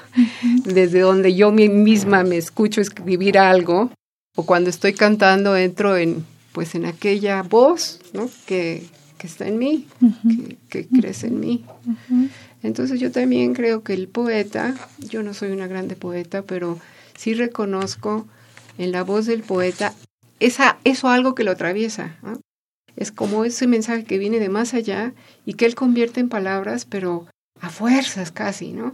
desde 0.64 1.00
donde 1.00 1.34
yo 1.34 1.52
misma 1.52 2.24
me 2.24 2.38
escucho 2.38 2.80
escribir 2.80 3.36
algo, 3.36 3.90
o 4.36 4.46
cuando 4.46 4.70
estoy 4.70 4.94
cantando 4.94 5.54
entro 5.54 5.98
en, 5.98 6.24
pues 6.52 6.74
en 6.74 6.86
aquella 6.86 7.42
voz, 7.42 8.00
¿no? 8.14 8.30
Que, 8.46 8.86
que 9.26 9.32
está 9.32 9.48
en 9.48 9.58
mí, 9.58 9.86
que, 10.70 10.84
que, 10.84 11.00
crece 11.00 11.26
en 11.26 11.40
mí. 11.40 11.64
Entonces 12.62 13.00
yo 13.00 13.10
también 13.10 13.54
creo 13.54 13.82
que 13.82 13.92
el 13.92 14.06
poeta, 14.06 14.74
yo 15.10 15.24
no 15.24 15.34
soy 15.34 15.50
una 15.50 15.66
grande 15.66 15.96
poeta, 15.96 16.42
pero 16.42 16.78
sí 17.16 17.34
reconozco 17.34 18.26
en 18.78 18.92
la 18.92 19.02
voz 19.02 19.26
del 19.26 19.42
poeta 19.42 19.94
esa, 20.38 20.78
eso 20.84 21.08
algo 21.08 21.34
que 21.34 21.42
lo 21.42 21.50
atraviesa. 21.50 22.16
Es 22.94 23.10
como 23.10 23.44
ese 23.44 23.66
mensaje 23.66 24.04
que 24.04 24.18
viene 24.18 24.38
de 24.38 24.48
más 24.48 24.74
allá 24.74 25.12
y 25.44 25.54
que 25.54 25.66
él 25.66 25.74
convierte 25.74 26.20
en 26.20 26.28
palabras, 26.28 26.84
pero 26.84 27.26
a 27.60 27.68
fuerzas 27.68 28.30
casi, 28.30 28.72
¿no? 28.72 28.92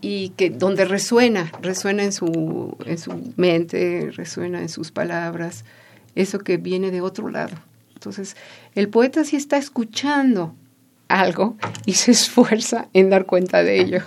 Y 0.00 0.30
que 0.30 0.50
donde 0.50 0.84
resuena, 0.84 1.52
resuena 1.62 2.02
en 2.02 2.12
su, 2.12 2.76
en 2.86 2.98
su 2.98 3.32
mente, 3.36 4.10
resuena 4.10 4.60
en 4.60 4.68
sus 4.68 4.90
palabras, 4.90 5.64
eso 6.16 6.40
que 6.40 6.56
viene 6.56 6.90
de 6.90 7.02
otro 7.02 7.28
lado. 7.28 7.56
Entonces, 8.02 8.36
el 8.74 8.88
poeta 8.88 9.22
sí 9.22 9.36
está 9.36 9.58
escuchando 9.58 10.56
algo 11.06 11.56
y 11.86 11.92
se 11.92 12.10
esfuerza 12.10 12.88
en 12.94 13.10
dar 13.10 13.26
cuenta 13.26 13.62
de 13.62 13.80
ello. 13.80 14.02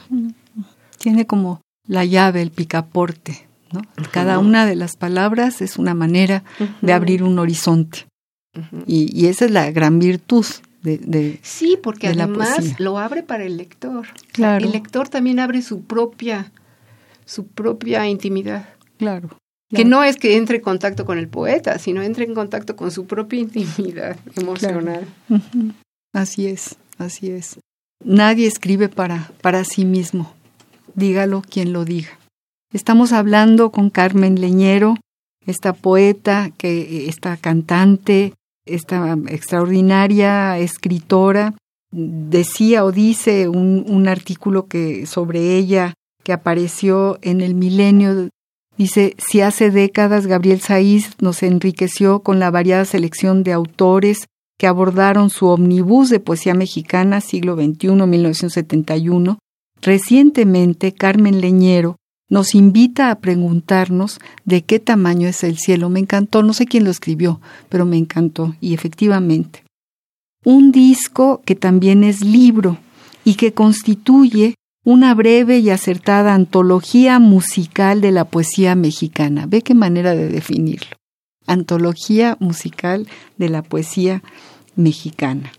Tiene 0.97 1.25
como 1.25 1.61
la 1.87 2.03
llave, 2.03 2.41
el 2.41 2.51
picaporte. 2.51 3.47
¿no? 3.71 3.81
Cada 4.11 4.39
una 4.39 4.65
de 4.65 4.75
las 4.75 4.97
palabras 4.97 5.61
es 5.61 5.77
una 5.77 5.93
manera 5.93 6.43
de 6.81 6.91
abrir 6.91 7.23
un 7.23 7.39
horizonte. 7.39 8.07
y, 8.85 9.27
esa 9.27 9.45
es 9.45 9.51
la 9.51 9.71
gran 9.71 9.99
virtud 9.99 10.45
de, 10.81 10.97
de 10.97 11.39
Sí, 11.41 11.79
porque 11.81 12.07
además 12.09 12.77
lo 12.77 12.99
abre 12.99 13.23
para 13.23 13.45
el 13.45 13.55
lector. 13.55 14.07
Claro. 14.33 14.65
El 14.65 14.73
lector 14.73 15.07
también 15.07 15.39
abre 15.39 15.61
su 15.61 15.83
propia, 15.83 16.51
su 17.25 17.47
propia 17.47 18.07
intimidad. 18.07 18.67
Claro. 18.97 19.37
Que 19.69 19.83
no 19.83 20.03
es 20.03 20.17
que 20.17 20.37
entre 20.37 20.57
en 20.57 20.63
contacto 20.63 21.05
con 21.05 21.17
el 21.17 21.27
poeta, 21.27 21.79
sino 21.79 22.01
entre 22.01 22.25
en 22.25 22.35
contacto 22.35 22.75
con 22.75 22.91
su 22.91 23.05
propia 23.07 23.39
intimidad 23.41 24.17
emocional. 24.35 25.05
Así 26.13 26.47
es, 26.47 26.75
así 26.97 27.31
es. 27.31 27.59
Nadie 28.03 28.47
escribe 28.47 28.89
para, 28.89 29.31
para 29.41 29.63
sí 29.63 29.85
mismo 29.85 30.35
dígalo 30.95 31.41
quien 31.41 31.73
lo 31.73 31.85
diga. 31.85 32.17
Estamos 32.73 33.13
hablando 33.13 33.71
con 33.71 33.89
Carmen 33.89 34.41
Leñero, 34.41 34.95
esta 35.45 35.73
poeta, 35.73 36.51
que, 36.57 37.07
esta 37.07 37.37
cantante, 37.37 38.33
esta 38.65 39.17
extraordinaria 39.27 40.57
escritora. 40.57 41.53
Decía 41.91 42.83
o 42.83 42.91
dice 42.91 43.47
un, 43.47 43.85
un 43.87 44.07
artículo 44.07 44.67
que 44.67 45.05
sobre 45.05 45.55
ella 45.55 45.93
que 46.23 46.33
apareció 46.33 47.19
en 47.21 47.41
el 47.41 47.53
milenio 47.53 48.29
Dice, 48.77 49.15
si 49.17 49.41
hace 49.41 49.71
décadas 49.71 50.27
Gabriel 50.27 50.59
Saiz 50.59 51.11
nos 51.21 51.43
enriqueció 51.43 52.19
con 52.19 52.39
la 52.39 52.51
variada 52.51 52.85
selección 52.85 53.43
de 53.43 53.53
autores 53.53 54.27
que 54.57 54.67
abordaron 54.67 55.29
su 55.29 55.47
omnibus 55.47 56.09
de 56.09 56.19
poesía 56.19 56.53
mexicana 56.53 57.21
siglo 57.21 57.55
XXI, 57.55 57.89
1971, 57.89 59.37
Recientemente, 59.85 60.93
Carmen 60.93 61.41
Leñero 61.41 61.97
nos 62.27 62.55
invita 62.55 63.11
a 63.11 63.19
preguntarnos 63.19 64.19
de 64.43 64.63
qué 64.63 64.79
tamaño 64.79 65.27
es 65.27 65.43
el 65.43 65.59
cielo. 65.59 65.89
Me 65.89 65.99
encantó, 65.99 66.41
no 66.41 66.53
sé 66.53 66.65
quién 66.65 66.83
lo 66.83 66.89
escribió, 66.89 67.39
pero 67.69 67.85
me 67.85 67.97
encantó, 67.97 68.55
y 68.59 68.73
efectivamente. 68.73 69.63
Un 70.43 70.71
disco 70.71 71.41
que 71.45 71.55
también 71.55 72.03
es 72.03 72.21
libro 72.21 72.79
y 73.23 73.35
que 73.35 73.53
constituye 73.53 74.55
una 74.85 75.15
breve 75.15 75.57
y 75.57 75.71
acertada 75.71 76.35
antología 76.35 77.17
musical 77.17 78.01
de 78.01 78.11
la 78.11 78.25
poesía 78.25 78.75
mexicana. 78.75 79.47
Ve 79.47 79.63
qué 79.63 79.73
manera 79.73 80.13
de 80.13 80.29
definirlo. 80.29 80.95
Antología 81.47 82.37
musical 82.39 83.07
de 83.37 83.49
la 83.49 83.63
poesía 83.63 84.21
mexicana, 84.75 85.51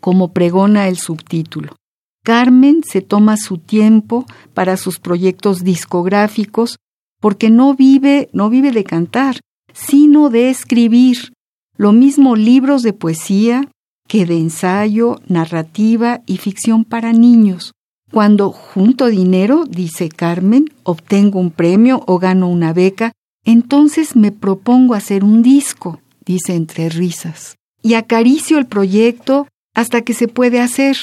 como 0.00 0.32
pregona 0.32 0.86
el 0.86 0.96
subtítulo. 0.96 1.74
Carmen 2.22 2.82
se 2.84 3.00
toma 3.00 3.36
su 3.36 3.58
tiempo 3.58 4.24
para 4.54 4.76
sus 4.76 5.00
proyectos 5.00 5.64
discográficos 5.64 6.76
porque 7.20 7.50
no 7.50 7.74
vive, 7.74 8.30
no 8.32 8.50
vive 8.50 8.70
de 8.70 8.84
cantar, 8.84 9.40
sino 9.72 10.30
de 10.30 10.48
escribir. 10.48 11.32
Lo 11.76 11.92
mismo 11.92 12.36
libros 12.36 12.82
de 12.82 12.92
poesía 12.92 13.68
que 14.06 14.26
de 14.26 14.38
ensayo, 14.38 15.20
narrativa 15.26 16.20
y 16.26 16.36
ficción 16.36 16.84
para 16.84 17.12
niños. 17.12 17.72
Cuando 18.12 18.50
junto 18.50 19.06
dinero, 19.06 19.64
dice 19.68 20.08
Carmen, 20.08 20.66
obtengo 20.82 21.38
un 21.38 21.50
premio 21.50 22.02
o 22.06 22.18
gano 22.18 22.48
una 22.48 22.72
beca, 22.72 23.12
entonces 23.44 24.16
me 24.16 24.32
propongo 24.32 24.94
hacer 24.94 25.22
un 25.22 25.42
disco, 25.42 26.00
dice 26.24 26.54
entre 26.54 26.88
risas, 26.88 27.56
y 27.82 27.94
acaricio 27.94 28.58
el 28.58 28.66
proyecto 28.66 29.46
hasta 29.74 30.02
que 30.02 30.14
se 30.14 30.26
puede 30.26 30.60
hacer. 30.60 30.96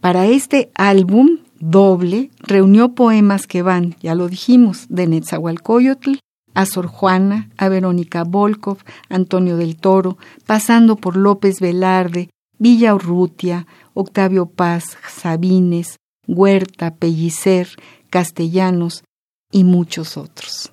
Para 0.00 0.26
este 0.26 0.70
álbum 0.74 1.38
doble 1.58 2.30
reunió 2.38 2.94
poemas 2.94 3.46
que 3.46 3.62
van, 3.62 3.96
ya 4.00 4.14
lo 4.14 4.28
dijimos, 4.28 4.86
de 4.88 5.08
Netzahualcoyotl 5.08 6.18
a 6.54 6.66
Sor 6.66 6.86
Juana, 6.86 7.50
a 7.56 7.68
Verónica 7.68 8.22
Volkov, 8.22 8.78
Antonio 9.08 9.56
del 9.56 9.76
Toro, 9.76 10.18
pasando 10.46 10.94
por 10.94 11.16
López 11.16 11.58
Velarde, 11.58 12.30
Villa 12.58 12.94
Urrutia, 12.94 13.66
Octavio 13.92 14.46
Paz, 14.46 14.96
Sabines, 15.08 15.96
Huerta, 16.26 16.94
Pellicer, 16.94 17.68
Castellanos 18.10 19.04
y 19.50 19.64
muchos 19.64 20.16
otros. 20.16 20.72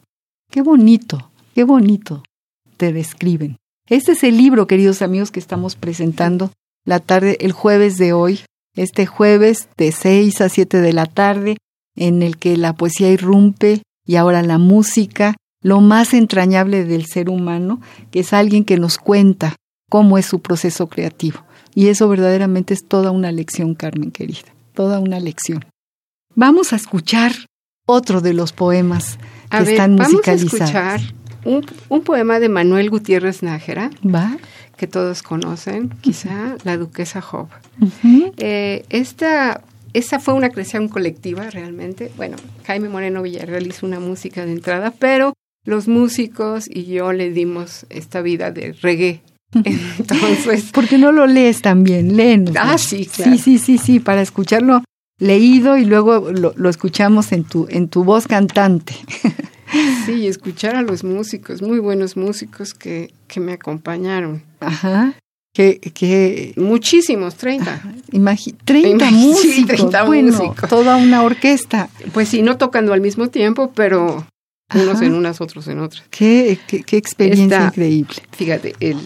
Qué 0.50 0.62
bonito, 0.62 1.32
qué 1.56 1.64
bonito 1.64 2.24
te 2.78 2.94
describen. 2.94 3.58
Este 3.88 4.14
es 4.14 4.24
el 4.24 4.38
libro, 4.38 4.68
queridos 4.68 5.02
amigos, 5.02 5.32
que 5.32 5.40
estamos 5.40 5.76
presentando 5.76 6.52
la 6.86 7.00
tarde, 7.00 7.38
el 7.42 7.52
jueves 7.52 7.98
de 7.98 8.14
hoy, 8.14 8.40
este 8.76 9.06
jueves 9.06 9.70
de 9.78 9.92
6 9.92 10.42
a 10.42 10.50
7 10.50 10.82
de 10.82 10.94
la 10.94 11.06
tarde, 11.06 11.58
en 11.96 12.24
el 12.24 12.38
que 12.38 12.58
la 12.58 12.74
poesía 12.74 13.12
irrumpe 13.12 13.82
y 14.06 14.16
ahora 14.16 14.42
la 14.44 14.58
música 14.58 15.36
lo 15.62 15.80
más 15.80 16.14
entrañable 16.14 16.86
del 16.86 17.06
ser 17.06 17.30
humano, 17.30 17.82
que 18.10 18.22
es 18.22 18.34
alguien 18.34 18.66
que 18.66 18.78
nos 18.78 18.98
cuenta 18.98 19.56
cómo 19.90 20.18
es 20.18 20.26
su 20.26 20.40
proceso 20.40 20.88
creativo. 20.88 21.44
Y 21.76 21.88
eso 21.88 22.10
verdaderamente 22.10 22.74
es 22.74 22.88
toda 22.88 23.12
una 23.12 23.32
lección, 23.32 23.76
Carmen 23.76 24.12
querida, 24.12 24.54
toda 24.74 25.00
una 25.00 25.20
lección. 25.20 25.66
Vamos 26.36 26.74
a 26.74 26.76
escuchar 26.76 27.34
otro 27.86 28.22
de 28.22 28.34
los 28.34 28.54
poemas 28.54 29.20
que 29.50 29.72
están 29.72 29.96
musicalizados. 29.96 30.72
Vamos 30.74 30.76
a 30.76 30.96
escuchar 30.96 31.22
un, 31.90 32.02
poema 32.04 32.40
de 32.40 32.50
Manuel 32.50 32.90
Gutiérrez 32.90 33.44
Nájera. 33.44 33.90
¿Va? 34.04 34.38
que 34.82 34.88
todos 34.88 35.22
conocen, 35.22 35.90
quizá, 36.02 36.56
la 36.64 36.76
duquesa 36.76 37.22
Job. 37.22 37.50
Eh, 38.38 38.84
esta, 38.90 39.62
fue 40.20 40.34
una 40.34 40.50
creación 40.50 40.88
colectiva 40.88 41.52
realmente. 41.52 42.12
Bueno, 42.18 42.36
Jaime 42.66 42.90
Moreno 42.90 43.22
Villarreal 43.22 43.68
hizo 43.68 43.86
una 43.86 44.00
música 44.00 44.44
de 44.44 44.54
entrada, 44.54 44.92
pero 44.98 45.34
los 45.66 45.88
músicos 45.88 46.68
y 46.68 46.86
yo 46.86 47.14
le 47.14 47.30
dimos 47.30 47.86
esta 47.92 48.24
vida 48.24 48.50
de 48.50 48.74
reggae. 48.74 49.22
Entonces, 49.64 50.72
¿por 50.72 50.88
qué 50.88 50.98
no 50.98 51.12
lo 51.12 51.28
lees 51.28 51.62
también? 51.62 52.16
Léenos. 52.16 52.56
Ah, 52.58 52.78
sí, 52.78 53.06
claro. 53.06 53.34
Sí, 53.34 53.38
sí, 53.38 53.58
sí, 53.58 53.78
sí, 53.78 54.00
para 54.00 54.22
escucharlo 54.22 54.84
leído 55.20 55.78
y 55.78 55.86
luego 55.86 56.32
lo, 56.32 56.54
lo 56.56 56.70
escuchamos 56.70 57.32
en 57.32 57.44
tu, 57.44 57.68
en 57.70 57.88
tu 57.88 58.04
voz 58.04 58.28
cantante. 58.28 58.96
Sí, 60.06 60.28
escuchar 60.28 60.76
a 60.76 60.82
los 60.82 61.04
músicos, 61.04 61.62
muy 61.62 61.80
buenos 61.80 62.18
músicos 62.18 62.74
que, 62.74 63.14
que 63.28 63.40
me 63.40 63.54
acompañaron. 63.54 64.44
Ajá. 64.60 65.14
Que, 65.54 65.80
que 65.80 66.54
muchísimos, 66.58 67.36
30. 67.36 67.82
30 68.66 69.12
músicos. 69.12 70.08
bueno, 70.08 70.56
Toda 70.70 70.98
una 70.98 71.24
orquesta. 71.24 71.90
Pues 72.14 72.30
sí, 72.30 72.42
no 72.42 72.58
tocando 72.58 72.94
al 72.94 73.02
mismo 73.02 73.30
tiempo, 73.30 73.72
pero 73.74 74.26
unos 74.76 75.02
en 75.02 75.14
unas, 75.14 75.42
otros 75.42 75.68
en 75.68 75.80
otras. 75.80 76.04
Qué, 76.10 76.58
qué, 76.68 76.98
experiencia 76.98 77.68
increíble. 77.68 78.16
Fíjate, 78.32 78.76
el, 78.80 78.98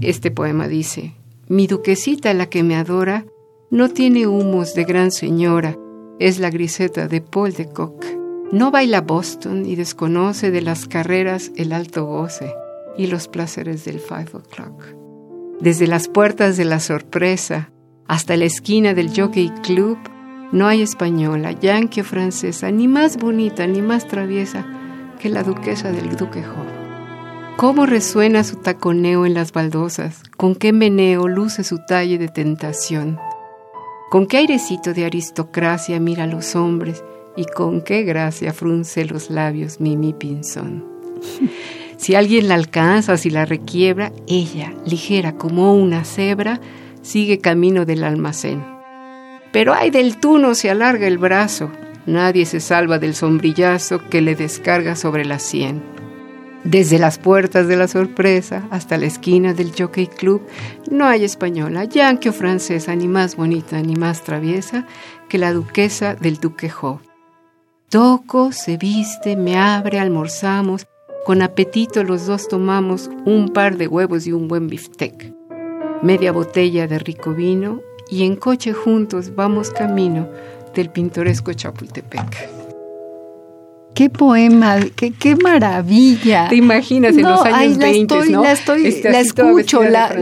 este 0.00 0.30
poema 0.30 0.68
dice, 0.68 1.14
mi 1.48 1.66
duquesita 1.66 2.32
la 2.34 2.46
que 2.46 2.62
me 2.62 2.76
adora 2.76 3.24
no 3.70 3.88
tiene 3.88 4.26
humos 4.26 4.74
de 4.74 4.84
gran 4.84 5.10
señora, 5.10 5.76
es 6.18 6.38
la 6.38 6.50
griseta 6.50 7.08
de 7.08 7.20
Paul 7.20 7.52
de 7.52 7.66
Kock. 7.68 8.04
No 8.52 8.70
baila 8.70 9.00
Boston 9.00 9.64
y 9.64 9.76
desconoce 9.76 10.50
de 10.50 10.60
las 10.60 10.86
carreras 10.86 11.52
el 11.56 11.72
alto 11.72 12.04
goce 12.04 12.52
y 12.98 13.06
los 13.06 13.28
placeres 13.28 13.84
del 13.84 14.00
five 14.00 14.30
o'clock. 14.32 14.84
Desde 15.60 15.86
las 15.86 16.08
puertas 16.08 16.56
de 16.56 16.64
la 16.64 16.80
sorpresa 16.80 17.70
hasta 18.08 18.36
la 18.36 18.46
esquina 18.46 18.92
del 18.92 19.10
Jockey 19.14 19.50
Club, 19.62 19.98
no 20.52 20.66
hay 20.66 20.82
española, 20.82 21.52
yankee 21.52 22.00
o 22.00 22.04
francesa, 22.04 22.72
ni 22.72 22.88
más 22.88 23.18
bonita 23.18 23.66
ni 23.68 23.82
más 23.82 24.08
traviesa 24.08 24.66
que 25.20 25.28
la 25.28 25.42
duquesa 25.42 25.92
del 25.92 26.16
Duque. 26.16 26.42
¿Cómo 27.56 27.84
resuena 27.84 28.42
su 28.42 28.56
taconeo 28.56 29.26
en 29.26 29.34
las 29.34 29.52
baldosas? 29.52 30.22
¿Con 30.36 30.54
qué 30.54 30.72
meneo 30.72 31.28
luce 31.28 31.62
su 31.62 31.78
talle 31.84 32.16
de 32.16 32.28
tentación? 32.28 33.18
¿Con 34.10 34.26
qué 34.26 34.38
airecito 34.38 34.94
de 34.94 35.04
aristocracia 35.04 36.00
mira 36.00 36.24
a 36.24 36.26
los 36.26 36.56
hombres 36.56 37.04
y 37.36 37.44
con 37.44 37.82
qué 37.82 38.02
gracia 38.02 38.52
frunce 38.52 39.04
los 39.04 39.30
labios 39.30 39.80
Mimi 39.80 40.12
Pinzón. 40.12 40.84
Si 41.96 42.14
alguien 42.14 42.48
la 42.48 42.54
alcanza, 42.54 43.18
si 43.18 43.28
la 43.28 43.44
requiebra, 43.44 44.10
ella, 44.26 44.72
ligera 44.86 45.34
como 45.34 45.74
una 45.74 46.06
cebra, 46.06 46.58
sigue 47.02 47.40
camino 47.40 47.84
del 47.84 48.04
almacén. 48.04 48.64
Pero 49.52 49.74
ay 49.74 49.90
del 49.90 50.16
tuno 50.18 50.54
se 50.54 50.70
alarga 50.70 51.06
el 51.06 51.18
brazo, 51.18 51.70
nadie 52.10 52.44
se 52.44 52.60
salva 52.60 52.98
del 52.98 53.14
sombrillazo 53.14 54.08
que 54.08 54.20
le 54.20 54.34
descarga 54.34 54.96
sobre 54.96 55.24
la 55.24 55.38
sien. 55.38 55.82
Desde 56.64 56.98
las 56.98 57.18
puertas 57.18 57.68
de 57.68 57.76
la 57.76 57.88
sorpresa 57.88 58.66
hasta 58.70 58.98
la 58.98 59.06
esquina 59.06 59.54
del 59.54 59.72
Jockey 59.76 60.08
Club 60.08 60.42
no 60.90 61.06
hay 61.06 61.24
española, 61.24 61.84
yankee 61.84 62.28
o 62.28 62.32
francesa, 62.34 62.94
ni 62.94 63.08
más 63.08 63.36
bonita 63.36 63.80
ni 63.80 63.96
más 63.96 64.22
traviesa 64.22 64.86
que 65.28 65.38
la 65.38 65.54
duquesa 65.54 66.14
del 66.14 66.36
Duque 66.36 66.68
Job. 66.68 67.00
Toco, 67.88 68.52
se 68.52 68.76
viste, 68.76 69.36
me 69.36 69.56
abre, 69.56 69.98
almorzamos. 69.98 70.86
Con 71.24 71.42
apetito 71.42 72.04
los 72.04 72.26
dos 72.26 72.46
tomamos 72.46 73.10
un 73.24 73.48
par 73.48 73.76
de 73.78 73.88
huevos 73.88 74.26
y 74.26 74.32
un 74.32 74.46
buen 74.46 74.68
biftec. 74.68 75.34
Media 76.02 76.30
botella 76.30 76.86
de 76.86 76.98
rico 76.98 77.32
vino 77.32 77.80
y 78.10 78.24
en 78.24 78.36
coche 78.36 78.72
juntos 78.72 79.34
vamos 79.34 79.70
camino 79.70 80.28
del 80.74 80.90
pintoresco 80.90 81.52
Chapultepec. 81.52 82.60
Qué 83.94 84.08
poema, 84.08 84.78
qué, 84.94 85.12
qué 85.12 85.36
maravilla. 85.36 86.48
Te 86.48 86.56
imaginas 86.56 87.16
en 87.16 87.22
los 87.22 87.44
años 87.44 87.76
la 87.76 87.86
20, 87.86 88.00
estoy, 88.00 88.32
¿no? 88.32 88.42
La 88.42 88.52
estoy, 88.52 88.86
este, 88.86 89.10
la 89.10 89.20
escucho, 89.20 89.82
la, 89.82 90.16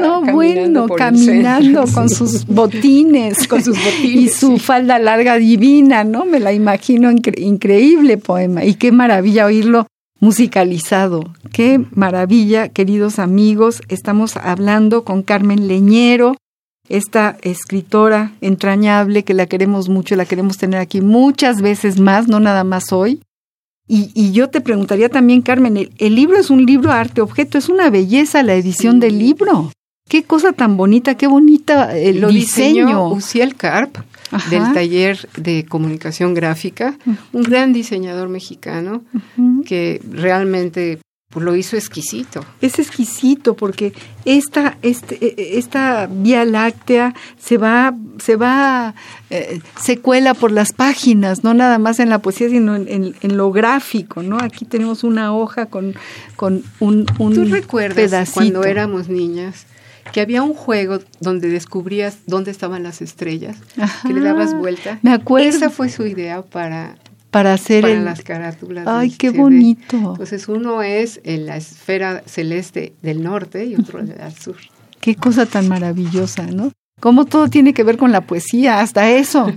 no 0.00 0.22
bueno, 0.32 0.86
caminando 0.86 1.84
con 1.94 2.08
sus 2.08 2.46
botines, 2.46 3.48
con 3.48 3.62
sus 3.62 3.76
botines 3.76 4.22
y 4.22 4.28
su 4.28 4.58
falda 4.58 4.98
larga 4.98 5.36
divina, 5.36 6.04
¿no? 6.04 6.24
Me 6.24 6.38
la 6.38 6.52
imagino 6.52 7.10
increíble 7.10 8.18
poema 8.18 8.64
y 8.64 8.74
qué 8.74 8.92
maravilla 8.92 9.46
oírlo 9.46 9.86
musicalizado. 10.20 11.32
Qué 11.52 11.80
maravilla, 11.90 12.68
queridos 12.68 13.18
amigos. 13.18 13.82
Estamos 13.88 14.36
hablando 14.36 15.04
con 15.04 15.22
Carmen 15.22 15.68
Leñero, 15.68 16.36
esta 16.88 17.36
escritora 17.42 18.32
entrañable 18.40 19.24
que 19.24 19.34
la 19.34 19.46
queremos 19.46 19.88
mucho, 19.88 20.16
la 20.16 20.24
queremos 20.24 20.58
tener 20.58 20.80
aquí 20.80 21.00
muchas 21.00 21.60
veces 21.60 21.98
más, 22.00 22.28
no 22.28 22.40
nada 22.40 22.64
más 22.64 22.92
hoy. 22.92 23.20
Y, 23.90 24.32
yo 24.32 24.50
te 24.50 24.60
preguntaría 24.60 25.08
también, 25.08 25.40
Carmen, 25.40 25.88
el, 25.96 26.14
libro 26.14 26.36
es 26.36 26.50
un 26.50 26.66
libro 26.66 26.92
arte 26.92 27.22
objeto, 27.22 27.56
es 27.56 27.70
una 27.70 27.88
belleza 27.88 28.42
la 28.42 28.54
edición 28.54 29.00
del 29.00 29.18
libro. 29.18 29.72
Qué 30.10 30.24
cosa 30.24 30.52
tan 30.52 30.76
bonita, 30.76 31.16
qué 31.16 31.26
bonita 31.26 31.96
el 31.96 32.20
Lo 32.20 32.28
diseño. 32.28 32.86
Diseñó 32.86 33.08
Uciel 33.08 33.54
Carp 33.56 33.96
del 34.50 34.74
taller 34.74 35.26
de 35.38 35.64
comunicación 35.66 36.34
gráfica, 36.34 36.98
un 37.32 37.42
gran 37.42 37.72
diseñador 37.72 38.28
mexicano 38.28 39.02
que 39.64 40.02
realmente 40.10 40.98
pues 41.30 41.44
lo 41.44 41.54
hizo 41.54 41.76
exquisito. 41.76 42.42
Es 42.62 42.78
exquisito 42.78 43.54
porque 43.54 43.92
esta, 44.24 44.78
este, 44.80 45.18
e, 45.20 45.34
e, 45.36 45.58
esta 45.58 46.08
Vía 46.10 46.46
Láctea 46.46 47.14
se 47.38 47.58
va, 47.58 47.94
se 48.18 48.36
va, 48.36 48.94
eh, 49.28 49.60
se 49.78 49.98
cuela 49.98 50.32
por 50.32 50.50
las 50.52 50.72
páginas, 50.72 51.44
no 51.44 51.52
nada 51.52 51.78
más 51.78 52.00
en 52.00 52.08
la 52.08 52.20
poesía, 52.20 52.48
sino 52.48 52.76
en, 52.76 53.14
lo 53.22 53.52
gráfico, 53.52 54.22
¿no? 54.22 54.38
Aquí 54.38 54.64
tenemos 54.64 55.04
una 55.04 55.34
hoja 55.34 55.66
con, 55.66 55.94
con 56.36 56.62
un, 56.80 57.04
un 57.18 57.34
¿Tú 57.34 57.44
recuerdas 57.44 58.30
cuando 58.32 58.64
éramos 58.64 59.08
niñas? 59.08 59.66
que 60.12 60.22
había 60.22 60.42
un 60.42 60.54
juego 60.54 61.00
donde 61.20 61.50
descubrías 61.50 62.16
dónde 62.26 62.50
estaban 62.50 62.82
las 62.82 63.02
estrellas, 63.02 63.58
que 64.06 64.14
le 64.14 64.22
dabas 64.22 64.54
vuelta. 64.54 64.98
Me 65.02 65.12
acuerdo. 65.12 65.48
Esa 65.48 65.68
fue 65.68 65.90
su 65.90 66.06
idea 66.06 66.40
para 66.40 66.96
para 67.30 67.52
hacer 67.52 67.84
las 67.98 68.22
carátulas. 68.22 68.86
Ay, 68.86 69.10
qué 69.10 69.30
bonito. 69.30 69.96
Entonces 69.96 70.48
uno 70.48 70.82
es 70.82 71.20
en 71.24 71.46
la 71.46 71.56
esfera 71.56 72.22
celeste 72.26 72.94
del 73.02 73.22
norte 73.22 73.64
y 73.66 73.74
otro 73.74 74.02
del 74.02 74.32
sur. 74.32 74.56
Qué 75.00 75.14
cosa 75.14 75.46
tan 75.46 75.68
maravillosa, 75.68 76.46
¿no? 76.46 76.72
Cómo 77.00 77.26
todo 77.26 77.48
tiene 77.48 77.74
que 77.74 77.84
ver 77.84 77.96
con 77.96 78.12
la 78.12 78.22
poesía, 78.22 78.80
hasta 78.80 79.10
eso. 79.10 79.52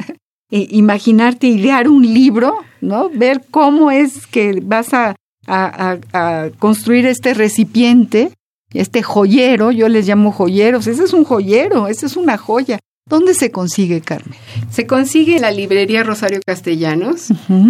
e 0.50 0.68
imaginarte 0.70 1.48
idear 1.48 1.88
un 1.88 2.02
libro, 2.02 2.58
¿no? 2.80 3.10
Ver 3.10 3.42
cómo 3.50 3.90
es 3.90 4.26
que 4.26 4.60
vas 4.62 4.94
a, 4.94 5.14
a 5.46 6.48
construir 6.58 7.06
este 7.06 7.34
recipiente, 7.34 8.32
este 8.72 9.02
joyero, 9.02 9.72
yo 9.72 9.88
les 9.88 10.06
llamo 10.06 10.32
joyeros, 10.32 10.86
ese 10.86 11.04
es 11.04 11.12
un 11.12 11.24
joyero, 11.24 11.88
ese 11.88 12.06
es 12.06 12.16
una 12.16 12.38
joya. 12.38 12.78
¿Dónde 13.08 13.34
se 13.34 13.52
consigue, 13.52 14.00
Carmen? 14.00 14.36
Se 14.68 14.88
consigue 14.88 15.36
en 15.36 15.42
la 15.42 15.52
librería 15.52 16.02
Rosario 16.02 16.40
Castellanos, 16.44 17.28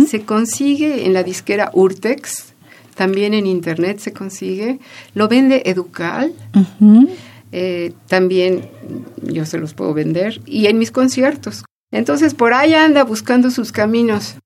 se 0.09 0.23
consigue 0.23 1.05
en 1.05 1.13
la 1.13 1.23
disquera 1.25 1.71
Urtex, 1.75 2.55
también 2.95 3.35
en 3.35 3.47
internet 3.47 3.99
se 3.99 4.15
consigue, 4.15 4.79
lo 5.13 5.29
vende 5.29 5.65
Educal, 5.67 6.33
eh, 7.53 7.93
también 8.07 8.71
yo 9.23 9.45
se 9.45 9.59
los 9.59 9.75
puedo 9.75 9.93
vender, 9.93 10.41
y 10.47 10.69
en 10.69 10.79
mis 10.79 10.91
conciertos. 10.91 11.67
Entonces 11.93 12.33
por 12.33 12.55
ahí 12.55 12.73
anda 12.73 13.05
buscando 13.05 13.51
sus 13.51 13.73
caminos 13.73 14.37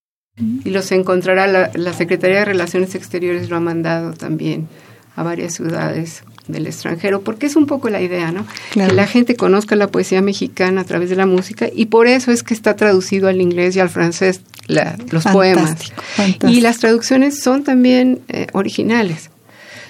y 0.64 0.70
los 0.70 0.90
encontrará. 0.90 1.46
La, 1.46 1.70
la 1.72 1.92
Secretaría 1.92 2.40
de 2.40 2.46
Relaciones 2.46 2.96
Exteriores 2.96 3.48
lo 3.48 3.56
ha 3.56 3.60
mandado 3.60 4.12
también 4.14 4.66
a 5.14 5.22
varias 5.22 5.54
ciudades 5.54 6.24
del 6.52 6.66
extranjero, 6.66 7.22
porque 7.22 7.46
es 7.46 7.56
un 7.56 7.66
poco 7.66 7.88
la 7.90 8.00
idea, 8.00 8.32
¿no? 8.32 8.46
Que 8.72 8.86
la 8.86 9.06
gente 9.06 9.36
conozca 9.36 9.76
la 9.76 9.88
poesía 9.88 10.22
mexicana 10.22 10.82
a 10.82 10.84
través 10.84 11.10
de 11.10 11.16
la 11.16 11.26
música 11.26 11.68
y 11.72 11.86
por 11.86 12.06
eso 12.06 12.32
es 12.32 12.42
que 12.42 12.54
está 12.54 12.76
traducido 12.76 13.28
al 13.28 13.40
inglés 13.40 13.76
y 13.76 13.80
al 13.80 13.88
francés 13.88 14.42
los 14.68 15.24
poemas. 15.24 15.76
Y 16.48 16.60
las 16.60 16.78
traducciones 16.78 17.40
son 17.40 17.64
también 17.64 18.20
eh, 18.28 18.46
originales. 18.52 19.30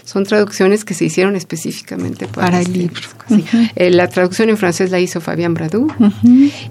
Son 0.05 0.25
traducciones 0.25 0.85
que 0.85 0.95
se 0.95 1.05
hicieron 1.05 1.37
específicamente 1.37 2.27
para, 2.27 2.61
el 2.61 2.67
este 2.67 2.79
libro. 2.79 3.01
Eh, 3.77 3.91
la 3.91 4.09
traducción 4.09 4.49
en 4.49 4.57
francés 4.57 4.91
la 4.91 4.99
hizo 4.99 5.21
Fabián 5.21 5.55
Bradou 5.55 5.87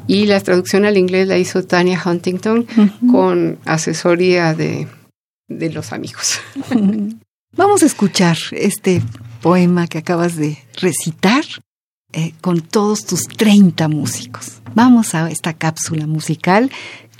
y 0.08 0.26
la 0.26 0.42
traducción 0.42 0.84
al 0.84 0.98
inglés 0.98 1.28
la 1.28 1.38
hizo 1.38 1.64
Tania 1.64 2.02
Huntington 2.04 2.68
con 3.10 3.60
asesoría 3.66 4.54
de 4.54 4.88
de 5.50 5.72
los 5.72 5.92
amigos. 5.92 6.40
Vamos 7.58 7.84
a 7.84 7.86
escuchar 7.86 8.38
este 8.52 9.02
poema 9.42 9.88
que 9.88 9.98
acabas 10.00 10.36
de 10.36 10.58
recitar 10.76 11.44
eh, 12.12 12.34
con 12.42 12.62
todos 12.62 13.06
tus 13.06 13.22
30 13.24 13.88
músicos. 13.88 14.62
Vamos 14.76 15.16
a 15.16 15.30
esta 15.30 15.54
cápsula 15.54 16.08
musical. 16.08 16.72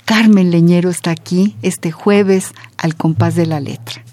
Carmen 0.04 0.50
Leñero 0.50 0.90
está 0.90 1.12
aquí 1.12 1.56
este 1.62 1.92
jueves 1.92 2.52
al 2.76 2.96
compás 2.96 3.34
de 3.36 3.46
la 3.46 3.60
letra. 3.60 4.04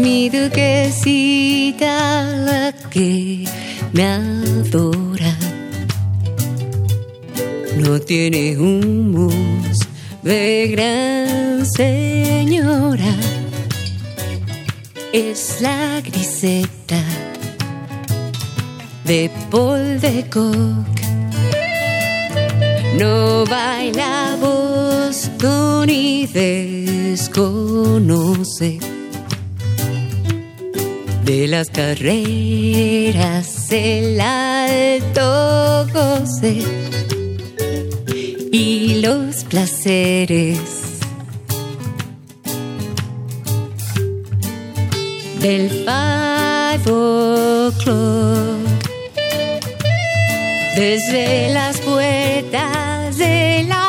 mi 0.00 0.30
duquesita 0.30 1.90
me 3.00 4.04
adora. 4.04 5.34
No 7.78 7.98
tiene 8.00 8.58
humos 8.58 9.74
de 10.22 10.68
gran 10.68 11.64
señora, 11.64 13.14
es 15.14 15.62
la 15.62 16.02
griseta 16.02 17.02
de 19.04 19.30
Paul 19.50 19.98
de 20.00 20.26
Koch. 20.28 21.00
No 22.98 23.46
baila 23.46 24.36
Boston 24.40 25.88
y 25.88 26.26
desconoce 26.26 27.60
de 31.30 31.46
las 31.46 31.70
carreras 31.70 32.10
el 33.70 34.20
alto 34.20 35.86
goce 35.92 36.58
y 38.50 39.00
los 39.00 39.44
placeres 39.44 40.58
del 45.38 45.70
five 45.70 46.90
o'clock 46.90 48.58
desde 50.74 51.52
las 51.54 51.80
puertas 51.80 53.18
de 53.18 53.66
la 53.68 53.79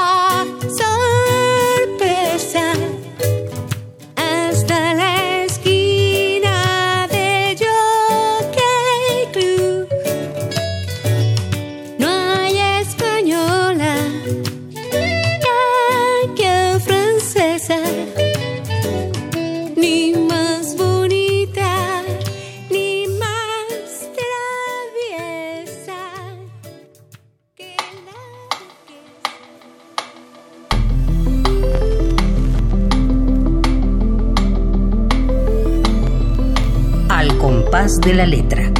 de 38.05 38.13
la 38.13 38.25
letra. 38.25 38.71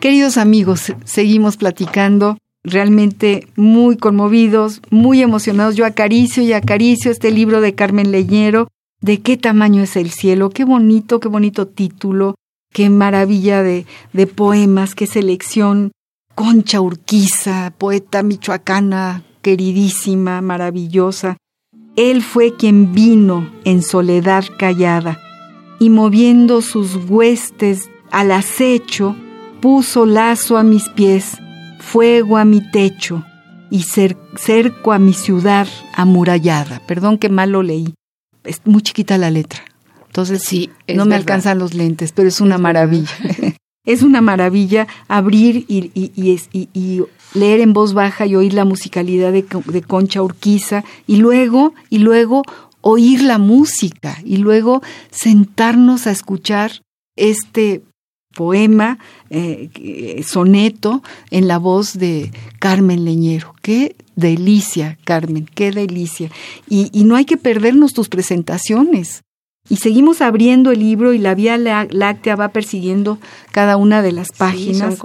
Queridos 0.00 0.36
amigos, 0.38 0.92
seguimos 1.04 1.56
platicando, 1.56 2.38
realmente 2.64 3.46
muy 3.56 3.96
conmovidos, 3.96 4.80
muy 4.90 5.22
emocionados. 5.22 5.76
Yo 5.76 5.84
acaricio 5.84 6.42
y 6.42 6.52
acaricio 6.52 7.10
este 7.10 7.30
libro 7.30 7.60
de 7.60 7.74
Carmen 7.74 8.10
Leñero, 8.10 8.68
¿De 9.00 9.20
qué 9.20 9.38
tamaño 9.38 9.82
es 9.82 9.96
el 9.96 10.10
cielo? 10.10 10.50
Qué 10.50 10.64
bonito, 10.64 11.20
qué 11.20 11.28
bonito 11.28 11.66
título, 11.66 12.34
qué 12.72 12.90
maravilla 12.90 13.62
de, 13.62 13.86
de 14.12 14.26
poemas, 14.26 14.94
qué 14.94 15.06
selección. 15.06 15.92
Concha 16.34 16.80
Urquiza, 16.80 17.72
poeta 17.76 18.22
michoacana, 18.22 19.24
queridísima, 19.40 20.42
maravillosa. 20.42 21.38
Él 21.96 22.22
fue 22.22 22.56
quien 22.56 22.92
vino 22.92 23.50
en 23.64 23.82
soledad 23.82 24.44
callada 24.58 25.18
y 25.78 25.90
moviendo 25.90 26.62
sus 26.62 26.96
huestes 27.08 27.90
al 28.10 28.32
acecho, 28.32 29.16
puso 29.60 30.06
lazo 30.06 30.56
a 30.56 30.62
mis 30.62 30.88
pies, 30.90 31.36
fuego 31.78 32.36
a 32.36 32.44
mi 32.44 32.60
techo 32.70 33.24
y 33.70 33.80
cer- 33.82 34.16
cerco 34.36 34.92
a 34.92 34.98
mi 34.98 35.12
ciudad 35.12 35.66
amurallada. 35.94 36.80
Perdón 36.86 37.18
que 37.18 37.28
mal 37.28 37.50
lo 37.52 37.62
leí. 37.62 37.94
Es 38.44 38.60
muy 38.64 38.82
chiquita 38.82 39.18
la 39.18 39.30
letra. 39.30 39.60
Entonces 40.06 40.42
Sí, 40.44 40.70
es 40.86 40.96
no 40.96 41.04
me 41.06 41.14
alcanzan 41.14 41.58
los 41.58 41.74
lentes, 41.74 42.12
pero 42.12 42.28
es 42.28 42.40
una 42.40 42.58
maravilla. 42.58 43.10
es 43.84 44.02
una 44.02 44.20
maravilla 44.20 44.86
abrir 45.08 45.64
y, 45.68 45.90
y- 45.94 46.12
y- 46.52 46.68
y 46.72 47.02
leer 47.34 47.60
en 47.60 47.72
voz 47.72 47.94
baja 47.94 48.26
y 48.26 48.34
oír 48.36 48.54
la 48.54 48.64
musicalidad 48.64 49.32
de, 49.32 49.44
Co- 49.44 49.62
de 49.66 49.82
Concha 49.82 50.22
Urquiza 50.22 50.84
y 51.06 51.16
luego, 51.16 51.74
y 51.88 51.98
luego 51.98 52.42
oír 52.80 53.22
la 53.22 53.38
música 53.38 54.18
y 54.24 54.38
luego 54.38 54.82
sentarnos 55.10 56.06
a 56.06 56.10
escuchar 56.10 56.82
este 57.16 57.82
poema, 58.34 58.98
eh, 59.30 60.22
soneto, 60.26 61.02
en 61.30 61.48
la 61.48 61.58
voz 61.58 61.98
de 61.98 62.30
Carmen 62.60 63.04
Leñero. 63.04 63.54
Qué 63.60 63.96
delicia, 64.14 64.98
Carmen, 65.04 65.48
qué 65.54 65.72
delicia. 65.72 66.30
Y 66.68 67.04
no 67.04 67.16
hay 67.16 67.24
que 67.24 67.36
perdernos 67.36 67.92
tus 67.92 68.08
presentaciones. 68.08 69.22
Y 69.70 69.76
seguimos 69.76 70.20
abriendo 70.20 70.72
el 70.72 70.80
libro 70.80 71.12
y 71.14 71.18
la 71.18 71.34
Vía 71.34 71.56
Lá- 71.56 71.86
Láctea 71.90 72.34
va 72.36 72.48
persiguiendo 72.48 73.18
cada 73.52 73.76
una 73.76 74.02
de 74.02 74.12
las 74.12 74.28
páginas, 74.36 74.98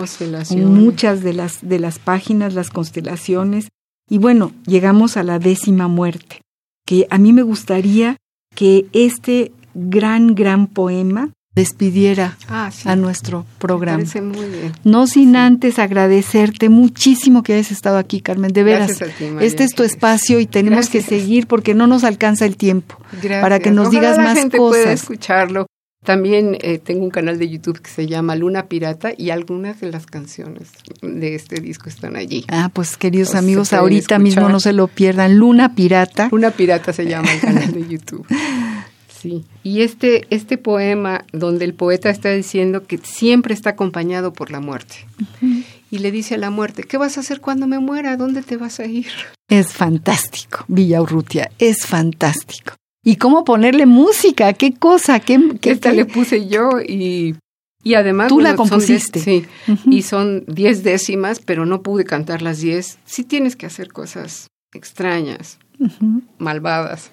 muchas 0.72 1.22
de 1.22 1.34
las, 1.34 1.59
de 1.61 1.80
las 1.80 1.99
páginas, 1.99 2.53
las 2.55 2.72
constelaciones. 2.72 3.70
Y 4.09 4.18
bueno, 4.18 4.51
llegamos 4.66 5.18
a 5.18 5.24
la 5.24 5.39
décima 5.39 5.88
muerte, 5.88 6.41
que 6.86 7.07
a 7.11 7.18
mí 7.20 7.32
me 7.32 7.43
gustaría 7.43 8.18
que 8.55 8.88
este 8.91 9.51
gran, 9.76 10.34
gran 10.36 10.68
poema 10.68 11.32
despidiera 11.56 12.38
Ah, 12.49 12.70
sí. 12.74 12.88
a 12.89 12.95
nuestro 12.95 13.45
programa. 13.60 14.03
muy 14.22 14.45
bien. 14.49 14.74
No 14.84 15.08
sin 15.08 15.36
antes 15.36 15.80
agradecerte 15.80 16.70
muchísimo 16.70 17.43
que 17.43 17.53
hayas 17.53 17.72
estado 17.72 17.97
aquí, 17.97 18.22
Carmen. 18.22 18.51
De 18.51 18.64
veras, 18.64 18.97
ti, 18.97 19.26
este 19.39 19.64
es 19.64 19.72
tu 19.74 19.84
espacio 19.84 20.39
y 20.39 20.45
tenemos 20.45 20.89
que 20.89 21.01
seguir 21.01 21.47
porque 21.47 21.74
no 21.74 21.88
nos 21.88 22.03
alcanza 22.03 22.45
el 22.45 22.58
tiempo 22.58 22.97
Gracias. 23.14 23.41
para 23.41 23.60
que 23.60 23.72
nos 23.72 23.88
Ojalá 23.88 23.99
digas 24.01 24.18
la 24.18 24.24
más 24.24 24.38
gente 24.38 24.58
pueda 24.58 24.84
cosas. 24.84 25.01
escucharlo. 25.01 25.68
También 26.03 26.56
eh, 26.62 26.78
tengo 26.78 27.03
un 27.03 27.10
canal 27.10 27.39
de 27.39 27.49
YouTube 27.49 27.82
que 27.82 27.89
se 27.89 28.06
llama 28.06 28.36
Luna 28.36 28.68
Pirata 28.68 29.14
y 29.18 29.32
algunas 29.32 29.80
de 29.82 29.89
las 29.91 30.06
canciones 30.06 30.70
de 31.01 31.34
este 31.34 31.60
disco 31.60 31.89
están 31.89 32.16
allí. 32.16 32.45
Ah, 32.47 32.70
pues 32.72 32.95
queridos 32.95 33.34
amigos, 33.34 33.74
ahorita 33.74 34.20
mismo 34.20 34.47
no 34.47 34.60
se 34.60 34.72
lo 34.72 34.88
pierdan. 34.88 35.38
Luna 35.39 35.74
Pirata. 35.74 36.30
Luna 36.32 36.51
Pirata 36.51 36.93
se 36.93 37.06
llama 37.08 37.32
el 37.34 37.39
canal 37.39 37.72
de 37.72 37.88
YouTube. 37.89 38.24
Sí. 39.26 39.44
Y 39.64 39.82
este, 39.82 40.28
este 40.30 40.58
poema 40.58 41.26
donde 41.34 41.66
el 41.66 41.74
poeta 41.74 42.10
está 42.10 42.32
diciendo 42.32 42.86
que 42.86 42.98
siempre 43.00 43.54
está 43.54 43.72
acompañado 43.72 44.34
por 44.34 44.52
la 44.52 44.60
muerte. 44.60 44.96
Y 45.92 45.98
le 46.00 46.12
dice 46.12 46.36
a 46.36 46.38
la 46.38 46.50
muerte, 46.50 46.84
¿qué 46.84 46.98
vas 46.98 47.18
a 47.18 47.22
hacer 47.22 47.42
cuando 47.42 47.68
me 47.68 47.80
muera? 47.80 48.18
¿Dónde 48.18 48.42
te 48.44 48.58
vas 48.58 48.80
a 48.80 48.86
ir? 48.86 49.08
Es 49.50 49.74
fantástico, 49.74 50.66
Villa 50.68 51.02
Urrutia, 51.02 51.50
es 51.60 51.86
fantástico. 51.86 52.74
¿Y 53.04 53.18
cómo 53.18 53.44
ponerle 53.46 53.86
música? 53.86 54.54
¿Qué 54.54 54.74
cosa? 54.74 55.20
¿Qué, 55.20 55.40
qué- 55.62 55.72
Esta 55.72 55.92
qué- 55.92 55.96
le 55.98 56.06
puse 56.06 56.48
yo 56.48 56.82
y, 56.82 57.36
y 57.84 57.94
además... 57.94 58.30
Tú 58.30 58.40
la 58.42 58.56
son 58.56 58.66
diez- 58.66 58.70
compusiste. 58.70 59.20
sí, 59.20 59.46
y 59.86 60.02
son 60.02 60.44
diez 60.48 60.84
décimas, 60.84 61.40
pero 61.40 61.66
no 61.68 61.82
pude 61.84 62.04
cantar 62.04 62.42
las 62.42 62.60
diez. 62.62 62.98
Sí 63.06 63.24
tienes 63.24 63.56
que 63.56 63.68
hacer 63.68 63.90
cosas 63.94 64.48
extrañas, 64.74 65.58
Malvadas, 66.38 67.12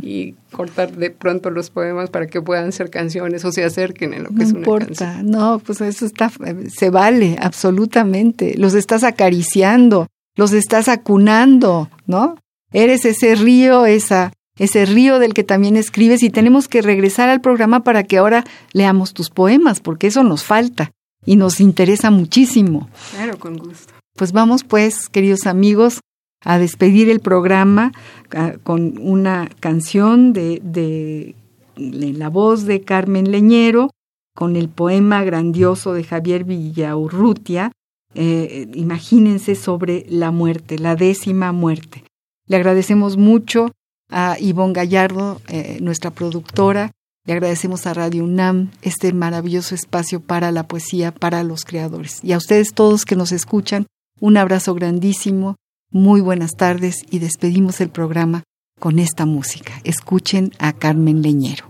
y 0.00 0.32
cortar 0.52 0.96
de 0.96 1.10
pronto 1.10 1.50
los 1.50 1.70
poemas 1.70 2.10
para 2.10 2.26
que 2.26 2.40
puedan 2.40 2.72
ser 2.72 2.90
canciones 2.90 3.44
o 3.44 3.52
se 3.52 3.64
acerquen 3.64 4.14
en 4.14 4.24
lo 4.24 4.28
que 4.30 4.34
No 4.36 4.42
es 4.44 4.50
una 4.50 4.58
importa, 4.60 4.86
canción. 4.86 5.30
no, 5.30 5.58
pues 5.58 5.80
eso 5.80 6.06
está, 6.06 6.30
se 6.68 6.90
vale, 6.90 7.36
absolutamente. 7.40 8.54
Los 8.56 8.74
estás 8.74 9.04
acariciando, 9.04 10.06
los 10.36 10.52
estás 10.52 10.88
acunando, 10.88 11.90
¿no? 12.06 12.36
Eres 12.72 13.04
ese 13.04 13.34
río, 13.34 13.84
esa, 13.86 14.32
ese 14.58 14.86
río 14.86 15.18
del 15.18 15.34
que 15.34 15.44
también 15.44 15.76
escribes 15.76 16.22
y 16.22 16.30
tenemos 16.30 16.68
que 16.68 16.82
regresar 16.82 17.28
al 17.28 17.40
programa 17.40 17.84
para 17.84 18.02
que 18.04 18.18
ahora 18.18 18.44
leamos 18.72 19.12
tus 19.12 19.30
poemas, 19.30 19.80
porque 19.80 20.06
eso 20.06 20.22
nos 20.24 20.44
falta 20.44 20.90
y 21.24 21.36
nos 21.36 21.60
interesa 21.60 22.10
muchísimo. 22.10 22.88
Claro, 23.12 23.38
con 23.38 23.56
gusto. 23.56 23.92
Pues 24.16 24.32
vamos 24.32 24.64
pues, 24.64 25.08
queridos 25.08 25.46
amigos, 25.46 26.00
a 26.44 26.58
despedir 26.58 27.08
el 27.08 27.20
programa 27.20 27.92
ah, 28.32 28.54
con 28.62 28.98
una 28.98 29.48
canción 29.60 30.32
de, 30.32 31.34
la 31.76 32.28
voz 32.28 32.64
de 32.64 32.82
Carmen 32.82 33.30
Leñero, 33.30 33.90
con 34.34 34.56
el 34.56 34.68
poema 34.68 35.22
grandioso 35.24 35.92
de 35.92 36.04
Javier 36.04 36.44
Villaurrutia, 36.44 37.72
eh, 38.14 38.68
imagínense 38.74 39.54
sobre 39.54 40.04
la 40.08 40.30
muerte, 40.30 40.78
la 40.78 40.96
décima 40.96 41.52
muerte. 41.52 42.04
Le 42.46 42.56
agradecemos 42.56 43.16
mucho 43.16 43.72
a 44.10 44.36
Ivonne 44.38 44.74
Gallardo, 44.74 45.40
eh, 45.48 45.78
nuestra 45.80 46.10
productora, 46.10 46.92
le 47.24 47.34
agradecemos 47.34 47.86
a 47.86 47.94
Radio 47.94 48.24
UNAM 48.24 48.70
este 48.82 49.12
maravilloso 49.12 49.76
espacio 49.76 50.20
para 50.20 50.50
la 50.50 50.66
poesía, 50.66 51.12
para 51.12 51.44
los 51.44 51.64
creadores. 51.64 52.18
Y 52.24 52.32
a 52.32 52.36
ustedes 52.36 52.74
todos 52.74 53.04
que 53.04 53.14
nos 53.14 53.30
escuchan, 53.30 53.86
un 54.18 54.36
abrazo 54.36 54.74
grandísimo, 54.74 55.54
muy 55.92 56.20
buenas 56.20 56.56
tardes 56.56 56.96
y 57.10 57.18
despedimos 57.18 57.80
el 57.80 57.90
programa 57.90 58.42
con 58.80 58.98
esta 58.98 59.26
música. 59.26 59.74
Escuchen 59.84 60.50
a 60.58 60.72
Carmen 60.72 61.22
Leñero. 61.22 61.66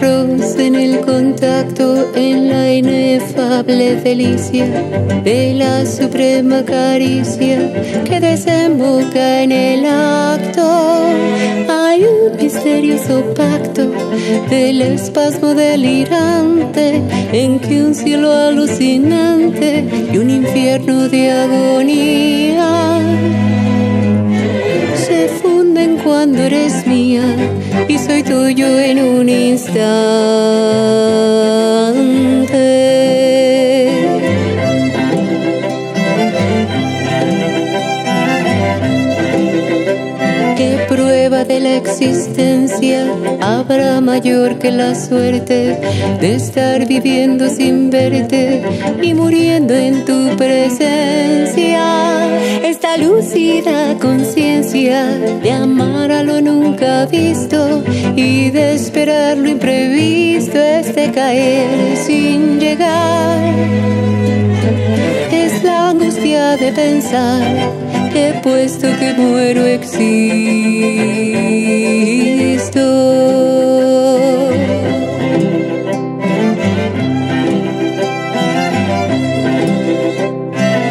Roce, 0.00 0.66
en 0.66 0.74
el 0.74 1.00
contacto, 1.00 2.12
en 2.14 2.48
la 2.48 2.72
inefable 2.72 3.96
delicia 3.96 4.66
de 5.22 5.54
la 5.54 5.86
suprema 5.86 6.64
caricia 6.64 8.02
que 8.04 8.20
desemboca 8.20 9.42
en 9.42 9.52
el 9.52 9.84
acto. 9.84 11.04
Hay 11.68 12.04
un 12.04 12.36
misterioso 12.36 13.22
pacto 13.34 13.92
del 14.50 14.82
espasmo 14.82 15.54
delirante 15.54 17.02
en 17.32 17.58
que 17.60 17.82
un 17.82 17.94
cielo 17.94 18.32
alucinante 18.32 19.84
y 20.12 20.18
un 20.18 20.30
infierno 20.30 21.08
de 21.08 21.30
agonía 21.30 22.64
cuando 26.14 26.38
eres 26.44 26.86
mía 26.86 27.24
y 27.88 27.98
soy 27.98 28.22
tuyo 28.22 28.78
en 28.78 29.00
un 29.00 29.28
instante. 29.28 29.84
Existencia 41.84 43.06
habrá 43.40 44.00
mayor 44.00 44.58
que 44.58 44.70
la 44.70 44.94
suerte 44.94 45.78
de 46.20 46.34
estar 46.34 46.86
viviendo 46.86 47.48
sin 47.48 47.90
verte 47.90 48.62
y 49.02 49.12
muriendo 49.12 49.74
en 49.74 50.04
tu 50.04 50.34
presencia. 50.36 51.84
Esta 52.62 52.96
lúcida 52.96 53.96
conciencia 54.00 55.06
de 55.42 55.52
amar 55.52 56.10
a 56.10 56.22
lo 56.22 56.40
nunca 56.40 57.06
visto 57.06 57.82
y 58.16 58.50
de 58.50 58.74
esperar 58.74 59.36
lo 59.36 59.48
imprevisto 59.50 60.58
es 60.58 60.94
de 60.94 61.10
caer 61.10 61.96
sin 61.96 62.58
llegar. 62.58 63.54
Es 65.30 65.62
la 65.62 65.90
angustia 65.90 66.56
de 66.56 66.72
pensar 66.72 67.93
que 68.14 68.32
puesto 68.44 68.86
que 69.00 69.12
muero 69.14 69.66
existo. 69.66 70.04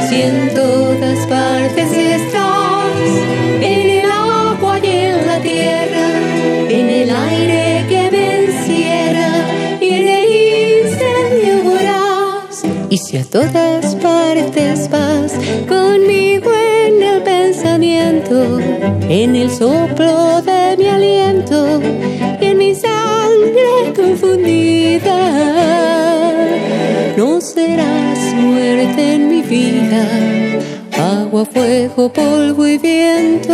Si 0.09 0.21
en 0.21 0.53
todas 0.53 1.25
partes 1.27 1.93
en 19.09 19.35
el 19.35 19.49
soplo 19.49 20.41
de 20.41 20.75
mi 20.77 20.87
aliento 20.87 21.81
y 22.39 22.45
en 22.45 22.57
mi 22.57 22.75
sangre 22.75 23.93
confundida. 23.95 25.17
No 27.17 27.39
serás 27.41 28.33
muerte 28.35 29.13
en 29.13 29.29
mi 29.29 29.41
vida, 29.41 30.05
agua, 30.97 31.45
fuego, 31.45 32.11
polvo 32.11 32.67
y 32.67 32.77
viento. 32.77 33.53